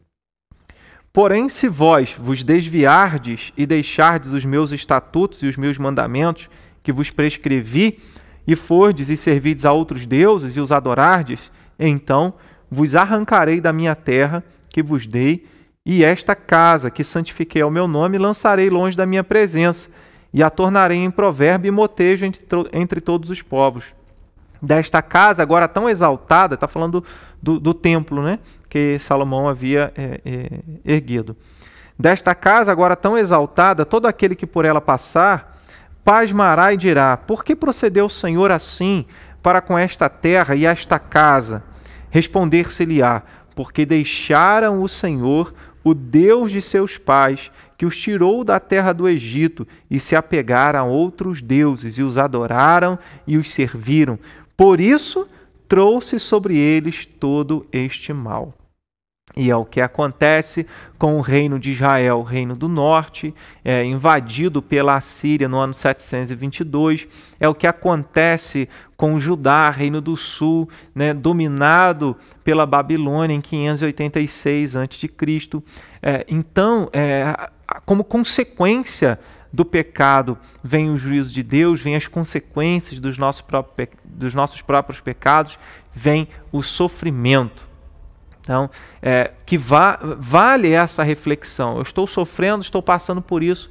Porém, 1.12 1.48
se 1.48 1.68
vós 1.68 2.14
vos 2.18 2.44
desviardes 2.44 3.52
e 3.56 3.66
deixardes 3.66 4.32
os 4.32 4.44
meus 4.44 4.70
estatutos 4.70 5.42
e 5.42 5.46
os 5.46 5.56
meus 5.56 5.78
mandamentos 5.78 6.48
que 6.82 6.92
vos 6.92 7.10
prescrevi, 7.10 7.98
e 8.46 8.56
fordes 8.56 9.08
e 9.08 9.16
servides 9.16 9.64
a 9.64 9.72
outros 9.72 10.06
deuses 10.06 10.56
e 10.56 10.60
os 10.60 10.72
adorardes, 10.72 11.52
então 11.78 12.34
vos 12.70 12.94
arrancarei 12.94 13.60
da 13.60 13.72
minha 13.72 13.94
terra 13.94 14.42
que 14.68 14.82
vos 14.82 15.06
dei, 15.06 15.46
e 15.84 16.04
esta 16.04 16.34
casa 16.34 16.90
que 16.90 17.02
santifiquei 17.02 17.62
ao 17.62 17.70
meu 17.70 17.88
nome 17.88 18.18
lançarei 18.18 18.68
longe 18.68 18.96
da 18.96 19.06
minha 19.06 19.24
presença, 19.24 19.88
e 20.32 20.42
a 20.42 20.50
tornarei 20.50 20.98
em 20.98 21.10
provérbio 21.10 21.68
e 21.68 21.72
motejo 21.72 22.24
entre, 22.24 22.44
entre 22.72 23.00
todos 23.00 23.30
os 23.30 23.42
povos. 23.42 23.84
Desta 24.62 25.00
casa, 25.00 25.42
agora 25.42 25.66
tão 25.66 25.88
exaltada, 25.88 26.54
está 26.54 26.68
falando 26.68 27.02
do, 27.42 27.58
do, 27.58 27.72
templo 27.72 28.22
né, 28.22 28.38
que 28.68 28.98
Salomão 28.98 29.48
havia 29.48 29.92
é, 29.96 30.20
é, 30.24 30.60
erguido. 30.84 31.34
Desta 31.98 32.34
casa, 32.34 32.70
agora 32.70 32.94
tão 32.94 33.16
exaltada, 33.16 33.84
todo 33.84 34.06
aquele 34.06 34.34
que 34.34 34.46
por 34.46 34.64
ela 34.64 34.80
passar, 34.80 35.58
pasmará 36.04 36.72
e 36.72 36.76
dirá: 36.76 37.16
Por 37.16 37.44
que 37.44 37.56
procedeu 37.56 38.06
o 38.06 38.10
Senhor 38.10 38.50
assim 38.50 39.06
para 39.42 39.60
com 39.60 39.78
esta 39.78 40.08
terra 40.08 40.54
e 40.54 40.66
esta 40.66 40.98
casa? 40.98 41.62
Responder-se-lhe-á: 42.10 43.22
Porque 43.54 43.86
deixaram 43.86 44.82
o 44.82 44.88
Senhor, 44.88 45.54
o 45.82 45.94
Deus 45.94 46.50
de 46.50 46.60
seus 46.60 46.98
pais, 46.98 47.50
que 47.76 47.86
os 47.86 47.96
tirou 47.96 48.44
da 48.44 48.60
terra 48.60 48.92
do 48.92 49.08
Egito, 49.08 49.66
e 49.90 49.98
se 49.98 50.14
apegaram 50.14 50.80
a 50.80 50.84
outros 50.84 51.40
deuses, 51.40 51.98
e 51.98 52.02
os 52.02 52.18
adoraram 52.18 52.98
e 53.26 53.36
os 53.36 53.52
serviram. 53.52 54.18
Por 54.56 54.80
isso 54.80 55.26
trouxe 55.66 56.18
sobre 56.18 56.58
eles 56.58 57.06
todo 57.06 57.66
este 57.72 58.12
mal. 58.12 58.54
E 59.36 59.50
é 59.50 59.56
o 59.56 59.64
que 59.64 59.80
acontece 59.80 60.66
com 60.98 61.16
o 61.16 61.20
reino 61.20 61.58
de 61.58 61.70
Israel, 61.70 62.18
o 62.18 62.22
reino 62.22 62.56
do 62.56 62.68
norte, 62.68 63.32
é, 63.64 63.84
invadido 63.84 64.60
pela 64.60 64.96
Assíria 64.96 65.48
no 65.48 65.58
ano 65.58 65.72
722. 65.72 67.06
É 67.38 67.48
o 67.48 67.54
que 67.54 67.66
acontece 67.66 68.68
com 68.96 69.18
Judá, 69.18 69.70
reino 69.70 70.00
do 70.00 70.16
sul, 70.16 70.68
né, 70.94 71.14
dominado 71.14 72.16
pela 72.42 72.66
Babilônia 72.66 73.34
em 73.34 73.40
586 73.40 74.76
a.C. 74.76 75.10
É, 76.02 76.26
então, 76.28 76.90
é, 76.92 77.50
como 77.86 78.02
consequência 78.02 79.18
do 79.52 79.64
pecado 79.64 80.36
vem 80.62 80.90
o 80.90 80.98
juízo 80.98 81.32
de 81.32 81.42
Deus, 81.42 81.80
vem 81.80 81.96
as 81.96 82.06
consequências 82.06 83.00
dos 83.00 83.16
nossos 83.16 83.42
próprios, 83.42 83.88
dos 84.04 84.34
nossos 84.34 84.60
próprios 84.60 85.00
pecados, 85.00 85.58
vem 85.92 86.28
o 86.52 86.62
sofrimento. 86.62 87.69
Então, 88.40 88.70
é, 89.02 89.32
que 89.44 89.58
va 89.58 89.98
vale 90.18 90.72
essa 90.72 91.02
reflexão. 91.02 91.76
Eu 91.76 91.82
estou 91.82 92.06
sofrendo, 92.06 92.62
estou 92.62 92.82
passando 92.82 93.20
por 93.20 93.42
isso. 93.42 93.70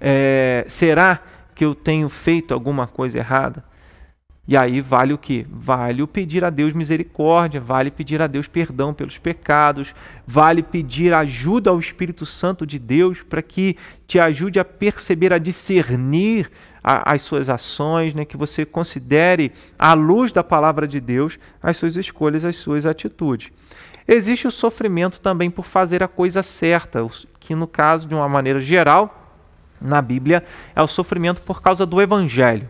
É, 0.00 0.64
será 0.68 1.20
que 1.54 1.64
eu 1.64 1.74
tenho 1.74 2.08
feito 2.08 2.54
alguma 2.54 2.86
coisa 2.86 3.18
errada? 3.18 3.64
E 4.48 4.56
aí 4.56 4.80
vale 4.80 5.12
o 5.12 5.18
que? 5.18 5.44
Vale 5.50 6.02
o 6.02 6.06
pedir 6.06 6.44
a 6.44 6.50
Deus 6.50 6.72
misericórdia, 6.72 7.60
vale 7.60 7.90
pedir 7.90 8.22
a 8.22 8.28
Deus 8.28 8.46
perdão 8.46 8.94
pelos 8.94 9.18
pecados, 9.18 9.92
vale 10.24 10.62
pedir 10.62 11.12
ajuda 11.12 11.70
ao 11.70 11.80
Espírito 11.80 12.24
Santo 12.24 12.64
de 12.64 12.78
Deus 12.78 13.22
para 13.22 13.42
que 13.42 13.76
te 14.06 14.20
ajude 14.20 14.60
a 14.60 14.64
perceber, 14.64 15.32
a 15.32 15.38
discernir 15.38 16.48
a, 16.82 17.12
as 17.12 17.22
suas 17.22 17.48
ações, 17.48 18.14
né? 18.14 18.24
que 18.24 18.36
você 18.36 18.64
considere, 18.64 19.50
à 19.76 19.94
luz 19.94 20.30
da 20.30 20.44
palavra 20.44 20.86
de 20.86 21.00
Deus, 21.00 21.36
as 21.60 21.76
suas 21.76 21.96
escolhas, 21.96 22.44
as 22.44 22.54
suas 22.54 22.86
atitudes. 22.86 23.50
Existe 24.08 24.46
o 24.46 24.50
sofrimento 24.50 25.20
também 25.20 25.50
por 25.50 25.64
fazer 25.64 26.02
a 26.02 26.08
coisa 26.08 26.42
certa, 26.42 27.06
que 27.40 27.54
no 27.54 27.66
caso, 27.66 28.06
de 28.06 28.14
uma 28.14 28.28
maneira 28.28 28.60
geral, 28.60 29.34
na 29.80 30.00
Bíblia, 30.00 30.44
é 30.74 30.82
o 30.82 30.86
sofrimento 30.86 31.42
por 31.42 31.60
causa 31.60 31.84
do 31.84 32.00
Evangelho, 32.00 32.68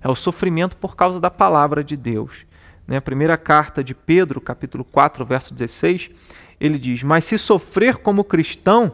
é 0.00 0.08
o 0.08 0.14
sofrimento 0.14 0.76
por 0.76 0.94
causa 0.94 1.20
da 1.20 1.30
palavra 1.30 1.82
de 1.82 1.96
Deus. 1.96 2.46
Na 2.86 3.00
primeira 3.00 3.36
carta 3.36 3.82
de 3.82 3.94
Pedro, 3.94 4.40
capítulo 4.40 4.84
4, 4.84 5.24
verso 5.24 5.52
16, 5.52 6.10
ele 6.60 6.78
diz: 6.78 7.02
Mas 7.02 7.24
se 7.24 7.36
sofrer 7.36 7.96
como 7.96 8.22
cristão, 8.22 8.92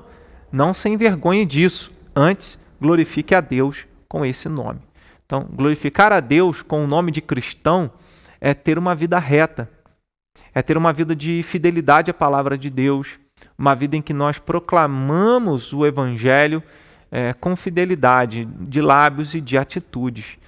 não 0.51 0.73
se 0.73 0.89
envergonhe 0.89 1.45
disso, 1.45 1.93
antes 2.17 2.59
glorifique 2.81 3.35
a 3.35 3.41
Deus 3.41 3.87
com 4.09 4.25
esse 4.25 4.49
nome. 4.49 4.81
Então, 5.27 5.47
glorificar 5.53 6.13
a 6.13 6.21
Deus 6.21 6.63
com 6.63 6.85
o 6.85 6.87
nome 6.87 7.11
de 7.11 7.21
cristão 7.21 7.91
é 8.41 8.53
ter 8.53 8.79
uma 8.79 8.95
vida 8.95 9.19
reta, 9.19 9.69
é 10.55 10.63
ter 10.63 10.77
uma 10.77 10.93
vida 10.93 11.15
de 11.15 11.43
fidelidade 11.43 12.11
à 12.11 12.15
palavra 12.15 12.59
de 12.59 12.69
Deus, 12.71 13.19
uma 13.59 13.75
vida 13.75 13.97
em 13.97 14.03
que 14.03 14.13
nós 14.13 14.39
proclamamos 14.39 15.73
o 15.73 15.87
Evangelho 15.87 16.63
é, 17.11 17.33
com 17.33 17.55
fidelidade 17.57 18.49
de 18.61 18.81
lábios 18.81 19.35
e 19.35 19.41
de 19.41 19.59
atitudes. 19.59 20.39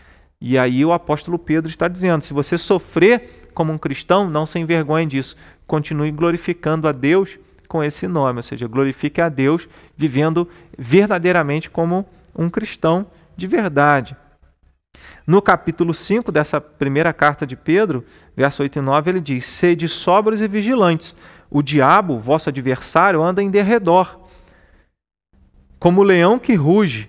E 0.40 0.58
aí 0.58 0.84
o 0.84 0.92
apóstolo 0.92 1.38
Pedro 1.38 1.70
está 1.70 1.88
dizendo: 1.88 2.22
se 2.22 2.32
você 2.32 2.58
sofrer 2.58 3.48
como 3.54 3.72
um 3.72 3.78
cristão, 3.78 4.28
não 4.28 4.46
se 4.46 4.58
envergonhe 4.58 5.06
disso. 5.06 5.36
Continue 5.66 6.10
glorificando 6.10 6.86
a 6.86 6.92
Deus 6.92 7.38
com 7.68 7.82
esse 7.82 8.06
nome, 8.06 8.38
ou 8.38 8.42
seja, 8.42 8.66
glorifique 8.66 9.20
a 9.20 9.28
Deus 9.28 9.68
vivendo 9.96 10.48
verdadeiramente 10.78 11.70
como 11.70 12.06
um 12.36 12.50
cristão 12.50 13.06
de 13.36 13.46
verdade. 13.46 14.16
No 15.26 15.40
capítulo 15.40 15.94
5 15.94 16.30
dessa 16.30 16.60
primeira 16.60 17.12
carta 17.12 17.46
de 17.46 17.56
Pedro, 17.56 18.04
verso 18.36 18.62
8 18.62 18.78
e 18.78 18.82
9, 18.82 19.10
ele 19.10 19.20
diz: 19.20 19.46
Sede 19.46 19.88
sóbrios 19.88 20.40
e 20.40 20.48
vigilantes. 20.48 21.16
O 21.50 21.62
diabo, 21.62 22.18
vosso 22.18 22.48
adversário, 22.48 23.22
anda 23.22 23.42
em 23.42 23.50
derredor, 23.50 24.20
como 25.78 26.00
o 26.00 26.04
leão 26.04 26.38
que 26.38 26.54
ruge, 26.54 27.08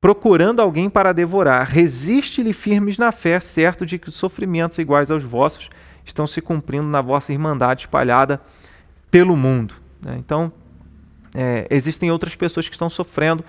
procurando 0.00 0.60
alguém 0.60 0.88
para 0.88 1.12
devorar. 1.12 1.68
Resiste-lhe 1.68 2.52
firmes 2.52 2.98
na 2.98 3.12
fé, 3.12 3.38
certo 3.40 3.84
de 3.84 3.98
que 3.98 4.08
os 4.08 4.14
sofrimentos 4.14 4.78
iguais 4.78 5.10
aos 5.10 5.22
vossos 5.22 5.68
estão 6.04 6.26
se 6.26 6.40
cumprindo 6.40 6.86
na 6.86 7.00
vossa 7.00 7.32
irmandade 7.32 7.82
espalhada 7.82 8.40
pelo 9.10 9.36
mundo. 9.36 9.74
Né? 10.00 10.16
Então, 10.18 10.52
é, 11.34 11.66
existem 11.70 12.10
outras 12.10 12.34
pessoas 12.34 12.68
que 12.68 12.74
estão 12.74 12.88
sofrendo 12.88 13.44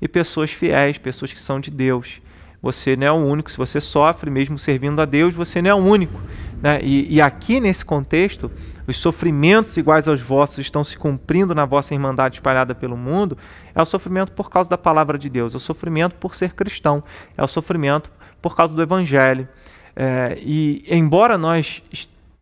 e 0.00 0.06
pessoas 0.06 0.50
fiéis, 0.50 0.98
pessoas 0.98 1.32
que 1.32 1.40
são 1.40 1.58
de 1.58 1.70
Deus. 1.70 2.20
Você 2.62 2.94
não 2.94 3.06
é 3.06 3.10
o 3.10 3.16
único. 3.16 3.50
Se 3.50 3.58
você 3.58 3.80
sofre, 3.80 4.30
mesmo 4.30 4.56
servindo 4.56 5.02
a 5.02 5.04
Deus, 5.04 5.34
você 5.34 5.60
não 5.60 5.70
é 5.70 5.74
o 5.74 5.78
único. 5.78 6.20
Né? 6.62 6.78
E, 6.80 7.16
e, 7.16 7.20
aqui 7.20 7.58
nesse 7.58 7.84
contexto, 7.84 8.48
os 8.86 8.96
sofrimentos 8.96 9.76
iguais 9.76 10.06
aos 10.06 10.20
vossos 10.20 10.58
estão 10.58 10.84
se 10.84 10.96
cumprindo 10.96 11.56
na 11.56 11.64
vossa 11.64 11.92
irmandade 11.92 12.36
espalhada 12.36 12.72
pelo 12.72 12.96
mundo. 12.96 13.36
É 13.74 13.82
o 13.82 13.84
sofrimento 13.84 14.30
por 14.30 14.48
causa 14.48 14.70
da 14.70 14.78
palavra 14.78 15.18
de 15.18 15.28
Deus, 15.28 15.54
é 15.54 15.56
o 15.56 15.60
sofrimento 15.60 16.14
por 16.14 16.36
ser 16.36 16.54
cristão, 16.54 17.02
é 17.36 17.42
o 17.42 17.48
sofrimento 17.48 18.08
por 18.40 18.54
causa 18.54 18.72
do 18.72 18.80
Evangelho. 18.80 19.48
É, 19.96 20.38
e 20.40 20.84
embora 20.88 21.36
nós, 21.36 21.82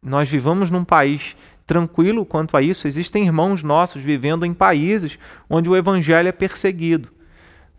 nós 0.03 0.29
vivamos 0.29 0.71
num 0.71 0.85
país 0.85 1.35
tranquilo 1.67 2.27
quanto 2.27 2.59
a 2.59 2.63
isso, 2.63 2.87
existem 2.87 3.25
irmãos 3.25 3.63
nossos 3.63 4.03
vivendo 4.03 4.45
em 4.45 4.53
países 4.53 5.19
onde 5.49 5.71
o 5.71 5.77
Evangelho 5.77 6.29
é 6.29 6.33
perseguido 6.33 7.09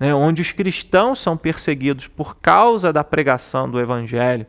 né, 0.02 0.16
onde 0.16 0.42
os 0.42 0.52
cristãos 0.52 1.20
são 1.20 1.38
perseguidos 1.38 2.08
por 2.08 2.36
causa 2.38 2.92
da 2.92 3.04
pregação 3.04 3.70
do 3.70 3.80
Evangelho 3.80 4.48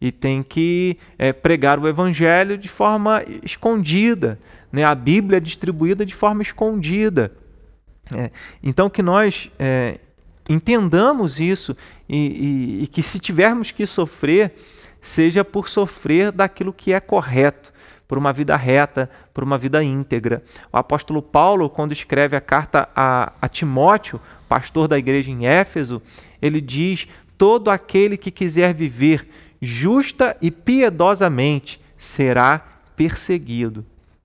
e 0.00 0.10
tem 0.10 0.42
que 0.42 0.98
é, 1.16 1.32
pregar 1.32 1.78
o 1.78 1.86
Evangelho 1.86 2.58
de 2.58 2.68
forma 2.68 3.22
escondida, 3.44 4.40
né, 4.72 4.82
a 4.82 4.96
Bíblia 4.96 5.36
é 5.36 5.40
distribuída 5.40 6.04
de 6.04 6.12
forma 6.12 6.42
escondida. 6.42 7.30
É, 8.12 8.32
então, 8.60 8.90
que 8.90 9.00
nós 9.00 9.48
é, 9.56 10.00
entendamos 10.48 11.38
isso 11.38 11.76
e, 12.08 12.16
e, 12.16 12.82
e 12.82 12.86
que, 12.88 13.00
se 13.00 13.20
tivermos 13.20 13.70
que 13.70 13.86
sofrer, 13.86 14.52
seja 15.00 15.44
por 15.44 15.68
sofrer 15.68 16.32
daquilo 16.32 16.72
que 16.72 16.92
é 16.92 16.98
correto, 16.98 17.72
por 18.08 18.16
uma 18.16 18.32
vida 18.32 18.56
reta, 18.56 19.10
por 19.34 19.44
uma 19.44 19.58
vida 19.58 19.84
íntegra. 19.84 20.42
O 20.72 20.78
apóstolo 20.78 21.20
Paulo, 21.20 21.68
quando 21.68 21.92
escreve 21.92 22.34
a 22.34 22.40
carta 22.40 22.88
a, 22.96 23.32
a 23.40 23.48
Timóteo, 23.48 24.18
pastor 24.48 24.88
da 24.88 24.98
igreja 24.98 25.30
em 25.30 25.46
Éfeso, 25.46 26.00
ele 26.40 26.60
diz: 26.60 27.06
Todo 27.36 27.70
aquele 27.70 28.16
que 28.16 28.30
quiser 28.30 28.72
viver 28.72 29.28
justa 29.60 30.34
e 30.40 30.50
piedosamente 30.50 31.80
será 31.98 32.62
perseguido. 32.96 33.84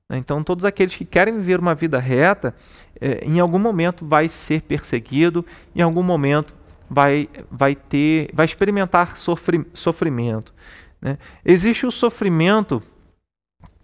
Então, 0.10 0.44
todos 0.44 0.64
aqueles 0.64 0.96
que 0.96 1.06
querem 1.06 1.36
viver 1.36 1.60
uma 1.60 1.76
vida 1.76 2.00
reta, 2.00 2.56
é, 3.02 3.24
em 3.26 3.40
algum 3.40 3.60
momento 3.60 4.06
vai 4.06 4.30
ser 4.30 4.62
perseguido, 4.62 5.46
em 5.76 5.82
algum 5.82 6.04
momento 6.04 6.54
vai, 6.90 7.28
vai 7.50 7.76
ter, 7.76 8.30
vai 8.34 8.46
experimentar 8.46 9.18
sofri, 9.18 9.66
sofrimento. 9.74 10.54
Né? 11.02 11.18
Existe 11.44 11.86
o 11.86 11.92
sofrimento 11.92 12.82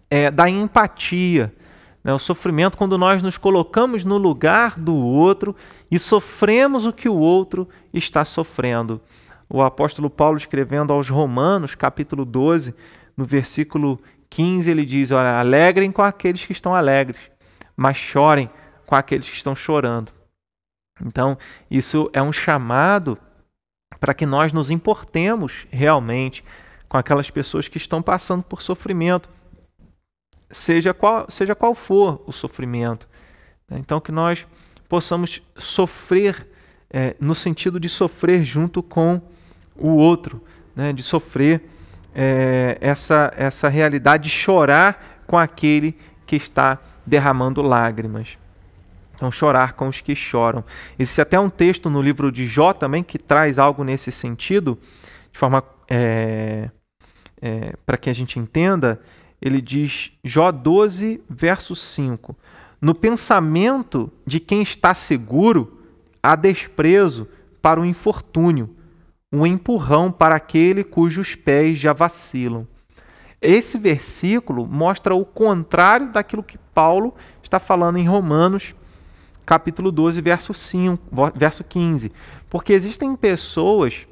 é, 0.09 0.31
da 0.31 0.49
empatia, 0.49 1.53
né? 2.03 2.13
o 2.13 2.19
sofrimento 2.19 2.77
quando 2.77 2.97
nós 2.97 3.21
nos 3.21 3.37
colocamos 3.37 4.03
no 4.03 4.17
lugar 4.17 4.79
do 4.79 4.95
outro 4.95 5.55
e 5.91 5.99
sofremos 5.99 6.85
o 6.85 6.93
que 6.93 7.07
o 7.07 7.15
outro 7.15 7.67
está 7.93 8.25
sofrendo. 8.25 9.01
O 9.49 9.61
apóstolo 9.61 10.09
Paulo, 10.09 10.37
escrevendo 10.37 10.93
aos 10.93 11.09
Romanos, 11.09 11.75
capítulo 11.75 12.23
12, 12.23 12.73
no 13.17 13.25
versículo 13.25 13.99
15, 14.29 14.69
ele 14.69 14.85
diz: 14.85 15.11
Olha, 15.11 15.39
alegrem 15.39 15.91
com 15.91 16.03
aqueles 16.03 16.45
que 16.45 16.51
estão 16.51 16.75
alegres, 16.75 17.19
mas 17.75 17.97
chorem 17.97 18.49
com 18.85 18.95
aqueles 18.95 19.27
que 19.27 19.35
estão 19.35 19.55
chorando. 19.55 20.11
Então, 21.03 21.37
isso 21.69 22.09
é 22.13 22.21
um 22.21 22.33
chamado 22.33 23.17
para 23.99 24.13
que 24.13 24.25
nós 24.25 24.53
nos 24.53 24.69
importemos 24.69 25.65
realmente 25.71 26.43
com 26.87 26.97
aquelas 26.97 27.29
pessoas 27.29 27.67
que 27.67 27.77
estão 27.77 28.01
passando 28.01 28.43
por 28.43 28.61
sofrimento, 28.61 29.29
seja 30.49 30.93
qual, 30.93 31.29
seja 31.29 31.55
qual 31.55 31.75
for 31.75 32.21
o 32.25 32.31
sofrimento. 32.31 33.07
Então, 33.71 33.99
que 33.99 34.11
nós 34.11 34.47
possamos 34.87 35.41
sofrer 35.55 36.47
é, 36.89 37.15
no 37.19 37.35
sentido 37.35 37.79
de 37.79 37.87
sofrer 37.87 38.43
junto 38.43 38.81
com 38.81 39.21
o 39.75 39.89
outro, 39.89 40.43
né? 40.75 40.91
de 40.91 41.03
sofrer 41.03 41.61
é, 42.15 42.77
essa, 42.81 43.31
essa 43.37 43.69
realidade, 43.69 44.23
de 44.23 44.29
chorar 44.29 45.21
com 45.27 45.37
aquele 45.37 45.95
que 46.25 46.35
está 46.35 46.79
derramando 47.05 47.61
lágrimas. 47.61 48.37
Então, 49.13 49.29
chorar 49.29 49.73
com 49.73 49.87
os 49.87 49.99
que 49.99 50.15
choram. 50.15 50.63
Existe 50.97 51.21
até 51.21 51.39
um 51.39 51.49
texto 51.49 51.89
no 51.89 52.01
livro 52.01 52.31
de 52.31 52.47
Jó 52.47 52.71
também 52.71 53.03
que 53.03 53.19
traz 53.19 53.59
algo 53.59 53.83
nesse 53.83 54.11
sentido, 54.11 54.79
de 55.31 55.37
forma 55.37 55.63
é, 55.89 56.69
é, 57.41 57.73
para 57.85 57.97
que 57.97 58.09
a 58.09 58.13
gente 58.13 58.39
entenda. 58.39 58.99
Ele 59.41 59.61
diz, 59.61 60.11
Jó 60.23 60.51
12, 60.51 61.21
verso 61.29 61.75
5: 61.75 62.35
No 62.81 62.93
pensamento 62.93 64.11
de 64.25 64.39
quem 64.39 64.61
está 64.61 64.93
seguro, 64.93 65.79
há 66.21 66.35
desprezo 66.35 67.27
para 67.61 67.79
o 67.79 67.85
infortúnio, 67.85 68.75
um 69.31 69.45
empurrão 69.45 70.11
para 70.11 70.35
aquele 70.35 70.83
cujos 70.83 71.35
pés 71.35 71.77
já 71.77 71.93
vacilam. 71.93 72.67
Esse 73.41 73.77
versículo 73.77 74.67
mostra 74.67 75.15
o 75.15 75.23
contrário 75.23 76.11
daquilo 76.11 76.43
que 76.43 76.57
Paulo 76.73 77.13
está 77.41 77.59
falando 77.59 77.97
em 77.97 78.07
Romanos 78.07 78.73
capítulo 79.49 79.91
12, 79.91 80.21
verso, 80.21 80.53
5, 80.53 81.31
verso 81.33 81.63
15. 81.63 82.11
Porque 82.47 82.71
existem 82.71 83.15
pessoas 83.15 84.07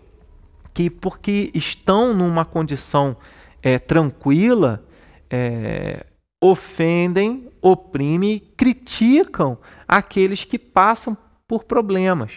que, 0.74 0.90
porque 0.90 1.52
estão 1.54 2.12
numa 2.12 2.44
condição 2.44 3.16
é, 3.62 3.78
tranquila, 3.78 4.84
é, 5.30 6.06
ofendem, 6.42 7.50
oprimem 7.62 8.42
criticam 8.56 9.58
aqueles 9.88 10.44
que 10.44 10.60
passam 10.60 11.18
por 11.48 11.64
problemas. 11.64 12.32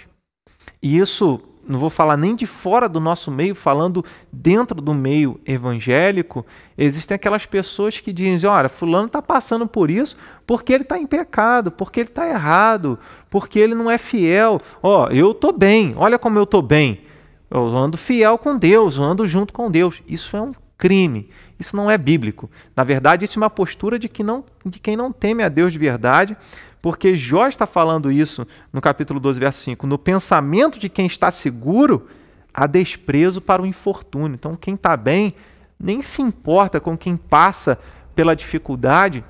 E 0.83 0.99
isso 0.99 1.41
não 1.71 1.79
vou 1.79 1.91
falar 1.91 2.17
nem 2.17 2.35
de 2.35 2.47
fora 2.47 2.89
do 2.89 2.99
nosso 2.99 3.31
meio, 3.31 3.55
falando 3.55 4.05
dentro 4.33 4.81
do 4.81 4.93
meio 4.93 5.41
evangélico, 5.47 6.45
existem 6.77 7.15
aquelas 7.15 7.47
pessoas 7.47 8.01
que 8.01 8.13
dizem: 8.13 8.49
olha, 8.49 8.69
Fulano 8.69 9.07
está 9.07 9.23
passando 9.23 9.67
por 9.67 9.91
isso 9.91 10.17
porque 10.47 10.73
ele 10.73 10.83
está 10.83 10.99
em 10.99 11.07
pecado, 11.07 11.71
porque 11.71 12.01
ele 12.01 12.09
está 12.09 12.29
errado, 12.29 12.99
porque 13.29 13.59
ele 13.59 13.75
não 13.75 13.91
é 13.91 13.99
fiel. 13.99 14.59
Ó, 14.83 15.05
oh, 15.05 15.13
eu 15.13 15.31
estou 15.31 15.53
bem, 15.53 15.95
olha 15.97 16.19
como 16.19 16.39
eu 16.39 16.45
estou 16.45 16.63
bem. 16.63 17.03
Eu 17.51 17.67
ando 17.77 17.97
fiel 17.97 18.39
com 18.39 18.57
Deus, 18.57 18.97
eu 18.97 19.05
ando 19.05 19.27
junto 19.27 19.53
com 19.53 19.71
Deus. 19.71 20.03
Isso 20.09 20.37
é 20.37 20.41
um 20.41 20.53
crime. 20.79 21.29
Isso 21.61 21.77
não 21.77 21.91
é 21.91 21.99
bíblico. 21.99 22.51
Na 22.75 22.83
verdade, 22.83 23.27
isso 23.27 23.39
é 23.39 23.43
uma 23.43 23.51
postura 23.51 23.99
de, 23.99 24.09
que 24.09 24.25
não, 24.25 24.43
de 24.65 24.79
quem 24.79 24.97
não 24.97 25.13
teme 25.13 25.43
a 25.43 25.49
Deus 25.51 25.75
de 25.75 25.79
verdade, 25.79 26.35
porque 26.81 27.15
Jó 27.15 27.47
está 27.47 27.67
falando 27.67 28.11
isso 28.11 28.47
no 28.73 28.81
capítulo 28.81 29.21
12, 29.21 29.39
verso 29.39 29.61
5. 29.61 29.87
No 29.87 29.99
pensamento 29.99 30.79
de 30.79 30.89
quem 30.89 31.07
está 31.07 31.31
seguro, 31.31 32.09
há 32.55 32.67
desprezo 32.67 33.43
para 33.43 33.61
o 33.61 33.67
infortúnio. 33.67 34.37
Então, 34.37 34.57
quem 34.57 34.75
está 34.75 34.97
bem 34.97 35.35
nem 35.79 36.01
se 36.01 36.23
importa 36.23 36.81
com 36.81 36.97
quem 36.97 37.15
passa 37.15 37.79
pela 38.15 38.35
dificuldade 38.35 39.23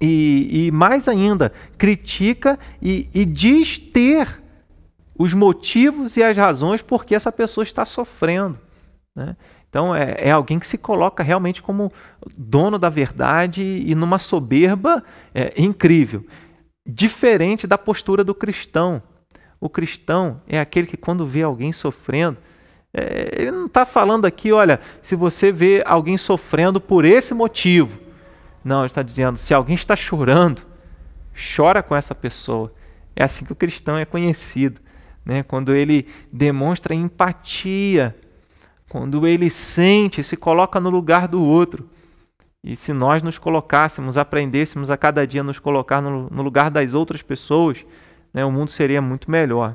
e, 0.00 0.66
e 0.66 0.70
mais 0.70 1.08
ainda, 1.08 1.52
critica 1.76 2.58
e, 2.80 3.08
e 3.14 3.24
diz 3.24 3.78
ter 3.78 4.42
os 5.16 5.32
motivos 5.32 6.16
e 6.16 6.22
as 6.22 6.36
razões 6.36 6.82
por 6.82 7.04
que 7.04 7.14
essa 7.14 7.30
pessoa 7.30 7.62
está 7.62 7.84
sofrendo. 7.84 8.58
Né? 9.14 9.36
Então 9.74 9.92
é, 9.92 10.14
é, 10.18 10.30
alguém 10.30 10.60
que 10.60 10.68
se 10.68 10.78
coloca 10.78 11.20
realmente 11.20 11.60
como 11.60 11.92
dono 12.38 12.78
da 12.78 12.88
verdade 12.88 13.60
e 13.84 13.92
numa 13.96 14.20
soberba 14.20 15.02
é, 15.34 15.52
incrível 15.56 16.24
diferente 16.86 17.66
da 17.66 17.76
postura 17.76 18.22
do 18.22 18.36
cristão. 18.36 19.02
O 19.60 19.68
cristão 19.68 20.40
é 20.46 20.60
aquele 20.60 20.86
que, 20.86 20.96
quando 20.96 21.26
vê 21.26 21.42
alguém 21.42 21.72
sofrendo, 21.72 22.38
é, 22.92 23.30
ele 23.36 23.50
não 23.50 23.66
está 23.66 23.84
falando 23.84 24.26
aqui, 24.26 24.52
olha, 24.52 24.78
se 25.02 25.16
você 25.16 25.50
vê 25.50 25.82
alguém 25.84 26.16
sofrendo 26.16 26.80
por 26.80 27.04
esse 27.04 27.34
motivo. 27.34 27.98
Não, 28.62 28.80
ele 28.80 28.86
está 28.86 29.02
dizendo, 29.02 29.36
se 29.36 29.52
alguém 29.52 29.74
está 29.74 29.96
chorando, 29.96 30.62
chora 31.56 31.82
com 31.82 31.96
essa 31.96 32.14
pessoa. 32.14 32.72
É 33.16 33.24
assim 33.24 33.44
que 33.44 33.52
o 33.52 33.56
cristão 33.56 33.98
é 33.98 34.04
conhecido. 34.04 34.80
Né? 35.24 35.42
Quando 35.42 35.74
ele 35.74 36.06
demonstra 36.32 36.94
empatia, 36.94 38.14
quando 38.94 39.26
ele 39.26 39.50
sente, 39.50 40.22
se 40.22 40.36
coloca 40.36 40.78
no 40.78 40.88
lugar 40.88 41.26
do 41.26 41.42
outro. 41.42 41.90
E 42.62 42.76
se 42.76 42.92
nós 42.92 43.24
nos 43.24 43.36
colocássemos, 43.38 44.16
aprendêssemos 44.16 44.88
a 44.88 44.96
cada 44.96 45.26
dia 45.26 45.42
nos 45.42 45.58
colocar 45.58 46.00
no, 46.00 46.30
no 46.30 46.42
lugar 46.42 46.70
das 46.70 46.94
outras 46.94 47.20
pessoas, 47.20 47.84
né, 48.32 48.44
o 48.44 48.52
mundo 48.52 48.70
seria 48.70 49.02
muito 49.02 49.28
melhor. 49.28 49.74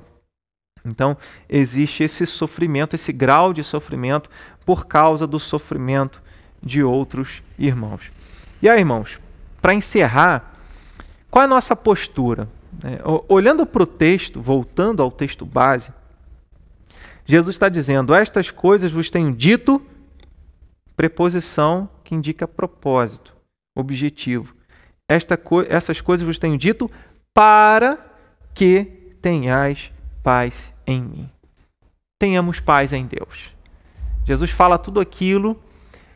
Então, 0.85 1.17
existe 1.49 2.01
esse 2.01 2.25
sofrimento, 2.25 2.95
esse 2.95 3.11
grau 3.11 3.51
de 3.51 3.61
sofrimento 3.61 4.29
por 4.65 4.85
causa 4.87 5.27
do 5.27 5.37
sofrimento 5.37 6.23
de 6.63 6.81
outros 6.81 7.43
irmãos. 7.57 8.09
E 8.61 8.69
aí, 8.69 8.79
irmãos, 8.79 9.19
para 9.61 9.73
encerrar, 9.73 10.55
qual 11.29 11.43
é 11.43 11.45
a 11.45 11.49
nossa 11.49 11.75
postura? 11.75 12.47
É, 12.85 13.01
olhando 13.27 13.65
para 13.65 13.83
o 13.83 13.85
texto, 13.85 14.39
voltando 14.39 15.03
ao 15.03 15.11
texto 15.11 15.45
base, 15.45 15.91
Jesus 17.29 17.55
está 17.55 17.69
dizendo: 17.69 18.15
Estas 18.15 18.49
coisas 18.49 18.91
vos 18.91 19.11
tenho 19.11 19.31
dito, 19.31 19.79
preposição 20.95 21.87
que 22.03 22.15
indica 22.15 22.47
propósito, 22.47 23.35
objetivo. 23.75 24.55
Esta 25.07 25.37
co 25.37 25.61
essas 25.61 26.01
coisas 26.01 26.25
vos 26.25 26.39
tenho 26.39 26.57
dito 26.57 26.89
para 27.31 28.03
que 28.51 29.13
tenhais 29.21 29.91
paz 30.23 30.73
em 30.87 31.03
mim. 31.03 31.29
Tenhamos 32.17 32.59
paz 32.59 32.93
em 32.93 33.05
Deus. 33.05 33.55
Jesus 34.25 34.49
fala 34.49 34.79
tudo 34.79 34.99
aquilo 34.99 35.61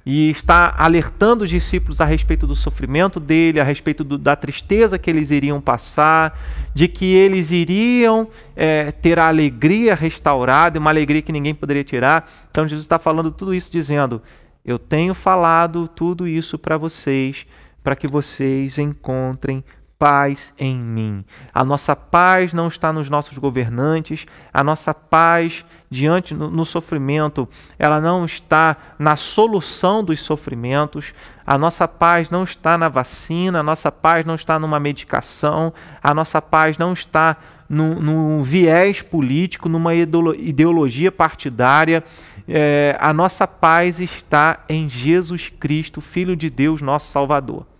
e 0.05 0.29
está 0.29 0.75
alertando 0.77 1.43
os 1.43 1.49
discípulos 1.49 2.01
a 2.01 2.05
respeito 2.05 2.45
do 2.45 2.55
sofrimento 2.55 3.19
dele, 3.19 3.59
a 3.59 3.63
respeito 3.63 4.03
do, 4.03 4.17
da 4.17 4.35
tristeza 4.35 4.99
que 4.99 5.09
eles 5.09 5.31
iriam 5.31 5.61
passar, 5.61 6.37
de 6.73 6.87
que 6.87 7.05
eles 7.05 7.51
iriam 7.51 8.27
é, 8.55 8.91
ter 8.91 9.17
a 9.17 9.27
alegria 9.27 9.95
restaurada, 9.95 10.79
uma 10.79 10.89
alegria 10.89 11.21
que 11.21 11.31
ninguém 11.31 11.55
poderia 11.55 11.83
tirar. 11.83 12.29
Então 12.51 12.67
Jesus 12.67 12.83
está 12.83 12.99
falando 12.99 13.31
tudo 13.31 13.53
isso 13.53 13.71
dizendo: 13.71 14.21
eu 14.65 14.77
tenho 14.77 15.13
falado 15.13 15.87
tudo 15.87 16.27
isso 16.27 16.57
para 16.57 16.77
vocês, 16.77 17.45
para 17.81 17.95
que 17.95 18.07
vocês 18.07 18.77
encontrem 18.77 19.63
paz 20.03 20.53
em 20.59 20.75
mim. 20.75 21.23
A 21.53 21.63
nossa 21.63 21.95
paz 21.95 22.53
não 22.53 22.67
está 22.67 22.91
nos 22.91 23.09
nossos 23.09 23.37
governantes, 23.37 24.25
a 24.53 24.61
nossa 24.61 24.93
paz 24.93 25.63
diante 25.89 26.33
no, 26.33 26.51
no, 26.51 26.65
sofrimento, 26.65 27.47
ela 27.79 28.01
não 28.01 28.25
está 28.25 28.75
na 28.99 29.15
solução 29.15 30.03
dos 30.03 30.19
sofrimentos, 30.19 31.13
a 31.47 31.57
nossa 31.57 31.87
paz 31.87 32.29
não 32.29 32.43
está 32.43 32.77
na 32.77 32.89
vacina, 32.89 33.61
a 33.61 33.63
nossa 33.63 33.89
paz 33.89 34.25
não 34.25 34.35
está 34.35 34.59
numa 34.59 34.77
medicação, 34.77 35.71
a 36.01 36.13
nossa 36.13 36.41
paz 36.41 36.77
não 36.77 36.91
está 36.91 37.37
num, 37.69 38.43
viés 38.43 39.01
político, 39.01 39.69
numa 39.69 39.95
ideologia 39.95 41.13
partidária 41.13 42.03
é, 42.45 42.97
a 42.99 43.13
nossa 43.13 43.47
paz 43.47 44.01
está 44.01 44.65
em 44.67 44.89
Jesus 44.89 45.47
Cristo, 45.47 46.01
Filho 46.01 46.35
de 46.35 46.49
Deus, 46.49 46.81
nosso 46.81 47.09
Salvador. 47.09 47.72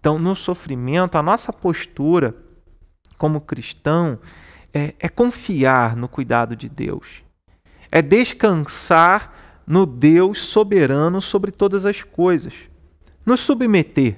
Então, 0.00 0.18
no 0.18 0.34
sofrimento, 0.34 1.16
a 1.18 1.22
nossa 1.22 1.52
postura 1.52 2.34
como 3.18 3.40
cristão 3.40 4.18
é, 4.72 4.94
é 4.98 5.08
confiar 5.10 5.94
no 5.94 6.08
cuidado 6.08 6.56
de 6.56 6.70
Deus, 6.70 7.22
é 7.92 8.00
descansar 8.00 9.62
no 9.66 9.84
Deus 9.84 10.40
soberano 10.40 11.20
sobre 11.20 11.52
todas 11.52 11.84
as 11.84 12.02
coisas. 12.02 12.54
Nos 13.24 13.40
submeter. 13.40 14.16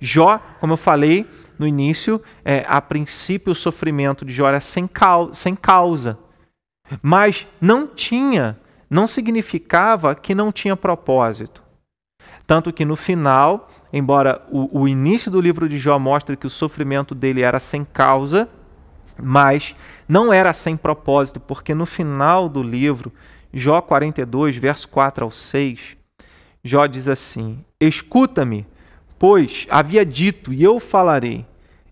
Jó, 0.00 0.38
como 0.58 0.72
eu 0.72 0.76
falei 0.76 1.30
no 1.58 1.66
início, 1.66 2.20
é, 2.44 2.64
a 2.66 2.80
princípio 2.80 3.52
o 3.52 3.56
sofrimento 3.56 4.24
de 4.24 4.32
Jó 4.32 4.48
era 4.48 4.60
sem 4.60 4.86
causa, 4.88 5.32
sem 5.32 5.54
causa. 5.54 6.18
Mas 7.00 7.46
não 7.60 7.86
tinha, 7.86 8.58
não 8.90 9.06
significava 9.06 10.14
que 10.14 10.34
não 10.34 10.50
tinha 10.50 10.76
propósito. 10.76 11.62
Tanto 12.46 12.72
que 12.72 12.84
no 12.84 12.96
final, 12.96 13.70
embora 13.96 14.42
o, 14.50 14.80
o 14.80 14.88
início 14.88 15.30
do 15.30 15.40
livro 15.40 15.68
de 15.68 15.78
Jó 15.78 16.00
mostre 16.00 16.36
que 16.36 16.48
o 16.48 16.50
sofrimento 16.50 17.14
dele 17.14 17.42
era 17.42 17.60
sem 17.60 17.84
causa, 17.84 18.48
mas 19.16 19.76
não 20.08 20.32
era 20.32 20.52
sem 20.52 20.76
propósito, 20.76 21.38
porque 21.38 21.72
no 21.72 21.86
final 21.86 22.48
do 22.48 22.60
livro, 22.60 23.12
Jó 23.52 23.80
42, 23.80 24.56
verso 24.56 24.88
4 24.88 25.24
ao 25.24 25.30
6, 25.30 25.96
Jó 26.64 26.86
diz 26.86 27.06
assim: 27.06 27.64
Escuta-me, 27.80 28.66
pois 29.16 29.64
havia 29.70 30.04
dito, 30.04 30.52
e 30.52 30.64
eu 30.64 30.80
falarei, 30.80 31.46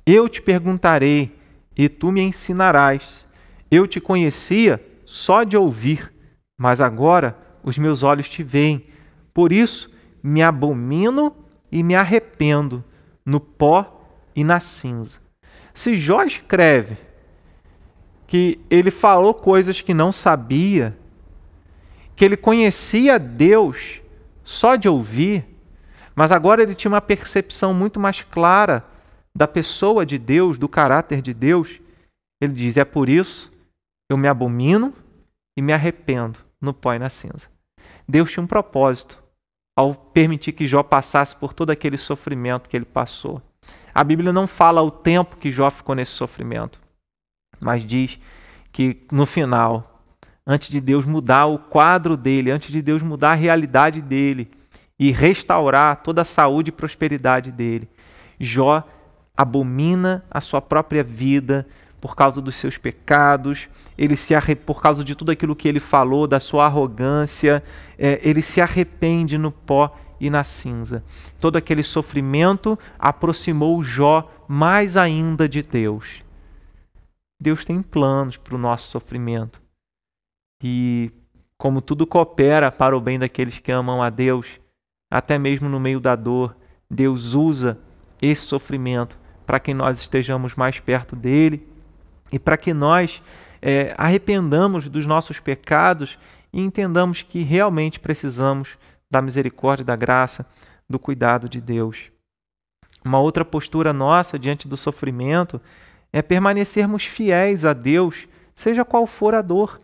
eu 0.04 0.28
te 0.28 0.42
perguntarei, 0.42 1.30
e 1.76 1.88
tu 1.88 2.10
me 2.10 2.20
ensinarás. 2.20 3.24
Eu 3.70 3.86
te 3.86 4.00
conhecia 4.00 4.84
só 5.04 5.44
de 5.44 5.56
ouvir, 5.56 6.12
mas 6.58 6.80
agora 6.80 7.38
os 7.62 7.78
meus 7.78 8.02
olhos 8.02 8.28
te 8.28 8.42
veem. 8.42 8.86
Por 9.32 9.52
isso 9.52 9.88
me 10.20 10.42
abomino 10.42 11.34
e 11.72 11.82
me 11.82 11.94
arrependo 11.94 12.84
no 13.24 13.40
pó 13.40 14.06
e 14.36 14.44
na 14.44 14.60
cinza. 14.60 15.18
Se 15.72 15.96
Jó 15.96 16.22
escreve 16.22 16.98
que 18.26 18.60
ele 18.68 18.90
falou 18.90 19.32
coisas 19.32 19.80
que 19.80 19.94
não 19.94 20.12
sabia, 20.12 20.96
que 22.14 22.24
ele 22.24 22.36
conhecia 22.36 23.18
Deus 23.18 24.02
só 24.44 24.76
de 24.76 24.88
ouvir, 24.88 25.46
mas 26.14 26.30
agora 26.30 26.62
ele 26.62 26.74
tinha 26.74 26.90
uma 26.90 27.00
percepção 27.00 27.72
muito 27.72 27.98
mais 27.98 28.22
clara 28.22 28.84
da 29.34 29.48
pessoa 29.48 30.04
de 30.04 30.18
Deus, 30.18 30.58
do 30.58 30.68
caráter 30.68 31.22
de 31.22 31.32
Deus. 31.32 31.80
Ele 32.40 32.52
diz: 32.52 32.76
É 32.76 32.84
por 32.84 33.08
isso 33.08 33.50
eu 34.10 34.16
me 34.18 34.28
abomino 34.28 34.92
e 35.56 35.62
me 35.62 35.72
arrependo 35.72 36.38
no 36.60 36.74
pó 36.74 36.92
e 36.92 36.98
na 36.98 37.08
cinza. 37.08 37.48
Deus 38.06 38.30
tinha 38.30 38.42
um 38.42 38.46
propósito 38.46 39.21
ao 39.76 39.94
permitir 39.94 40.52
que 40.52 40.66
Jó 40.66 40.82
passasse 40.82 41.34
por 41.34 41.52
todo 41.52 41.70
aquele 41.70 41.96
sofrimento 41.96 42.68
que 42.68 42.76
ele 42.76 42.84
passou. 42.84 43.40
A 43.94 44.02
Bíblia 44.02 44.32
não 44.32 44.46
fala 44.46 44.82
o 44.82 44.90
tempo 44.90 45.36
que 45.36 45.50
Jó 45.50 45.70
ficou 45.70 45.94
nesse 45.94 46.12
sofrimento 46.12 46.82
mas 47.62 47.86
diz 47.86 48.18
que 48.72 49.06
no 49.10 49.24
final, 49.24 50.02
antes 50.44 50.68
de 50.68 50.80
Deus 50.80 51.06
mudar 51.06 51.46
o 51.46 51.58
quadro 51.58 52.16
dele, 52.16 52.50
antes 52.50 52.72
de 52.72 52.82
Deus 52.82 53.02
mudar 53.02 53.30
a 53.30 53.36
realidade 53.36 54.02
dele 54.02 54.50
e 54.98 55.12
restaurar 55.12 56.02
toda 56.02 56.22
a 56.22 56.24
saúde 56.24 56.70
e 56.70 56.72
prosperidade 56.72 57.52
dele, 57.52 57.88
Jó 58.40 58.82
abomina 59.36 60.24
a 60.28 60.40
sua 60.40 60.60
própria 60.60 61.04
vida 61.04 61.66
por 62.02 62.16
causa 62.16 62.42
dos 62.42 62.56
seus 62.56 62.76
pecados, 62.76 63.68
ele 63.96 64.16
se 64.16 64.34
arre... 64.34 64.56
por 64.56 64.82
causa 64.82 65.04
de 65.04 65.14
tudo 65.14 65.30
aquilo 65.30 65.54
que 65.54 65.68
ele 65.68 65.78
falou, 65.78 66.26
da 66.26 66.40
sua 66.40 66.66
arrogância, 66.66 67.62
é, 67.96 68.18
ele 68.28 68.42
se 68.42 68.60
arrepende 68.60 69.38
no 69.38 69.52
pó 69.52 69.96
e 70.18 70.28
na 70.28 70.42
cinza. 70.42 71.04
Todo 71.38 71.54
aquele 71.54 71.84
sofrimento 71.84 72.76
aproximou 72.98 73.80
Jó 73.84 74.28
mais 74.48 74.96
ainda 74.96 75.48
de 75.48 75.62
Deus. 75.62 76.24
Deus 77.40 77.64
tem 77.64 77.80
planos 77.80 78.36
para 78.36 78.56
o 78.56 78.58
nosso 78.58 78.90
sofrimento. 78.90 79.62
E 80.60 81.12
como 81.56 81.80
tudo 81.80 82.04
coopera 82.04 82.72
para 82.72 82.96
o 82.96 83.00
bem 83.00 83.16
daqueles 83.16 83.60
que 83.60 83.70
amam 83.70 84.02
a 84.02 84.10
Deus, 84.10 84.58
até 85.08 85.38
mesmo 85.38 85.68
no 85.68 85.78
meio 85.78 86.00
da 86.00 86.16
dor, 86.16 86.56
Deus 86.90 87.36
usa 87.36 87.78
esse 88.20 88.42
sofrimento 88.42 89.16
para 89.46 89.60
que 89.60 89.72
nós 89.72 90.00
estejamos 90.00 90.56
mais 90.56 90.80
perto 90.80 91.14
dele 91.14 91.70
e 92.32 92.38
para 92.38 92.56
que 92.56 92.72
nós 92.72 93.22
é, 93.60 93.94
arrependamos 93.96 94.88
dos 94.88 95.06
nossos 95.06 95.38
pecados 95.38 96.18
e 96.52 96.60
entendamos 96.60 97.22
que 97.22 97.42
realmente 97.42 98.00
precisamos 98.00 98.76
da 99.10 99.22
misericórdia, 99.22 99.84
da 99.84 99.94
graça, 99.94 100.46
do 100.88 100.98
cuidado 100.98 101.48
de 101.48 101.60
Deus. 101.60 102.10
Uma 103.04 103.20
outra 103.20 103.44
postura 103.44 103.92
nossa 103.92 104.38
diante 104.38 104.66
do 104.66 104.76
sofrimento 104.76 105.60
é 106.12 106.22
permanecermos 106.22 107.04
fiéis 107.04 107.64
a 107.64 107.72
Deus, 107.72 108.28
seja 108.54 108.84
qual 108.84 109.06
for 109.06 109.34
a 109.34 109.42
dor. 109.42 109.80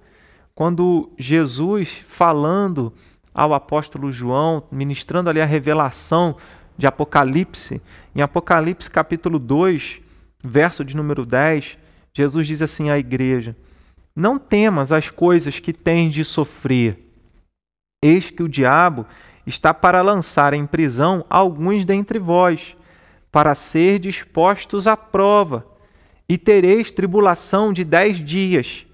Quando 0.55 1.13
Jesus, 1.19 2.05
falando 2.09 2.93
ao 3.33 3.55
apóstolo 3.55 4.11
João, 4.11 4.65
ministrando 4.71 5.31
ali 5.31 5.41
a 5.41 5.47
revelação 5.47 6.37
de 6.77 6.87
Apocalipse, 6.87 7.81
em 8.15 8.21
Apocalipse 8.21 8.91
capítulo 8.91 9.39
2, 9.39 10.01
verso 10.43 10.85
de 10.85 10.97
número 10.97 11.25
10, 11.25 11.79
Jesus 12.19 12.49
diz 12.49 12.63
assim 12.63 12.91
à 12.91 12.99
igreja: 12.99 13.55
Não 14.15 14.41
temas 14.41 14.91
as 14.91 15.09
coisas 15.09 15.61
que 15.61 15.73
tens 15.73 16.13
de 16.13 16.25
sofrer. 16.25 16.99
Eis 18.03 18.29
que 18.29 18.43
o 18.43 18.49
diabo 18.49 19.07
está 19.47 19.73
para 19.73 20.03
lançar 20.03 20.53
em 20.53 20.67
prisão 20.67 21.25
alguns 21.31 21.85
dentre 21.85 22.19
vós, 22.19 22.77
para 23.31 23.55
ser 23.55 24.01
dispostos 24.01 24.89
à 24.89 24.97
prova 24.97 25.65
e 26.29 26.37
tereis 26.37 26.91
tribulação 26.91 27.73
de 27.73 27.85
dez 27.85 28.17
dias. 28.19 28.85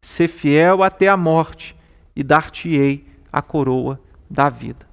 Ser 0.00 0.28
fiel 0.28 0.84
até 0.84 1.08
a 1.08 1.16
morte, 1.16 1.74
e 2.14 2.22
dar-te-ei 2.22 3.04
a 3.32 3.42
coroa 3.42 4.00
da 4.30 4.48
vida. 4.48 4.86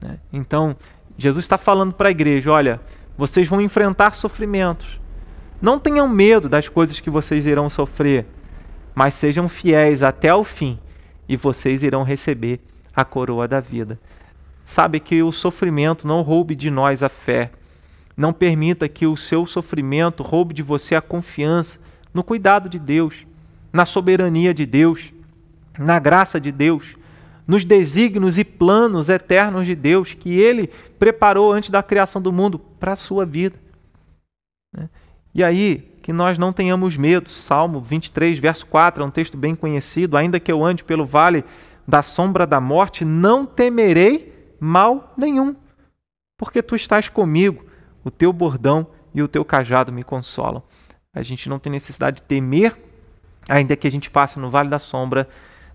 Né? 0.00 0.20
Então, 0.32 0.76
Jesus 1.16 1.44
está 1.44 1.58
falando 1.58 1.92
para 1.92 2.06
a 2.06 2.12
igreja: 2.12 2.52
olha, 2.52 2.80
vocês 3.16 3.48
vão 3.48 3.60
enfrentar 3.60 4.14
sofrimentos. 4.14 5.00
Não 5.60 5.78
tenham 5.78 6.08
medo 6.08 6.48
das 6.48 6.68
coisas 6.68 7.00
que 7.00 7.10
vocês 7.10 7.44
irão 7.44 7.68
sofrer, 7.68 8.26
mas 8.94 9.14
sejam 9.14 9.48
fiéis 9.48 10.02
até 10.02 10.32
o 10.34 10.44
fim, 10.44 10.78
e 11.28 11.36
vocês 11.36 11.82
irão 11.82 12.02
receber 12.02 12.60
a 12.94 13.04
coroa 13.04 13.48
da 13.48 13.60
vida. 13.60 13.98
Sabe 14.64 15.00
que 15.00 15.22
o 15.22 15.32
sofrimento 15.32 16.06
não 16.06 16.22
roube 16.22 16.54
de 16.54 16.70
nós 16.70 17.02
a 17.02 17.08
fé, 17.08 17.50
não 18.16 18.32
permita 18.32 18.88
que 18.88 19.06
o 19.06 19.16
seu 19.16 19.46
sofrimento 19.46 20.22
roube 20.22 20.52
de 20.52 20.62
você 20.62 20.94
a 20.94 21.00
confiança 21.00 21.78
no 22.12 22.22
cuidado 22.22 22.68
de 22.68 22.78
Deus, 22.78 23.26
na 23.72 23.84
soberania 23.84 24.52
de 24.52 24.66
Deus, 24.66 25.12
na 25.78 25.98
graça 25.98 26.40
de 26.40 26.50
Deus, 26.50 26.96
nos 27.46 27.64
desígnios 27.64 28.36
e 28.36 28.44
planos 28.44 29.08
eternos 29.08 29.66
de 29.66 29.74
Deus 29.74 30.14
que 30.14 30.38
Ele 30.38 30.68
preparou 30.98 31.52
antes 31.52 31.70
da 31.70 31.82
criação 31.82 32.20
do 32.20 32.32
mundo 32.32 32.58
para 32.58 32.92
a 32.92 32.96
sua 32.96 33.24
vida. 33.24 33.56
Né? 34.76 34.88
E 35.38 35.44
aí, 35.44 35.88
que 36.02 36.12
nós 36.12 36.36
não 36.36 36.52
tenhamos 36.52 36.96
medo. 36.96 37.30
Salmo 37.30 37.80
23, 37.80 38.40
verso 38.40 38.66
4, 38.66 39.04
é 39.04 39.06
um 39.06 39.10
texto 39.10 39.36
bem 39.36 39.54
conhecido. 39.54 40.16
Ainda 40.16 40.40
que 40.40 40.50
eu 40.50 40.64
ande 40.64 40.82
pelo 40.82 41.06
vale 41.06 41.44
da 41.86 42.02
sombra 42.02 42.44
da 42.44 42.60
morte, 42.60 43.04
não 43.04 43.46
temerei 43.46 44.34
mal 44.58 45.14
nenhum, 45.16 45.54
porque 46.36 46.60
tu 46.60 46.74
estás 46.74 47.08
comigo 47.08 47.64
o 48.02 48.10
teu 48.10 48.32
bordão 48.32 48.88
e 49.14 49.22
o 49.22 49.28
teu 49.28 49.44
cajado 49.44 49.92
me 49.92 50.02
consolam. 50.02 50.60
A 51.14 51.22
gente 51.22 51.48
não 51.48 51.60
tem 51.60 51.70
necessidade 51.70 52.16
de 52.16 52.22
temer, 52.22 52.76
ainda 53.48 53.76
que 53.76 53.86
a 53.86 53.90
gente 53.92 54.10
passe 54.10 54.40
no 54.40 54.50
vale 54.50 54.68
da 54.68 54.80
sombra 54.80 55.28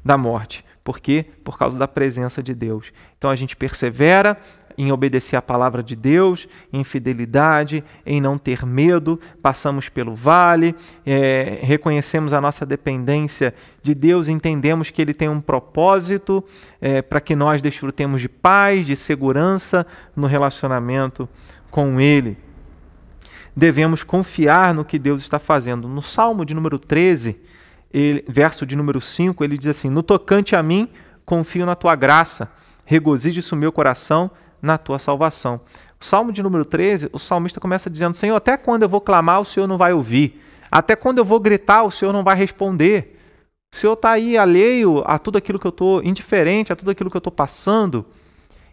da 0.04 0.18
morte. 0.18 0.66
Por 0.84 1.00
quê? 1.00 1.26
Por 1.42 1.58
causa 1.58 1.80
da 1.80 1.88
presença 1.88 2.44
de 2.44 2.54
Deus. 2.54 2.92
Então 3.18 3.30
a 3.30 3.36
gente 3.36 3.56
persevera 3.56 4.38
em 4.78 4.92
obedecer 4.92 5.36
a 5.36 5.42
palavra 5.42 5.84
de 5.84 5.96
Deus, 5.96 6.48
em 6.72 6.84
fidelidade, 6.84 7.84
em 8.06 8.20
não 8.20 8.38
ter 8.38 8.66
medo, 8.66 9.20
passamos 9.42 9.90
pelo 9.90 10.16
vale, 10.16 10.76
é, 11.06 11.60
reconhecemos 11.62 12.34
a 12.34 12.42
nossa 12.42 12.66
dependência 12.66 13.54
de 13.82 13.94
Deus, 13.94 14.28
entendemos 14.28 14.90
que 14.90 15.02
Ele 15.02 15.14
tem 15.14 15.30
um 15.30 15.42
propósito 15.42 16.44
é, 16.82 17.02
para 17.02 17.22
que 17.22 17.36
nós 17.36 17.62
desfrutemos 17.62 18.22
de 18.22 18.30
paz, 18.30 18.86
de 18.86 18.96
segurança 18.96 19.86
no 20.16 20.28
relacionamento 20.28 21.28
com 21.70 22.00
Ele. 22.00 22.38
Devemos 23.56 24.04
confiar 24.04 24.74
no 24.74 24.84
que 24.84 24.98
Deus 24.98 25.22
está 25.22 25.38
fazendo. 25.38 25.88
No 25.88 26.02
Salmo 26.02 26.44
de 26.44 26.54
número 26.54 26.80
13, 26.80 27.40
ele, 27.94 28.26
verso 28.28 28.66
de 28.66 28.76
número 28.76 29.00
5, 29.00 29.44
ele 29.44 29.58
diz 29.58 29.68
assim: 29.68 29.90
No 29.90 30.02
tocante 30.02 30.56
a 30.56 30.64
mim, 30.64 30.90
confio 31.24 31.66
na 31.66 31.76
tua 31.76 31.96
graça, 31.96 32.52
regozije-se 32.84 33.54
o 33.54 33.58
meu 33.58 33.72
coração 33.72 34.32
na 34.64 34.78
tua 34.78 34.98
salvação. 34.98 35.60
O 36.00 36.06
Salmo 36.06 36.32
de 36.32 36.42
número 36.42 36.64
13, 36.64 37.10
o 37.12 37.20
salmista 37.20 37.60
começa 37.60 37.90
dizendo: 37.90 38.16
Senhor, 38.16 38.36
até 38.36 38.56
quando 38.56 38.84
eu 38.84 38.90
vou 38.90 39.02
clamar, 39.02 39.42
o 39.42 39.46
Senhor 39.46 39.68
não 39.68 39.78
vai 39.78 39.92
ouvir. 39.92 40.42
Até 40.72 40.96
quando 40.96 41.18
eu 41.18 41.26
vou 41.26 41.40
gritar, 41.40 41.84
o 41.84 41.92
Senhor 41.92 42.14
não 42.14 42.24
vai 42.24 42.36
responder. 42.36 43.20
O 43.74 43.76
Senhor 43.76 43.94
está 43.94 44.12
aí 44.12 44.38
alheio 44.38 45.04
a 45.06 45.20
tudo 45.20 45.38
aquilo 45.38 45.60
que 45.60 45.68
eu 45.68 45.70
estou, 45.70 46.02
indiferente 46.04 46.72
a 46.72 46.76
tudo 46.76 46.92
aquilo 46.92 47.10
que 47.12 47.18
eu 47.18 47.20
estou 47.20 47.32
passando. 47.32 48.06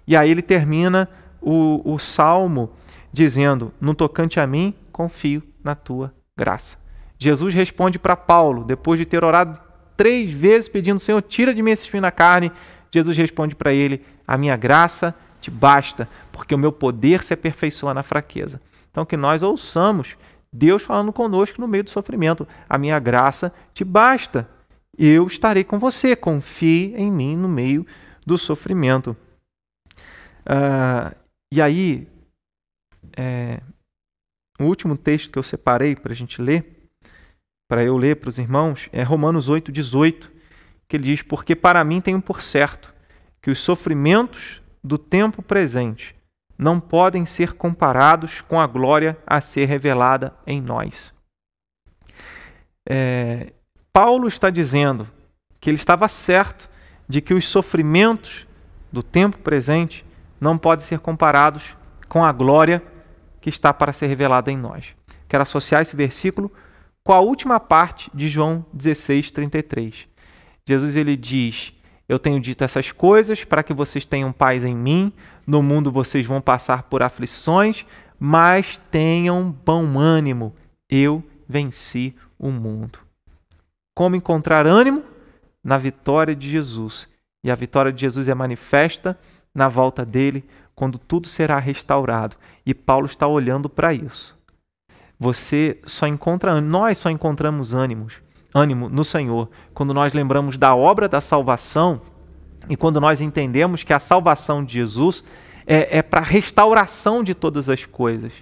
E 0.07 0.17
aí 0.17 0.31
ele 0.31 0.43
termina 0.43 1.09
o, 1.41 1.83
o 1.85 1.99
salmo 1.99 2.71
dizendo: 3.13 3.73
No 3.81 3.95
tocante 3.95 4.39
a 4.39 4.47
mim, 4.47 4.75
confio 4.93 5.43
na 5.63 5.75
tua 5.75 6.15
graça. 6.37 6.79
Jesus 7.19 7.53
responde 7.53 7.99
para 7.99 8.17
Paulo, 8.17 8.65
depois 8.65 8.99
de 8.99 9.05
ter 9.05 9.25
orado 9.25 9.61
três 9.97 10.33
vezes 10.33 10.69
pedindo: 10.69 11.01
Senhor, 11.01 11.21
tira 11.23 11.53
de 11.53 11.63
mim 11.63 11.73
esse 11.73 11.85
espinho 11.85 12.03
na 12.03 12.11
carne. 12.11 12.53
Jesus 12.93 13.17
responde 13.17 13.55
para 13.55 13.73
ele: 13.73 14.05
A 14.27 14.39
minha 14.39 14.57
graça 14.57 15.15
te 15.41 15.51
basta, 15.51 16.09
porque 16.31 16.55
o 16.55 16.59
meu 16.59 16.73
poder 16.73 17.23
se 17.23 17.35
aperfeiçoa 17.35 17.95
na 17.95 18.03
fraqueza. 18.03 18.61
Então, 18.91 19.05
que 19.05 19.17
nós 19.17 19.43
ouçamos 19.43 20.17
Deus 20.53 20.83
falando 20.83 21.13
conosco 21.13 21.61
no 21.61 21.69
meio 21.69 21.85
do 21.85 21.91
sofrimento: 21.91 22.47
A 22.69 22.77
minha 22.77 22.99
graça 22.99 23.53
te 23.73 23.85
basta, 23.85 24.49
eu 24.99 25.27
estarei 25.27 25.65
com 25.65 25.79
você, 25.79 26.17
confie 26.17 26.95
em 26.97 27.11
mim 27.11 27.37
no 27.37 27.49
meio 27.49 27.87
do 28.27 28.37
sofrimento. 28.37 29.17
Uh, 30.41 31.15
e 31.53 31.63
aí, 31.63 32.09
é, 33.17 33.61
o 34.59 34.65
último 34.65 34.97
texto 34.97 35.31
que 35.31 35.39
eu 35.39 35.43
separei 35.43 35.95
para 35.95 36.13
a 36.13 36.17
gente 36.17 36.43
ler, 36.43 36.89
para 37.69 37.85
eu 37.85 37.97
ler 37.97 38.17
para 38.17 38.29
os 38.29 38.39
irmãos, 38.39 38.89
é 38.93 39.03
Romanos 39.03 39.49
8, 39.49 39.71
18, 39.71 40.31
que 40.89 40.97
ele 40.97 41.05
diz: 41.05 41.23
Porque 41.23 41.55
para 41.55 41.85
mim 41.85 42.01
tenho 42.01 42.21
por 42.21 42.41
certo 42.41 42.93
que 43.41 43.51
os 43.51 43.59
sofrimentos 43.61 44.60
do 44.83 44.99
tempo 44.99 45.43
presente 45.43 46.15
não 46.57 46.79
podem 46.79 47.25
ser 47.25 47.55
comparados 47.55 48.43
com 48.43 48.61
a 48.61 48.67
glória 48.67 49.17
a 49.27 49.41
ser 49.41 49.65
revelada 49.65 50.35
em 50.47 50.61
nós. 50.61 51.15
É, 52.87 53.53
Paulo 53.93 54.29
está 54.29 54.51
dizendo 54.51 55.09
que 55.59 55.71
ele 55.71 55.79
estava 55.79 56.07
certo 56.09 56.69
de 57.09 57.21
que 57.21 57.35
os 57.35 57.47
sofrimentos 57.47 58.47
do 58.93 59.03
tempo 59.03 59.39
presente 59.39 60.05
não 60.41 60.59
podem 60.59 60.85
ser 60.85 60.99
comparados 60.99 61.77
com 62.09 62.25
a 62.25 62.33
glória 62.33 62.83
que 63.41 63.49
está 63.49 63.73
para 63.73 63.93
ser 63.93 64.07
revelada 64.07 64.51
em 64.51 64.57
nós. 64.57 64.95
Quero 65.29 65.43
associar 65.43 65.81
esse 65.81 65.97
versículo 65.97 66.53
com 67.03 67.13
a 67.13 67.21
última 67.21 67.59
parte 67.59 68.11
de 68.13 68.29
João 68.29 68.65
16, 68.73 69.31
33. 69.31 70.09
Jesus 70.67 70.95
ele 70.95 71.17
diz: 71.17 71.73
Eu 72.11 72.19
tenho 72.19 72.41
dito 72.41 72.65
essas 72.65 72.91
coisas 72.91 73.45
para 73.45 73.63
que 73.63 73.73
vocês 73.73 74.05
tenham 74.05 74.33
paz 74.33 74.65
em 74.65 74.75
mim. 74.75 75.13
No 75.47 75.63
mundo 75.63 75.93
vocês 75.93 76.27
vão 76.27 76.41
passar 76.41 76.83
por 76.83 77.05
aflições, 77.05 77.87
mas 78.19 78.79
tenham 78.91 79.57
bom 79.65 79.97
ânimo. 79.97 80.53
Eu 80.89 81.23
venci 81.49 82.17
o 82.37 82.51
mundo. 82.51 82.99
Como 83.95 84.17
encontrar 84.17 84.67
ânimo? 84.67 85.05
Na 85.63 85.79
vitória 85.79 86.35
de 86.35 86.51
Jesus. 86.51 87.07
E 87.45 87.51
a 87.51 87.55
vitória 87.55 87.93
de 87.93 88.01
Jesus 88.01 88.27
é 88.27 88.35
manifesta 88.35 89.17
na 89.55 89.69
volta 89.69 90.05
dele, 90.05 90.45
quando 90.75 90.99
tudo 90.99 91.29
será 91.29 91.61
restaurado. 91.61 92.35
E 92.67 92.75
Paulo 92.75 93.07
está 93.07 93.29
olhando 93.29 93.69
para 93.69 93.95
isso. 93.95 94.37
Você 95.17 95.79
só 95.87 96.09
encontra, 96.09 96.61
nós 96.61 96.99
só 96.99 97.09
encontramos 97.09 97.73
ânimos, 97.73 98.21
ânimo 98.55 98.89
no 98.89 99.05
Senhor 99.05 99.49
quando 99.73 99.95
nós 99.95 100.13
lembramos 100.13 100.59
da 100.59 100.75
obra 100.75 101.09
da 101.09 101.21
salvação 101.21 102.01
e 102.69 102.77
quando 102.77 103.01
nós 103.01 103.21
entendemos 103.21 103.83
que 103.83 103.93
a 103.93 103.99
salvação 103.99 104.65
de 104.65 104.75
Jesus 104.75 105.25
é, 105.67 105.99
é 105.99 106.03
para 106.03 106.21
restauração 106.21 107.23
de 107.23 107.35
todas 107.35 107.69
as 107.69 107.85
coisas. 107.85 108.33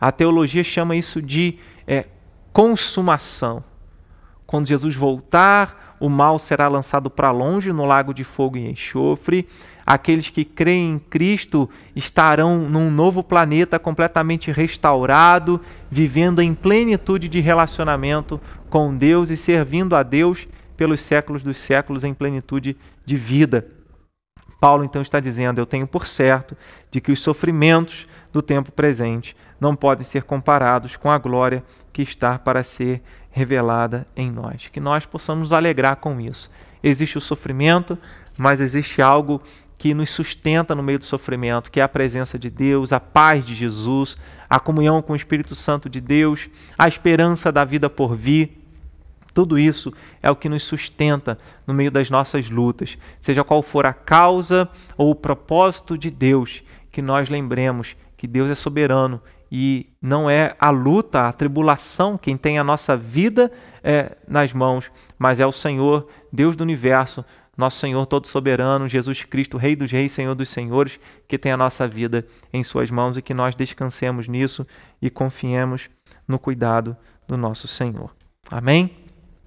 A 0.00 0.12
teologia 0.12 0.64
chama 0.64 0.96
isso 0.96 1.20
de 1.20 1.58
é, 1.86 2.06
consumação. 2.52 3.62
Quando 4.46 4.66
Jesus 4.66 4.94
voltar, 4.94 5.87
o 6.00 6.08
mal 6.08 6.38
será 6.38 6.68
lançado 6.68 7.10
para 7.10 7.30
longe 7.30 7.72
no 7.72 7.84
lago 7.84 8.12
de 8.14 8.24
fogo 8.24 8.56
e 8.56 8.70
enxofre. 8.70 9.48
Aqueles 9.84 10.28
que 10.28 10.44
creem 10.44 10.94
em 10.94 10.98
Cristo 10.98 11.68
estarão 11.96 12.58
num 12.58 12.90
novo 12.90 13.22
planeta 13.22 13.78
completamente 13.78 14.52
restaurado, 14.52 15.60
vivendo 15.90 16.42
em 16.42 16.54
plenitude 16.54 17.28
de 17.28 17.40
relacionamento 17.40 18.40
com 18.68 18.94
Deus 18.94 19.30
e 19.30 19.36
servindo 19.36 19.96
a 19.96 20.02
Deus 20.02 20.46
pelos 20.76 21.00
séculos 21.00 21.42
dos 21.42 21.56
séculos 21.56 22.04
em 22.04 22.12
plenitude 22.12 22.76
de 23.04 23.16
vida. 23.16 23.66
Paulo 24.60 24.84
então 24.84 25.02
está 25.02 25.20
dizendo: 25.20 25.58
Eu 25.60 25.66
tenho 25.66 25.86
por 25.86 26.06
certo 26.06 26.56
de 26.90 27.00
que 27.00 27.12
os 27.12 27.20
sofrimentos 27.20 28.06
do 28.32 28.42
tempo 28.42 28.70
presente 28.70 29.36
não 29.60 29.74
podem 29.74 30.04
ser 30.04 30.22
comparados 30.22 30.96
com 30.96 31.10
a 31.10 31.18
glória 31.18 31.64
que 31.92 32.02
está 32.02 32.38
para 32.38 32.62
ser 32.62 33.02
revelada 33.30 34.06
em 34.16 34.30
nós. 34.30 34.68
Que 34.68 34.80
nós 34.80 35.06
possamos 35.06 35.52
alegrar 35.52 35.96
com 35.96 36.20
isso. 36.20 36.50
Existe 36.82 37.18
o 37.18 37.20
sofrimento, 37.20 37.98
mas 38.36 38.60
existe 38.60 39.02
algo 39.02 39.42
que 39.76 39.94
nos 39.94 40.10
sustenta 40.10 40.74
no 40.74 40.82
meio 40.82 40.98
do 40.98 41.04
sofrimento, 41.04 41.70
que 41.70 41.80
é 41.80 41.82
a 41.82 41.88
presença 41.88 42.36
de 42.38 42.50
Deus, 42.50 42.92
a 42.92 42.98
paz 42.98 43.46
de 43.46 43.54
Jesus, 43.54 44.16
a 44.50 44.58
comunhão 44.58 45.00
com 45.00 45.12
o 45.12 45.16
Espírito 45.16 45.54
Santo 45.54 45.88
de 45.88 46.00
Deus, 46.00 46.48
a 46.76 46.88
esperança 46.88 47.52
da 47.52 47.64
vida 47.64 47.88
por 47.88 48.16
vir. 48.16 48.58
Tudo 49.32 49.56
isso 49.56 49.92
é 50.20 50.28
o 50.28 50.34
que 50.34 50.48
nos 50.48 50.64
sustenta 50.64 51.38
no 51.64 51.72
meio 51.72 51.92
das 51.92 52.10
nossas 52.10 52.50
lutas, 52.50 52.98
seja 53.20 53.44
qual 53.44 53.62
for 53.62 53.86
a 53.86 53.92
causa 53.92 54.68
ou 54.96 55.10
o 55.10 55.14
propósito 55.14 55.96
de 55.96 56.10
Deus, 56.10 56.62
que 56.90 57.00
nós 57.00 57.28
lembremos 57.28 57.94
que 58.16 58.26
Deus 58.26 58.50
é 58.50 58.54
soberano 58.54 59.22
e 59.50 59.86
não 60.00 60.28
é 60.28 60.54
a 60.58 60.70
luta, 60.70 61.26
a 61.28 61.32
tribulação 61.32 62.18
quem 62.18 62.36
tem 62.36 62.58
a 62.58 62.64
nossa 62.64 62.96
vida 62.96 63.50
é, 63.82 64.16
nas 64.26 64.52
mãos, 64.52 64.90
mas 65.18 65.40
é 65.40 65.46
o 65.46 65.52
Senhor, 65.52 66.08
Deus 66.32 66.56
do 66.56 66.62
universo, 66.62 67.24
nosso 67.56 67.78
Senhor 67.78 68.06
todo 68.06 68.26
soberano, 68.28 68.88
Jesus 68.88 69.24
Cristo, 69.24 69.56
Rei 69.56 69.74
dos 69.74 69.90
Reis, 69.90 70.12
Senhor 70.12 70.34
dos 70.34 70.48
Senhores, 70.48 71.00
que 71.26 71.36
tem 71.36 71.50
a 71.50 71.56
nossa 71.56 71.88
vida 71.88 72.24
em 72.52 72.62
Suas 72.62 72.90
mãos 72.90 73.16
e 73.16 73.22
que 73.22 73.34
nós 73.34 73.54
descansemos 73.54 74.28
nisso 74.28 74.66
e 75.02 75.10
confiemos 75.10 75.90
no 76.26 76.38
cuidado 76.38 76.96
do 77.26 77.36
nosso 77.36 77.66
Senhor. 77.66 78.14
Amém? 78.48 79.07